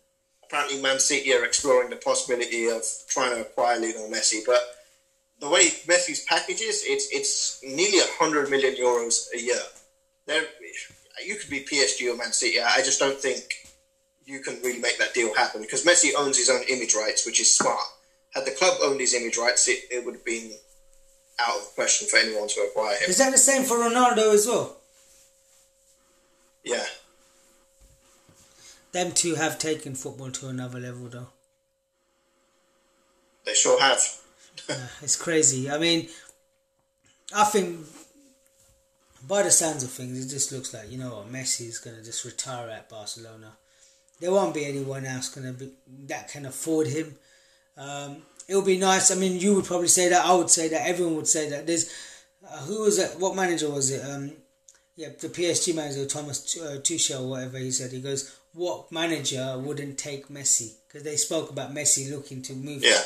apparently 0.48 0.82
Man 0.82 1.00
City 1.00 1.34
are 1.34 1.46
exploring 1.46 1.90
the 1.90 1.98
possibility 1.98 2.68
of 2.68 2.84
trying 3.08 3.36
to 3.36 3.42
acquire 3.42 3.80
Lionel 3.80 4.10
Messi. 4.10 4.40
But 4.46 4.62
the 5.40 5.50
way 5.50 5.68
Messi's 5.86 6.24
package 6.24 6.62
is, 6.62 6.84
it's 6.86 7.10
it's 7.12 7.62
nearly 7.64 8.00
hundred 8.20 8.50
million 8.50 8.76
euros 8.76 9.28
a 9.36 9.42
year. 9.42 9.62
There, 10.26 10.44
you 11.26 11.36
could 11.36 11.50
be 11.50 11.62
PSG 11.62 12.12
or 12.12 12.18
Man 12.18 12.34
City. 12.34 12.60
I 12.60 12.78
just 12.78 13.00
don't 13.00 13.20
think 13.20 13.68
you 14.26 14.40
can 14.40 14.60
really 14.62 14.80
make 14.80 14.98
that 15.00 15.14
deal 15.14 15.34
happen 15.36 15.62
because 15.62 15.86
Messi 15.86 16.10
owns 16.18 16.38
his 16.38 16.50
own 16.50 16.62
image 16.70 16.96
rights, 16.96 17.26
which 17.26 17.40
is 17.40 17.56
smart. 17.56 17.80
Had 18.34 18.46
the 18.46 18.52
club 18.52 18.78
owned 18.84 19.00
his 19.00 19.14
image 19.14 19.38
rights, 19.38 19.68
it, 19.68 19.80
it 19.90 20.06
would 20.06 20.16
have 20.16 20.26
been 20.26 20.52
out 21.40 21.56
of 21.56 21.62
the 21.66 21.72
question 21.76 22.08
for 22.08 22.18
anyone 22.18 22.48
to 22.50 22.62
acquire 22.62 22.98
him. 22.98 23.10
Is 23.10 23.18
that 23.20 23.32
the 23.32 23.38
same 23.38 23.64
for 23.64 23.78
Ronaldo 23.78 24.34
as 24.34 24.48
well? 24.48 24.78
Yeah. 26.64 26.84
Them 28.98 29.12
two 29.12 29.36
have 29.36 29.60
taken 29.60 29.94
football 29.94 30.32
to 30.32 30.48
another 30.48 30.80
level, 30.80 31.08
though. 31.08 31.28
They 33.46 33.54
sure 33.54 33.80
have. 33.80 34.00
yeah, 34.70 34.88
it's 35.04 35.16
crazy. 35.16 35.70
I 35.70 35.78
mean, 35.78 36.10
I 37.32 37.44
think 37.44 37.82
by 39.28 39.44
the 39.44 39.52
sounds 39.52 39.84
of 39.84 39.92
things, 39.92 40.26
it 40.26 40.30
just 40.30 40.52
looks 40.52 40.74
like 40.74 40.90
you 40.90 40.98
know 40.98 41.18
what 41.18 41.32
Messi 41.32 41.68
is 41.68 41.78
going 41.78 41.96
to 41.96 42.04
just 42.04 42.26
retire 42.26 42.72
at 42.72 42.90
Barcelona. 42.90 43.52
There 44.20 44.32
won't 44.32 44.56
be 44.56 44.66
anyone 44.66 45.06
else 45.06 45.30
going 45.30 45.46
to 45.46 45.54
be 45.54 45.74
that 46.08 46.30
can 46.30 46.48
afford 46.48 46.88
him. 46.88 47.14
Um, 47.78 48.24
it 48.48 48.56
would 48.56 48.66
be 48.66 48.80
nice. 48.80 49.12
I 49.12 49.16
mean, 49.16 49.40
you 49.40 49.54
would 49.54 49.66
probably 49.66 49.90
say 49.90 50.10
that. 50.10 50.26
I 50.26 50.34
would 50.34 50.50
say 50.50 50.70
that. 50.70 50.88
Everyone 50.88 51.18
would 51.18 51.28
say 51.28 51.52
that. 51.52 51.68
There's 51.68 51.94
uh, 52.44 52.62
who 52.62 52.82
was 52.82 52.98
it? 52.98 53.20
What 53.20 53.36
manager 53.36 53.70
was 53.70 53.92
it? 53.92 54.04
Um, 54.04 54.32
yeah, 54.96 55.10
the 55.10 55.30
PSG 55.30 55.76
manager 55.76 56.08
Thomas 56.08 56.58
uh, 56.60 56.80
Tuchel, 56.82 57.30
whatever 57.30 57.60
he 57.60 57.70
said. 57.70 57.92
He 57.92 58.02
goes, 58.02 58.36
"What 58.58 58.92
manager 58.92 59.58
wouldn't 59.58 59.98
take 59.98 60.28
Messi?" 60.30 60.74
Because 60.88 61.04
they 61.04 61.16
spoke 61.16 61.50
about 61.52 61.74
Messi 61.74 62.10
looking 62.12 62.42
to 62.44 62.54
move. 62.54 62.84
Yeah. 62.84 63.02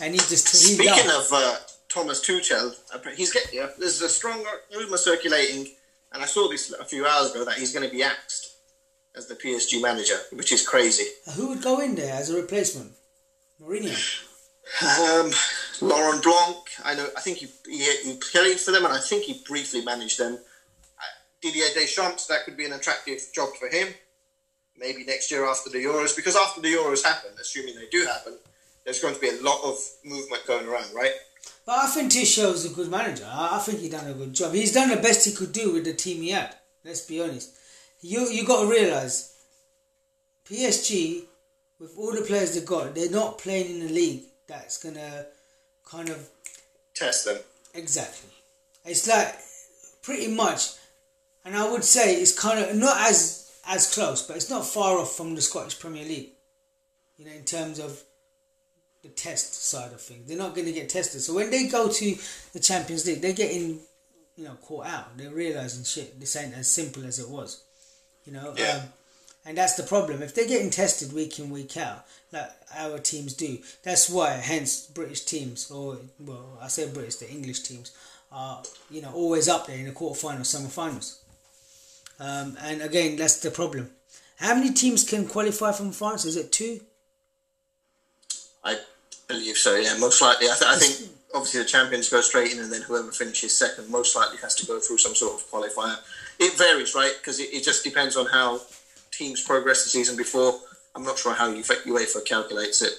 And 0.00 0.12
he 0.14 0.18
just 0.20 0.48
he 0.50 0.74
Speaking 0.74 1.06
loved- 1.08 1.26
of 1.26 1.32
uh, 1.32 1.56
Thomas 1.88 2.20
Tuchel, 2.26 2.74
he's 3.16 3.32
getting. 3.32 3.58
Yeah, 3.58 3.68
there's 3.78 4.00
a 4.02 4.08
strong 4.08 4.44
rumor 4.76 4.96
circulating, 4.98 5.62
and 6.12 6.22
I 6.22 6.26
saw 6.26 6.48
this 6.48 6.72
a 6.72 6.84
few 6.84 7.06
hours 7.06 7.30
ago 7.30 7.44
that 7.44 7.54
he's 7.54 7.72
going 7.72 7.88
to 7.88 7.94
be 7.94 8.02
axed 8.02 8.48
as 9.16 9.26
the 9.26 9.34
PSG 9.34 9.80
manager, 9.82 10.18
which 10.32 10.52
is 10.52 10.66
crazy. 10.66 11.06
Who 11.34 11.48
would 11.48 11.62
go 11.62 11.80
in 11.80 11.94
there 11.96 12.14
as 12.14 12.30
a 12.30 12.36
replacement? 12.36 12.92
Mourinho. 13.60 13.96
Um, 14.82 15.32
Laurent 15.80 16.22
Blanc, 16.22 16.56
I 16.84 16.94
know. 16.94 17.08
I 17.16 17.20
think 17.20 17.38
he, 17.38 17.48
he 17.66 17.84
he 18.04 18.16
played 18.32 18.60
for 18.60 18.70
them, 18.70 18.84
and 18.84 18.94
I 18.94 19.00
think 19.00 19.24
he 19.24 19.42
briefly 19.46 19.82
managed 19.84 20.18
them. 20.18 20.34
Uh, 20.34 21.02
Didier 21.42 21.66
Deschamps, 21.74 22.26
that 22.28 22.44
could 22.44 22.56
be 22.56 22.66
an 22.66 22.72
attractive 22.74 23.18
job 23.34 23.48
for 23.58 23.66
him. 23.68 23.88
Maybe 24.80 25.04
next 25.04 25.30
year 25.30 25.44
after 25.46 25.68
the 25.68 25.78
Euros, 25.78 26.16
because 26.16 26.34
after 26.36 26.60
the 26.60 26.72
Euros 26.72 27.04
happen, 27.04 27.30
assuming 27.38 27.74
they 27.74 27.86
do 27.90 28.06
happen, 28.06 28.32
there's 28.84 29.00
going 29.00 29.14
to 29.14 29.20
be 29.20 29.28
a 29.28 29.42
lot 29.42 29.60
of 29.62 29.76
movement 30.04 30.46
going 30.46 30.66
around, 30.66 30.94
right? 30.94 31.12
But 31.66 31.78
I 31.84 31.86
think 31.88 32.10
Tuchel's 32.10 32.64
a 32.64 32.70
good 32.70 32.90
manager. 32.90 33.28
I, 33.30 33.56
I 33.56 33.58
think 33.58 33.80
he 33.80 33.90
done 33.90 34.08
a 34.08 34.14
good 34.14 34.32
job. 34.32 34.54
He's 34.54 34.72
done 34.72 34.88
the 34.88 34.96
best 34.96 35.26
he 35.26 35.32
could 35.32 35.52
do 35.52 35.74
with 35.74 35.84
the 35.84 35.92
team 35.92 36.22
he 36.22 36.30
had. 36.30 36.54
Let's 36.84 37.02
be 37.02 37.20
honest. 37.20 37.54
You 38.00 38.30
you 38.30 38.46
got 38.46 38.62
to 38.62 38.70
realize, 38.70 39.34
PSG, 40.46 41.24
with 41.78 41.94
all 41.98 42.12
the 42.12 42.22
players 42.22 42.54
they 42.54 42.64
got, 42.64 42.94
they're 42.94 43.10
not 43.10 43.38
playing 43.38 43.76
in 43.76 43.86
a 43.86 43.92
league 43.92 44.22
that's 44.46 44.82
gonna 44.82 45.26
kind 45.84 46.08
of 46.08 46.28
Test 46.94 47.24
them. 47.24 47.38
Exactly. 47.74 48.28
It's 48.84 49.08
like 49.08 49.34
pretty 50.02 50.28
much, 50.28 50.72
and 51.44 51.56
I 51.56 51.70
would 51.70 51.84
say 51.84 52.14
it's 52.16 52.38
kind 52.38 52.58
of 52.62 52.76
not 52.76 53.00
as 53.08 53.39
as 53.70 53.92
close, 53.94 54.26
but 54.26 54.36
it's 54.36 54.50
not 54.50 54.66
far 54.66 54.98
off 54.98 55.16
from 55.16 55.34
the 55.34 55.40
Scottish 55.40 55.78
Premier 55.78 56.04
League. 56.04 56.30
You 57.16 57.26
know, 57.26 57.32
in 57.32 57.44
terms 57.44 57.78
of 57.78 58.02
the 59.02 59.08
test 59.08 59.54
side 59.54 59.92
of 59.92 60.00
things, 60.00 60.26
they're 60.26 60.36
not 60.36 60.54
going 60.54 60.66
to 60.66 60.72
get 60.72 60.88
tested. 60.88 61.20
So 61.20 61.34
when 61.34 61.50
they 61.50 61.68
go 61.68 61.88
to 61.88 62.16
the 62.52 62.60
Champions 62.60 63.06
League, 63.06 63.22
they're 63.22 63.32
getting, 63.32 63.78
you 64.36 64.44
know, 64.44 64.54
caught 64.62 64.86
out. 64.86 65.16
They're 65.16 65.30
realizing 65.30 65.84
shit. 65.84 66.18
This 66.18 66.34
ain't 66.34 66.54
as 66.54 66.68
simple 66.68 67.04
as 67.04 67.20
it 67.20 67.28
was. 67.28 67.62
You 68.24 68.32
know. 68.32 68.54
Yeah. 68.58 68.80
Um, 68.82 68.88
and 69.46 69.56
that's 69.56 69.74
the 69.74 69.84
problem. 69.84 70.22
If 70.22 70.34
they're 70.34 70.48
getting 70.48 70.70
tested 70.70 71.12
week 71.12 71.38
in, 71.38 71.48
week 71.48 71.76
out, 71.76 72.04
like 72.32 72.50
our 72.76 72.98
teams 72.98 73.32
do, 73.34 73.58
that's 73.82 74.10
why, 74.10 74.32
hence, 74.32 74.86
British 74.86 75.24
teams, 75.24 75.70
or, 75.70 75.96
well, 76.18 76.58
I 76.60 76.68
say 76.68 76.92
British, 76.92 77.16
the 77.16 77.30
English 77.30 77.60
teams, 77.60 77.92
are, 78.30 78.62
you 78.90 79.00
know, 79.00 79.12
always 79.12 79.48
up 79.48 79.66
there 79.66 79.78
in 79.78 79.86
the 79.86 79.92
quarterfinals, 79.92 80.46
semi 80.46 80.68
finals. 80.68 81.19
Um, 82.20 82.56
and 82.62 82.82
again, 82.82 83.16
that's 83.16 83.40
the 83.40 83.50
problem. 83.50 83.90
How 84.38 84.54
many 84.54 84.72
teams 84.72 85.08
can 85.08 85.26
qualify 85.26 85.72
from 85.72 85.90
France? 85.92 86.24
Is 86.24 86.36
it 86.36 86.52
two? 86.52 86.80
I 88.64 88.78
believe 89.26 89.56
so. 89.56 89.76
Yeah, 89.76 89.96
most 89.98 90.20
likely. 90.20 90.46
I, 90.48 90.54
th- 90.58 90.70
I 90.70 90.76
think 90.76 91.10
obviously 91.34 91.60
the 91.60 91.66
champions 91.66 92.08
go 92.10 92.20
straight 92.20 92.52
in, 92.52 92.58
and 92.60 92.70
then 92.72 92.82
whoever 92.82 93.10
finishes 93.10 93.56
second 93.56 93.90
most 93.90 94.14
likely 94.14 94.36
has 94.38 94.54
to 94.56 94.66
go 94.66 94.78
through 94.80 94.98
some 94.98 95.14
sort 95.14 95.40
of 95.40 95.50
qualifier. 95.50 95.96
It 96.38 96.56
varies, 96.58 96.94
right? 96.94 97.12
Because 97.18 97.40
it, 97.40 97.48
it 97.52 97.64
just 97.64 97.84
depends 97.84 98.16
on 98.16 98.26
how 98.26 98.60
teams 99.12 99.42
progress 99.42 99.84
the 99.84 99.90
season 99.90 100.16
before. 100.16 100.58
I'm 100.94 101.04
not 101.04 101.18
sure 101.18 101.34
how 101.34 101.50
UEFA 101.52 102.24
calculates 102.26 102.82
it. 102.82 102.92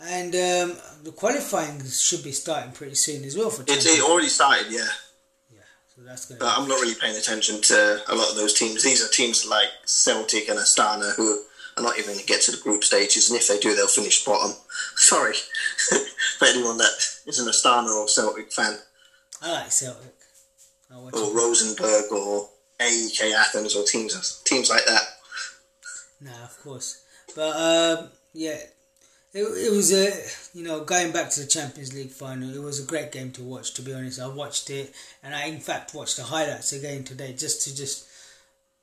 And 0.00 0.34
um, 0.34 0.76
the 1.02 1.10
qualifying 1.12 1.84
should 1.86 2.22
be 2.22 2.30
starting 2.32 2.70
pretty 2.72 2.94
soon 2.94 3.24
as 3.24 3.36
well 3.36 3.50
for 3.50 3.62
It's 3.62 3.84
Champions. 3.84 3.98
it 3.98 4.02
already 4.04 4.28
started, 4.28 4.66
yeah. 4.70 4.86
So 5.98 6.04
that's 6.04 6.26
going 6.26 6.38
But 6.38 6.54
I'm 6.56 6.68
not 6.68 6.80
really 6.80 6.94
paying 6.94 7.16
attention 7.16 7.60
to 7.60 8.00
a 8.08 8.14
lot 8.14 8.30
of 8.30 8.36
those 8.36 8.54
teams. 8.54 8.84
These 8.84 9.04
are 9.04 9.10
teams 9.10 9.46
like 9.48 9.68
Celtic 9.84 10.48
and 10.48 10.58
Astana 10.58 11.14
who 11.16 11.42
are 11.76 11.82
not 11.82 11.98
even 11.98 12.12
going 12.12 12.20
to 12.20 12.26
get 12.26 12.40
to 12.42 12.52
the 12.52 12.62
group 12.62 12.84
stages, 12.84 13.30
and 13.30 13.38
if 13.38 13.48
they 13.48 13.58
do, 13.58 13.74
they'll 13.74 13.88
finish 13.88 14.24
bottom. 14.24 14.54
Sorry 14.94 15.34
for 16.38 16.44
anyone 16.44 16.78
that 16.78 16.90
is 17.26 17.40
an 17.40 17.48
Astana 17.48 17.90
or 17.90 18.06
Celtic 18.08 18.52
fan, 18.52 18.78
I 19.42 19.52
like 19.52 19.72
Celtic. 19.72 20.14
I 20.90 20.96
or 20.96 21.08
it. 21.08 21.34
Rosenborg 21.34 22.12
or 22.12 22.48
AEK 22.80 23.32
Athens 23.32 23.74
or 23.74 23.84
teams 23.84 24.42
teams 24.44 24.70
like 24.70 24.86
that. 24.86 25.02
Nah, 26.20 26.44
of 26.44 26.58
course. 26.62 27.02
But 27.34 27.56
um, 27.56 28.10
yeah, 28.32 28.58
it, 29.34 29.42
it 29.42 29.72
was 29.72 29.92
a 29.92 30.10
you 30.56 30.64
know 30.64 30.84
going 30.84 31.12
back 31.12 31.30
to 31.30 31.40
the 31.40 31.46
Champions 31.46 31.92
League 31.94 32.10
final. 32.10 32.54
It 32.54 32.62
was 32.62 32.82
a 32.82 32.86
great 32.86 33.12
game 33.12 33.30
to 33.32 33.42
watch. 33.42 33.74
To 33.74 33.82
be 33.82 33.92
honest, 33.92 34.20
I 34.20 34.28
watched 34.28 34.70
it, 34.70 34.94
and 35.22 35.34
I 35.34 35.46
in 35.46 35.60
fact 35.60 35.94
watched 35.94 36.16
the 36.16 36.24
highlights 36.24 36.72
again 36.72 37.04
today 37.04 37.34
just 37.34 37.62
to 37.64 37.76
just 37.76 38.08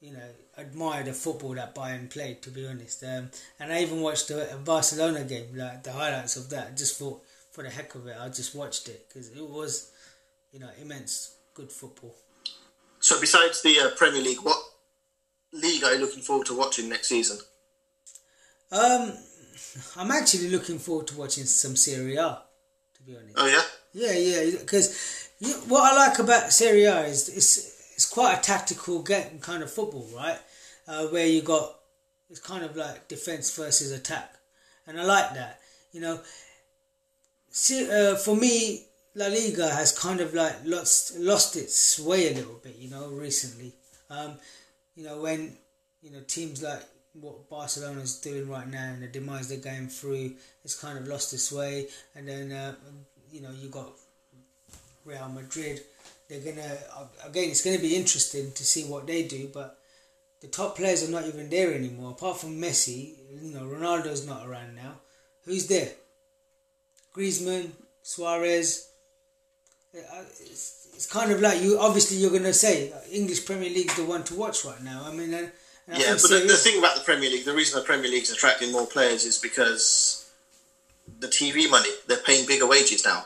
you 0.01 0.13
know 0.13 0.29
admire 0.57 1.03
the 1.03 1.13
football 1.13 1.55
that 1.55 1.73
Bayern 1.73 2.09
played. 2.09 2.41
To 2.43 2.51
be 2.51 2.67
honest, 2.67 3.03
um, 3.03 3.31
and 3.59 3.73
I 3.73 3.81
even 3.81 4.01
watched 4.01 4.27
the 4.27 4.57
Barcelona 4.63 5.23
game, 5.23 5.55
like 5.55 5.83
the 5.83 5.93
highlights 5.93 6.37
of 6.37 6.49
that. 6.51 6.77
Just 6.77 6.99
for 6.99 7.19
for 7.51 7.63
the 7.63 7.69
heck 7.69 7.95
of 7.95 8.05
it, 8.07 8.15
I 8.19 8.27
just 8.29 8.53
watched 8.53 8.87
it 8.87 9.07
because 9.07 9.29
it 9.29 9.49
was 9.49 9.91
you 10.51 10.59
know 10.59 10.69
immense 10.79 11.35
good 11.55 11.71
football. 11.71 12.15
So 12.99 13.19
besides 13.19 13.61
the 13.61 13.79
uh, 13.79 13.89
Premier 13.95 14.21
League, 14.21 14.43
what 14.43 14.57
league 15.51 15.83
are 15.83 15.93
you 15.93 16.01
looking 16.01 16.21
forward 16.21 16.47
to 16.47 16.57
watching 16.57 16.89
next 16.89 17.09
season? 17.09 17.37
Um, 18.71 19.13
I'm 19.95 20.11
actually 20.11 20.49
looking 20.49 20.79
forward 20.79 21.07
to 21.07 21.17
watching 21.17 21.45
some 21.45 21.75
Serie 21.75 22.17
A. 22.17 22.41
To 22.95 23.03
be 23.03 23.15
honest. 23.15 23.35
Oh 23.37 23.47
yeah, 23.47 23.63
Yeah, 23.93 24.17
yeah, 24.17 24.57
because 24.59 25.29
what 25.67 25.93
I 25.93 26.07
like 26.07 26.19
about 26.19 26.51
Serie 26.51 26.85
A 26.85 27.05
is 27.05 27.29
it's 27.29 27.93
it's 27.95 28.09
quite 28.09 28.37
a 28.37 28.41
tactical 28.41 29.01
game 29.01 29.39
kind 29.39 29.63
of 29.63 29.71
football, 29.71 30.07
right? 30.15 30.39
Uh, 30.87 31.07
where 31.07 31.25
you 31.25 31.41
got 31.41 31.75
it's 32.29 32.39
kind 32.39 32.63
of 32.63 32.75
like 32.75 33.07
defense 33.07 33.55
versus 33.55 33.91
attack, 33.91 34.33
and 34.87 34.99
I 34.99 35.03
like 35.03 35.33
that. 35.35 35.59
You 35.91 36.01
know, 36.01 36.19
See, 37.57 37.89
uh, 37.89 38.15
for 38.15 38.35
me, 38.35 38.85
La 39.15 39.27
Liga 39.27 39.69
has 39.69 39.97
kind 39.97 40.19
of 40.19 40.33
like 40.33 40.55
lost 40.65 41.17
lost 41.17 41.55
its 41.55 41.97
way 41.97 42.29
a 42.29 42.35
little 42.35 42.59
bit. 42.61 42.75
You 42.75 42.89
know, 42.89 43.07
recently. 43.07 43.71
Um, 44.09 44.33
you 44.93 45.05
know 45.05 45.21
when 45.21 45.57
you 46.01 46.11
know 46.11 46.19
teams 46.27 46.61
like 46.61 46.83
what 47.19 47.49
Barcelona's 47.49 48.19
doing 48.19 48.49
right 48.49 48.67
now 48.69 48.91
and 48.93 49.01
the 49.01 49.07
demise 49.07 49.47
they're 49.49 49.57
going 49.57 49.87
through, 49.87 50.33
it's 50.63 50.79
kind 50.79 50.97
of 50.97 51.07
lost 51.07 51.33
its 51.33 51.51
way. 51.51 51.87
And 52.15 52.27
then 52.27 52.51
uh, 52.51 52.75
you 53.31 53.41
know 53.41 53.51
you 53.51 53.69
got 53.69 53.91
Real 55.05 55.29
Madrid. 55.29 55.81
They're 56.29 56.39
gonna 56.39 56.77
again. 57.25 57.49
It's 57.49 57.63
gonna 57.63 57.79
be 57.79 57.95
interesting 57.95 58.51
to 58.51 58.63
see 58.65 58.83
what 58.85 59.07
they 59.07 59.23
do, 59.23 59.49
but 59.53 59.77
the 60.41 60.47
top 60.47 60.75
players 60.75 61.07
are 61.07 61.11
not 61.11 61.25
even 61.25 61.49
there 61.49 61.73
anymore. 61.73 62.11
Apart 62.11 62.39
from 62.39 62.59
Messi, 62.59 63.15
you 63.41 63.53
know 63.53 63.61
Ronaldo's 63.61 64.25
not 64.27 64.47
around 64.47 64.75
now. 64.75 64.93
Who's 65.45 65.67
there? 65.67 65.91
Griezmann, 67.15 67.71
Suarez. 68.01 68.89
Uh, 69.95 70.23
It's, 70.41 70.87
it's 70.93 71.05
kind 71.07 71.31
of 71.31 71.39
like 71.39 71.61
you. 71.61 71.79
Obviously, 71.79 72.17
you're 72.17 72.31
gonna 72.31 72.53
say 72.53 72.91
uh, 72.91 72.97
English 73.11 73.45
Premier 73.45 73.69
League's 73.69 73.95
the 73.95 74.03
one 74.03 74.23
to 74.25 74.35
watch 74.35 74.65
right 74.65 74.83
now. 74.83 75.03
I 75.05 75.13
mean, 75.13 75.33
uh, 75.33 75.47
yeah. 75.87 76.13
But 76.13 76.29
the, 76.29 76.45
the 76.47 76.57
thing 76.57 76.79
about 76.79 76.95
the 76.95 77.03
Premier 77.03 77.29
League, 77.29 77.45
the 77.45 77.53
reason 77.53 77.79
the 77.79 77.85
Premier 77.85 78.09
League's 78.09 78.31
attracting 78.31 78.71
more 78.71 78.87
players 78.87 79.25
is 79.25 79.37
because 79.37 80.29
the 81.19 81.27
TV 81.27 81.69
money. 81.69 81.89
They're 82.07 82.17
paying 82.17 82.45
bigger 82.47 82.67
wages 82.67 83.05
now. 83.05 83.25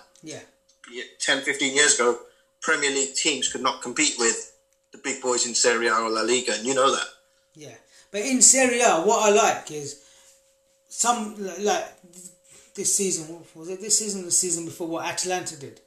yeah, 0.91 1.03
10, 1.19 1.41
15 1.41 1.75
years 1.75 1.95
ago, 1.95 2.19
Premier 2.61 2.89
League 2.89 3.15
teams 3.15 3.49
could 3.49 3.61
not 3.61 3.81
compete 3.81 4.15
with 4.17 4.55
the 4.91 4.97
big 4.97 5.21
boys 5.21 5.47
in 5.47 5.53
Serie 5.55 5.87
A 5.87 5.93
or 5.95 6.09
La 6.09 6.21
Liga, 6.21 6.53
and 6.55 6.65
you 6.65 6.73
know 6.73 6.91
that. 6.91 7.07
Yeah, 7.55 7.75
but 8.11 8.21
in 8.21 8.41
Serie 8.41 8.81
A, 8.81 9.01
what 9.01 9.29
I 9.29 9.35
like 9.35 9.71
is 9.71 10.03
some 10.87 11.35
like 11.59 11.85
this 12.75 12.95
season. 12.95 13.33
what 13.33 13.55
Was 13.55 13.69
it 13.69 13.81
this 13.81 13.99
season? 13.99 14.21
or 14.21 14.25
The 14.25 14.31
season 14.31 14.65
before, 14.65 14.87
what 14.87 15.05
Atalanta 15.05 15.57
did, 15.57 15.79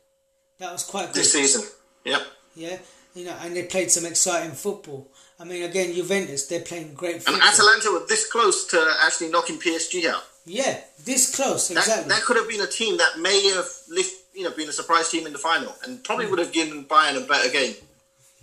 that 0.58 0.72
was 0.72 0.84
quite 0.84 1.06
good. 1.06 1.16
This 1.16 1.32
season, 1.32 1.62
yep. 2.04 2.22
Yeah, 2.54 2.78
you 3.14 3.24
know, 3.26 3.36
and 3.42 3.54
they 3.56 3.64
played 3.64 3.90
some 3.90 4.06
exciting 4.06 4.52
football. 4.52 5.08
I 5.38 5.44
mean, 5.44 5.62
again, 5.64 5.92
Juventus, 5.92 6.46
they're 6.46 6.60
playing 6.60 6.94
great 6.94 7.16
football. 7.22 7.34
And. 7.34 7.42
Atalanta 7.42 7.90
were 7.92 8.06
this 8.08 8.30
close 8.30 8.66
to 8.68 8.94
actually 9.02 9.30
knocking 9.30 9.58
PSG 9.58 10.06
out. 10.06 10.22
yeah, 10.44 10.80
this 11.04 11.34
close, 11.34 11.68
That, 11.68 11.78
exactly. 11.78 12.08
that 12.10 12.22
could 12.22 12.36
have 12.36 12.48
been 12.48 12.60
a 12.60 12.66
team 12.66 12.96
that 12.98 13.18
may 13.18 13.48
have 13.54 13.66
lift, 13.88 14.14
you 14.34 14.44
know, 14.44 14.50
been 14.52 14.68
a 14.68 14.72
surprise 14.72 15.10
team 15.10 15.26
in 15.26 15.32
the 15.32 15.38
final, 15.38 15.74
and 15.84 16.02
probably 16.04 16.26
would 16.26 16.38
have 16.38 16.52
given 16.52 16.84
Bayern 16.84 17.16
a 17.22 17.26
better 17.26 17.50
game. 17.50 17.74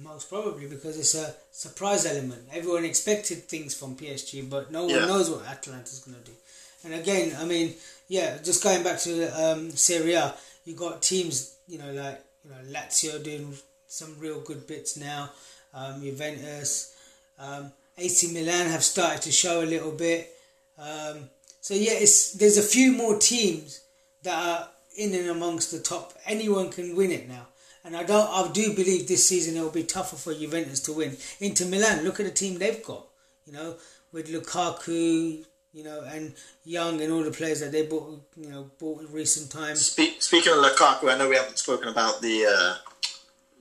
Most 0.01 0.30
probably 0.30 0.65
because 0.67 0.97
it's 0.97 1.15
a 1.15 1.34
surprise 1.51 2.05
element. 2.05 2.43
Everyone 2.53 2.86
expected 2.86 3.49
things 3.49 3.76
from 3.76 3.95
PSG, 3.97 4.49
but 4.49 4.72
no 4.72 4.84
one 4.86 4.91
Yeah. 4.95 5.05
knows 5.05 5.30
what 5.30 5.45
Atalanta's 5.45 5.99
going 5.99 6.17
to 6.17 6.24
do. 6.24 6.38
And 6.86 6.93
again, 6.93 7.36
I 7.38 7.43
mean, 7.43 7.76
yeah, 8.07 8.38
just 8.41 8.63
going 8.63 8.82
back 8.84 8.99
to 9.01 9.28
um, 9.43 9.72
Serie 9.72 10.13
A, 10.13 10.34
you 10.63 10.74
got 10.76 11.01
teams, 11.01 11.55
you 11.67 11.78
know, 11.80 11.91
like 11.91 12.24
you 12.45 12.49
know 12.51 12.57
Lazio 12.80 13.22
doing 13.22 13.53
some 13.89 14.15
real 14.19 14.39
good 14.39 14.67
bits 14.67 14.95
now. 14.95 15.31
Um, 15.73 16.01
Juventus, 16.01 16.95
um, 17.37 17.71
AC 17.97 18.31
Milan 18.33 18.67
have 18.67 18.83
started 18.83 19.21
to 19.23 19.31
show 19.31 19.61
a 19.61 19.65
little 19.65 19.91
bit. 19.91 20.31
Um, 20.77 21.29
so 21.59 21.73
yeah, 21.73 21.93
it's 21.93 22.33
there's 22.33 22.57
a 22.57 22.61
few 22.61 22.93
more 22.93 23.17
teams 23.17 23.81
that 24.23 24.33
are 24.33 24.69
in 24.97 25.13
and 25.13 25.29
amongst 25.29 25.71
the 25.71 25.79
top. 25.79 26.13
Anyone 26.25 26.69
can 26.69 26.95
win 26.95 27.11
it 27.11 27.27
now, 27.27 27.47
and 27.83 27.97
I 27.97 28.03
don't. 28.03 28.29
I 28.29 28.49
do 28.51 28.73
believe 28.73 29.07
this 29.07 29.27
season 29.27 29.57
it 29.57 29.61
will 29.61 29.69
be 29.69 29.83
tougher 29.83 30.15
for 30.15 30.33
Juventus 30.33 30.79
to 30.81 30.93
win. 30.93 31.17
Inter 31.39 31.65
Milan, 31.65 32.03
look 32.03 32.19
at 32.19 32.25
the 32.25 32.31
team 32.31 32.57
they've 32.57 32.83
got. 32.83 33.05
You 33.45 33.53
know, 33.53 33.75
with 34.11 34.31
Lukaku, 34.31 35.43
you 35.73 35.83
know, 35.83 36.01
and 36.01 36.33
Young 36.63 37.01
and 37.01 37.11
all 37.11 37.23
the 37.23 37.31
players 37.31 37.59
that 37.59 37.71
they 37.71 37.85
bought. 37.85 38.21
You 38.37 38.49
know, 38.49 38.71
bought 38.79 39.01
in 39.01 39.11
recent 39.11 39.51
times. 39.51 39.87
Spe- 39.87 40.19
speaking 40.21 40.53
of 40.53 40.59
Lukaku, 40.59 41.11
I 41.11 41.17
know 41.17 41.27
we 41.27 41.35
haven't 41.35 41.57
spoken 41.59 41.89
about 41.89 42.21
the 42.21 42.45
uh, 42.45 42.88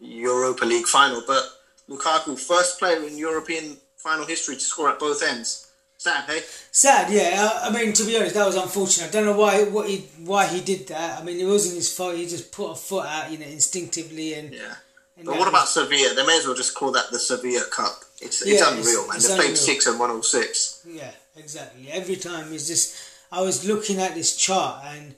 Europa 0.01 0.65
League 0.65 0.87
final, 0.87 1.23
but 1.27 1.43
Lukaku, 1.89 2.39
first 2.39 2.79
player 2.79 3.03
in 3.07 3.17
European 3.19 3.77
final 3.97 4.27
history 4.27 4.55
to 4.57 4.61
score 4.61 4.89
at 4.91 4.99
both 4.99 5.23
ends. 5.23 5.65
Sad, 5.97 6.25
hey? 6.31 6.43
Sad, 6.71 7.11
yeah. 7.13 7.59
I, 7.63 7.71
mean, 7.71 7.93
to 7.93 8.05
be 8.05 8.17
honest, 8.17 8.35
that 8.35 8.47
was 8.47 8.55
unfortunate. 8.55 9.09
I 9.09 9.11
don't 9.11 9.25
know 9.27 9.37
why 9.37 9.65
what 9.65 9.89
he 9.89 10.07
why 10.25 10.47
he 10.47 10.61
did 10.61 10.87
that. 10.89 11.19
I 11.21 11.25
mean, 11.25 11.41
it 11.41 11.45
wasn't 11.45 11.75
his 11.75 11.93
fault. 11.93 12.15
He 12.15 12.25
just 12.27 12.53
put 12.53 12.71
a 12.71 12.75
foot 12.77 13.05
out, 13.07 13.33
you 13.33 13.39
know, 13.39 13.47
instinctively 13.47 14.35
and. 14.35 14.55
Yeah. 14.55 14.75
and 15.17 15.27
But 15.27 15.33
what 15.33 15.41
was- 15.41 15.49
about 15.49 15.69
Sevilla? 15.69 16.15
They 16.15 16.25
may 16.25 16.39
as 16.39 16.47
well 16.47 16.55
just 16.55 16.75
call 16.77 16.93
that 16.93 17.11
the 17.11 17.19
Sevilla 17.19 17.65
Cup. 17.73 18.05
It's, 18.21 18.43
it's 18.43 18.61
Yeah, 18.61 18.69
unreal, 18.71 18.87
it's- 18.87 19.09
man. 19.09 19.17
it's 19.17 19.29
they 19.29 19.37
played 19.37 19.59
six 19.59 19.87
and 19.89 19.99
one 19.99 20.11
all 20.13 20.23
six. 20.23 20.83
Yeah, 20.87 21.11
exactly. 21.37 21.91
Every 21.91 22.15
time 22.17 22.53
it's 22.53 22.69
just 22.69 22.95
I 23.33 23.41
was 23.43 23.65
looking 23.67 24.01
at 24.01 24.15
this 24.15 24.37
chart 24.37 24.85
and 24.87 25.17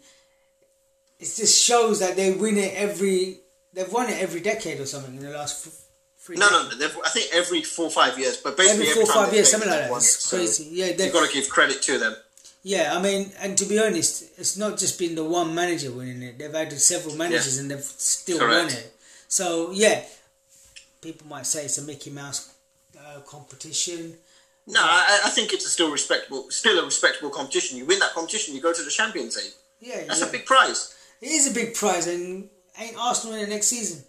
it 1.18 1.24
just 1.36 1.62
shows 1.62 1.98
that 2.00 2.16
they 2.16 2.32
win 2.32 2.56
it 2.56 2.72
every 2.74 3.39
they've 3.72 3.92
won 3.92 4.08
it 4.10 4.20
every 4.22 4.40
decade 4.40 4.80
or 4.80 4.86
something 4.86 5.16
in 5.16 5.22
the 5.22 5.30
last 5.30 5.66
f- 5.66 5.74
three. 6.18 6.36
No, 6.36 6.48
decades. 6.70 6.94
no, 6.96 7.02
I 7.04 7.08
think 7.10 7.30
every 7.32 7.62
four 7.62 7.86
or 7.86 7.90
five 7.90 8.18
years, 8.18 8.36
but 8.36 8.56
basically 8.56 8.88
Every 8.88 9.04
four 9.04 9.12
time 9.12 9.24
five 9.26 9.34
years, 9.34 9.50
something 9.50 9.70
like 9.70 9.80
that. 9.80 9.92
It's 9.92 10.06
it. 10.16 10.20
So 10.20 10.36
crazy. 10.36 10.68
Yeah, 10.72 10.86
You've 10.86 11.12
got 11.12 11.26
to 11.26 11.32
give 11.32 11.48
credit 11.48 11.82
to 11.82 11.98
them. 11.98 12.14
yeah. 12.62 12.94
I 12.96 13.00
mean, 13.02 13.32
and 13.40 13.56
to 13.58 13.64
be 13.64 13.78
honest, 13.78 14.24
it's 14.38 14.56
not 14.56 14.78
just 14.78 14.98
been 14.98 15.14
the 15.14 15.24
one 15.24 15.54
manager 15.54 15.90
winning 15.92 16.22
it. 16.22 16.38
They've 16.38 16.52
had 16.52 16.72
several 16.80 17.16
managers 17.16 17.58
and 17.58 17.70
they've 17.70 17.82
still 17.82 18.38
won 18.46 18.68
it. 18.68 18.92
So 19.28 19.70
yeah, 19.72 20.02
people 21.00 21.26
might 21.28 21.46
say 21.46 21.64
it's 21.64 21.78
a 21.78 21.82
Mickey 21.82 22.10
Mouse 22.10 22.52
uh, 22.98 23.20
competition. 23.20 24.14
No, 24.66 24.80
I, 24.82 25.20
I 25.24 25.30
think 25.30 25.52
it's 25.52 25.64
a 25.66 25.68
still 25.68 25.90
respectable, 25.90 26.50
still 26.50 26.78
a 26.78 26.84
respectable 26.84 27.30
competition. 27.30 27.78
You 27.78 27.86
win 27.86 27.98
that 28.00 28.12
competition, 28.12 28.54
you 28.54 28.60
go 28.60 28.72
to 28.72 28.82
the 28.82 28.90
Champions 28.90 29.36
League. 29.36 29.52
Yeah, 29.80 30.04
That's 30.06 30.20
yeah. 30.20 30.28
a 30.28 30.32
big 30.32 30.44
prize. 30.44 30.94
It 31.20 31.28
is 31.28 31.50
a 31.50 31.54
big 31.54 31.74
prize, 31.74 32.06
and 32.06 32.48
ain't 32.78 32.96
Arsenal 32.98 33.36
in 33.36 33.42
the 33.42 33.54
next 33.54 33.66
season? 33.68 34.04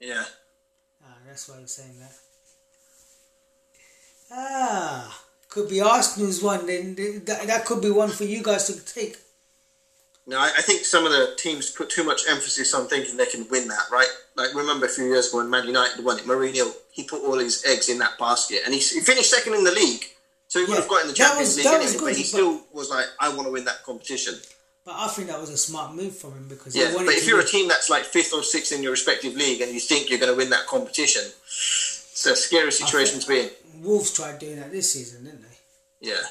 Yeah. 0.00 0.24
Ah, 1.04 1.14
that's 1.26 1.48
why 1.48 1.58
you're 1.58 1.66
saying 1.66 1.98
that. 2.00 2.12
Ah, 4.30 5.22
could 5.48 5.68
be 5.68 5.80
Arsenal's 5.80 6.42
one. 6.42 6.66
Then 6.66 6.94
that, 7.26 7.46
that 7.46 7.64
could 7.64 7.80
be 7.80 7.90
one 7.90 8.10
for 8.10 8.24
you 8.24 8.42
guys 8.42 8.66
to 8.66 8.94
take. 8.94 9.16
No, 10.26 10.38
I, 10.38 10.50
I 10.58 10.62
think 10.62 10.84
some 10.84 11.06
of 11.06 11.12
the 11.12 11.34
teams 11.38 11.70
put 11.70 11.88
too 11.88 12.02
much 12.02 12.22
emphasis 12.28 12.74
on 12.74 12.88
thinking 12.88 13.16
they 13.16 13.26
can 13.26 13.46
win 13.48 13.68
that, 13.68 13.84
right? 13.92 14.08
Like, 14.36 14.52
remember 14.54 14.86
a 14.86 14.88
few 14.88 15.04
years 15.04 15.28
ago 15.28 15.38
when 15.38 15.48
Man 15.48 15.66
United 15.66 16.04
won 16.04 16.18
it, 16.18 16.24
Mourinho, 16.24 16.72
he 16.90 17.04
put 17.04 17.22
all 17.22 17.38
his 17.38 17.64
eggs 17.64 17.88
in 17.88 17.98
that 17.98 18.18
basket 18.18 18.62
and 18.64 18.74
he, 18.74 18.80
he 18.80 19.00
finished 19.00 19.30
second 19.30 19.54
in 19.54 19.62
the 19.62 19.70
league. 19.70 20.04
So 20.48 20.58
he 20.58 20.66
would 20.66 20.78
have 20.78 20.88
got 20.88 21.02
in 21.02 21.08
the 21.08 21.14
Champions 21.14 21.50
was- 21.50 21.56
League 21.58 21.66
anyway, 21.66 21.82
was 21.84 21.94
but 21.94 22.12
he 22.16 22.22
but- 22.22 22.26
still 22.26 22.60
was 22.72 22.90
like, 22.90 23.06
I 23.20 23.28
want 23.28 23.46
to 23.46 23.52
win 23.52 23.64
that 23.66 23.84
competition. 23.84 24.34
But 24.86 24.94
I 24.94 25.08
think 25.08 25.26
that 25.28 25.40
was 25.40 25.50
a 25.50 25.56
smart 25.56 25.96
move 25.96 26.16
from 26.16 26.34
him 26.34 26.46
because 26.48 26.76
Yeah, 26.76 26.92
but 26.94 27.08
if 27.08 27.24
to 27.24 27.28
you're 27.28 27.40
a 27.40 27.44
team 27.44 27.66
that's 27.66 27.90
like 27.90 28.04
fifth 28.04 28.32
or 28.32 28.44
sixth 28.44 28.72
in 28.72 28.84
your 28.84 28.92
respective 28.92 29.34
league 29.34 29.60
and 29.60 29.72
you 29.72 29.80
think 29.80 30.08
you're 30.08 30.20
going 30.20 30.30
to 30.32 30.38
win 30.38 30.50
that 30.50 30.68
competition, 30.68 31.22
it's 31.24 32.24
a 32.24 32.36
scary 32.36 32.70
situation 32.70 33.18
to 33.18 33.28
be 33.28 33.40
in. 33.40 33.50
Wolves 33.82 34.14
tried 34.14 34.38
doing 34.38 34.56
that 34.56 34.70
this 34.70 34.92
season, 34.92 35.24
didn't 35.24 35.42
they? 35.42 36.08
Yeah. 36.08 36.22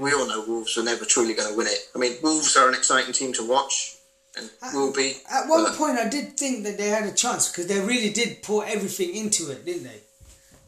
We 0.00 0.12
all 0.12 0.26
know 0.26 0.44
Wolves 0.46 0.76
are 0.76 0.82
never 0.82 1.04
truly 1.04 1.34
going 1.34 1.50
to 1.50 1.56
win 1.56 1.68
it. 1.68 1.78
I 1.94 1.98
mean, 1.98 2.16
Wolves 2.22 2.56
are 2.56 2.68
an 2.68 2.74
exciting 2.74 3.12
team 3.12 3.32
to 3.34 3.46
watch 3.46 3.96
and 4.36 4.50
will 4.74 4.92
be. 4.92 5.18
At 5.30 5.48
one 5.48 5.62
but- 5.62 5.76
point, 5.76 5.98
I 5.98 6.08
did 6.08 6.36
think 6.36 6.64
that 6.64 6.78
they 6.78 6.88
had 6.88 7.04
a 7.04 7.12
chance 7.12 7.50
because 7.50 7.68
they 7.68 7.80
really 7.80 8.10
did 8.10 8.42
pour 8.42 8.64
everything 8.66 9.14
into 9.14 9.52
it, 9.52 9.64
didn't 9.64 9.84
they? 9.84 10.00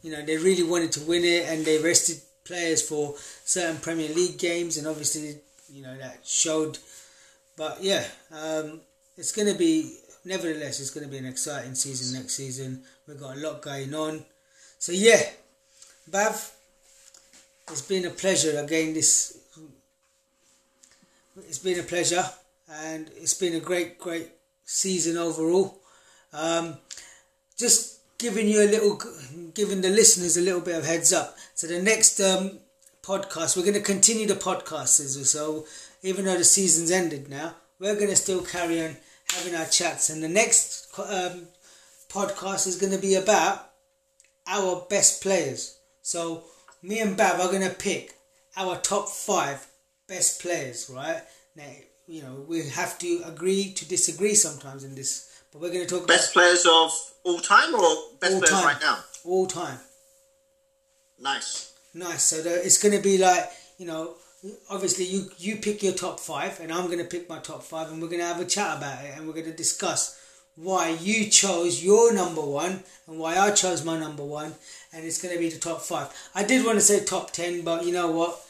You 0.03 0.12
know, 0.12 0.22
they 0.22 0.37
really 0.37 0.62
wanted 0.62 0.93
to 0.93 1.01
win 1.01 1.24
it, 1.24 1.49
and 1.49 1.64
they 1.64 1.78
rested 1.78 2.18
players 2.45 2.87
for 2.87 3.14
certain 3.45 3.78
Premier 3.78 4.11
League 4.14 4.39
games, 4.39 4.76
and 4.76 4.87
obviously, 4.87 5.41
you 5.72 5.82
know, 5.82 5.97
that 5.97 6.20
showed. 6.24 6.78
But 7.57 7.83
yeah, 7.83 8.05
um, 8.33 8.81
it's 9.17 9.33
going 9.33 9.53
to 9.53 9.59
be. 9.59 9.99
Nevertheless, 10.27 10.81
it's 10.81 10.91
going 10.91 11.05
to 11.05 11.11
be 11.11 11.19
an 11.19 11.27
exciting 11.27 11.75
season 11.75 12.19
next 12.19 12.35
season. 12.35 12.83
We've 13.07 13.21
got 13.21 13.37
a 13.37 13.41
lot 13.41 13.61
going 13.61 13.95
on, 13.95 14.25
so 14.79 14.93
yeah, 14.93 15.21
Bav, 16.11 16.51
it's 17.71 17.83
been 17.83 18.07
a 18.07 18.11
pleasure 18.11 18.59
again. 18.59 18.95
This 18.95 19.39
it's 21.37 21.59
been 21.59 21.81
a 21.81 21.83
pleasure, 21.83 22.25
and 22.71 23.11
it's 23.17 23.35
been 23.35 23.55
a 23.55 23.61
great, 23.61 23.99
great 23.99 24.31
season 24.65 25.17
overall. 25.17 25.79
Um, 26.33 26.79
just 27.59 28.01
giving 28.19 28.49
you 28.49 28.63
a 28.63 28.71
little, 28.71 29.01
giving 29.55 29.81
the 29.81 29.91
listeners 29.91 30.37
a 30.37 30.41
little 30.41 30.61
bit 30.61 30.77
of 30.77 30.87
heads 30.87 31.13
up. 31.13 31.37
So 31.55 31.67
the 31.67 31.83
next 31.83 32.21
um, 32.21 32.59
podcast, 33.03 33.57
we're 33.57 33.63
going 33.63 33.75
to 33.75 33.81
continue 33.81 34.27
the 34.27 34.35
podcast 34.35 34.65
podcasts. 34.65 35.25
So 35.27 35.67
even 36.05 36.27
though 36.27 36.37
the 36.37 36.45
season's 36.45 36.91
ended 36.91 37.29
now, 37.31 37.55
we're 37.81 37.95
going 37.95 38.11
to 38.11 38.17
still 38.17 38.43
carry 38.43 38.81
on 38.85 38.97
having 39.35 39.55
our 39.55 39.65
chats. 39.65 40.11
And 40.11 40.23
the 40.23 40.29
next 40.29 40.89
um, 40.99 41.49
podcast 42.09 42.67
is 42.67 42.77
going 42.77 42.93
to 42.93 42.99
be 42.99 43.15
about 43.15 43.71
our 44.47 44.87
best 44.91 45.23
players. 45.23 45.79
So 46.03 46.45
me 46.83 47.01
and 47.01 47.17
Bav 47.17 47.41
are 47.41 47.51
going 47.51 47.69
to 47.69 47.75
pick 47.75 48.13
our 48.57 48.77
top 48.77 49.09
five 49.09 49.67
best 50.07 50.43
players, 50.43 50.91
right? 50.95 51.23
Now, 51.57 51.73
you 52.07 52.23
know, 52.23 52.45
we 52.47 52.69
have 52.69 52.99
to 52.99 53.23
agree 53.25 53.73
to 53.73 53.89
disagree 53.89 54.35
sometimes 54.35 54.85
in 54.85 54.95
this, 54.95 55.43
but 55.51 55.63
we're 55.63 55.73
going 55.73 55.87
to 55.87 55.99
talk 55.99 56.07
Best 56.07 56.35
players 56.35 56.67
of 56.67 56.93
all 57.25 57.39
time 57.39 57.75
or 57.75 57.97
best 58.21 58.37
players 58.37 58.51
time. 58.51 58.65
right 58.67 58.81
now? 58.83 58.99
all 59.25 59.47
time. 59.47 59.79
Nice. 61.19 61.73
Nice. 61.95 62.25
So 62.25 62.43
the, 62.43 62.63
it's 62.65 62.77
going 62.83 62.95
to 62.95 63.03
be 63.03 63.17
like, 63.17 63.51
you 63.79 63.87
know, 63.87 64.17
obviously 64.71 65.05
you 65.05 65.31
you 65.39 65.57
pick 65.57 65.83
your 65.83 65.93
top 65.93 66.21
five, 66.21 66.61
and 66.61 66.73
I'm 66.73 66.87
going 66.87 66.99
to 66.99 67.05
pick 67.05 67.29
my 67.29 67.39
top 67.39 67.63
five, 67.63 67.91
and 67.91 68.01
we're 68.01 68.09
going 68.09 68.21
to 68.21 68.27
have 68.27 68.41
a 68.41 68.45
chat 68.45 68.79
about 68.79 69.05
it, 69.05 69.17
and 69.17 69.27
we're 69.27 69.35
going 69.35 69.47
to 69.47 69.53
discuss 69.53 70.21
why 70.57 70.91
you 71.01 71.29
chose 71.29 71.83
your 71.83 72.13
number 72.15 72.41
one 72.41 72.85
and 73.09 73.19
why 73.19 73.37
I 73.37 73.51
chose 73.51 73.85
my 73.85 73.99
number 73.99 74.25
one, 74.25 74.55
and 74.93 75.05
it's 75.05 75.21
going 75.21 75.35
to 75.35 75.41
be 75.41 75.49
the 75.49 75.59
top 75.59 75.81
five. 75.81 76.09
I 76.35 76.45
did 76.45 76.65
want 76.65 76.79
to 76.79 76.85
say 76.85 77.05
top 77.05 77.33
ten, 77.33 77.63
but 77.63 77.85
you 77.85 77.93
know 77.93 78.11
what? 78.11 78.41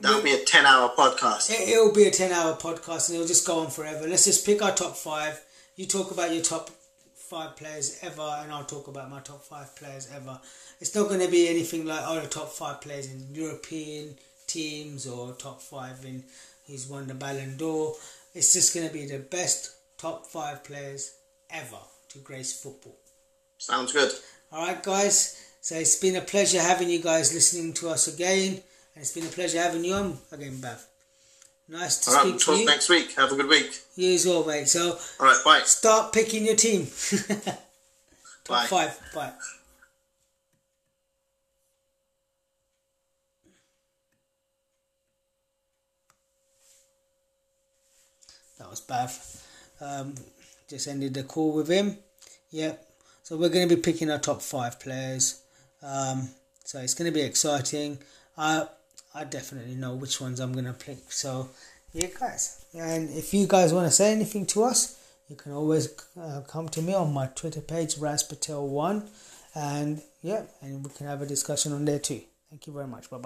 That'll 0.00 0.22
be 0.22 0.34
a 0.34 0.44
10 0.44 0.66
hour 0.66 0.90
podcast. 0.96 1.50
It, 1.50 1.70
it'll 1.70 1.92
be 1.92 2.04
a 2.04 2.10
10 2.10 2.30
hour 2.30 2.54
podcast 2.54 3.08
and 3.08 3.16
it'll 3.16 3.26
just 3.26 3.46
go 3.46 3.60
on 3.60 3.70
forever. 3.70 4.06
Let's 4.06 4.26
just 4.26 4.44
pick 4.44 4.62
our 4.62 4.74
top 4.74 4.94
five. 4.94 5.42
You 5.74 5.86
talk 5.86 6.10
about 6.10 6.34
your 6.34 6.42
top 6.42 6.70
five 7.28 7.56
players 7.56 7.98
ever, 8.02 8.38
and 8.40 8.52
I'll 8.52 8.64
talk 8.64 8.88
about 8.88 9.10
my 9.10 9.20
top 9.20 9.42
five 9.44 9.74
players 9.76 10.08
ever. 10.14 10.40
It's 10.80 10.94
not 10.94 11.08
going 11.08 11.20
to 11.20 11.30
be 11.30 11.48
anything 11.48 11.84
like, 11.84 12.02
oh, 12.04 12.20
the 12.20 12.28
top 12.28 12.50
five 12.50 12.80
players 12.80 13.10
in 13.10 13.34
European 13.34 14.16
teams 14.46 15.06
or 15.06 15.32
top 15.32 15.60
five 15.60 16.04
in 16.04 16.24
who's 16.66 16.88
won 16.88 17.06
the 17.06 17.14
Ballon 17.14 17.56
d'Or. 17.56 17.94
It's 18.34 18.52
just 18.52 18.74
going 18.74 18.86
to 18.86 18.92
be 18.92 19.06
the 19.06 19.18
best 19.18 19.74
top 19.98 20.26
five 20.26 20.64
players 20.64 21.16
ever 21.50 21.78
to 22.10 22.18
grace 22.18 22.60
football. 22.60 22.96
Sounds 23.58 23.92
good. 23.92 24.12
All 24.52 24.66
right, 24.66 24.82
guys. 24.82 25.42
So 25.60 25.74
it's 25.74 25.96
been 25.96 26.16
a 26.16 26.20
pleasure 26.20 26.60
having 26.60 26.90
you 26.90 27.02
guys 27.02 27.34
listening 27.34 27.72
to 27.74 27.88
us 27.88 28.06
again, 28.12 28.62
and 28.94 29.02
it's 29.02 29.12
been 29.12 29.26
a 29.26 29.28
pleasure 29.28 29.60
having 29.60 29.84
you 29.84 29.94
on 29.94 30.18
again, 30.30 30.58
Bav. 30.58 30.80
Nice 31.68 31.98
to 32.04 32.10
All 32.10 32.16
right, 32.16 32.20
speak 32.22 32.32
we'll 32.32 32.38
to 32.38 32.44
talk 32.46 32.58
you. 32.60 32.66
next 32.66 32.88
week. 32.88 33.12
Have 33.16 33.32
a 33.32 33.36
good 33.36 33.48
week. 33.48 33.80
You 33.96 34.14
as 34.14 34.24
well, 34.26 34.44
mate. 34.44 34.68
So 34.68 34.98
All 35.18 35.26
right, 35.26 35.38
bye. 35.44 35.60
start 35.64 36.12
picking 36.12 36.44
your 36.46 36.54
team. 36.56 36.86
Top 38.44 38.46
Bye. 38.46 38.66
five. 38.66 39.00
Bye. 39.12 39.32
That 48.58 48.70
was 48.70 48.80
Bav. 48.80 49.42
Um, 49.80 50.14
just 50.68 50.88
ended 50.88 51.14
the 51.14 51.22
call 51.22 51.52
with 51.52 51.68
him. 51.68 51.98
Yep. 52.50 52.82
So 53.22 53.36
we're 53.36 53.48
going 53.48 53.68
to 53.68 53.76
be 53.76 53.82
picking 53.82 54.10
our 54.10 54.18
top 54.18 54.40
five 54.40 54.80
players. 54.80 55.42
Um, 55.82 56.30
so 56.64 56.78
it's 56.80 56.94
going 56.94 57.10
to 57.10 57.14
be 57.14 57.22
exciting. 57.22 57.98
I 58.38 58.66
I 59.16 59.24
definitely 59.24 59.74
know 59.74 59.94
which 59.94 60.20
ones 60.20 60.40
I'm 60.40 60.52
to 60.66 60.72
pick. 60.74 61.10
So 61.10 61.48
yeah, 61.92 62.08
guys. 62.20 62.66
And 62.74 63.08
if 63.10 63.32
you 63.32 63.46
guys 63.46 63.72
want 63.72 63.86
to 63.86 63.90
say 63.90 64.12
anything 64.12 64.44
to 64.46 64.64
us, 64.64 65.02
you 65.28 65.36
can 65.36 65.52
always 65.52 65.88
uh, 66.20 66.42
come 66.46 66.68
to 66.68 66.82
me 66.82 66.92
on 66.94 67.12
my 67.12 67.26
Twitter 67.28 67.62
page, 67.62 67.96
Raspatel1. 67.96 69.08
And 69.54 70.02
yeah, 70.22 70.42
and 70.60 70.84
we 70.84 70.90
can 70.90 71.06
have 71.06 71.22
a 71.22 71.26
discussion 71.26 71.72
on 71.72 71.86
there 71.86 71.98
too. 71.98 72.20
Thank 72.50 72.66
you 72.66 72.74
very 72.74 72.86
much. 72.86 73.08
Bye 73.10 73.16
bye. 73.16 73.24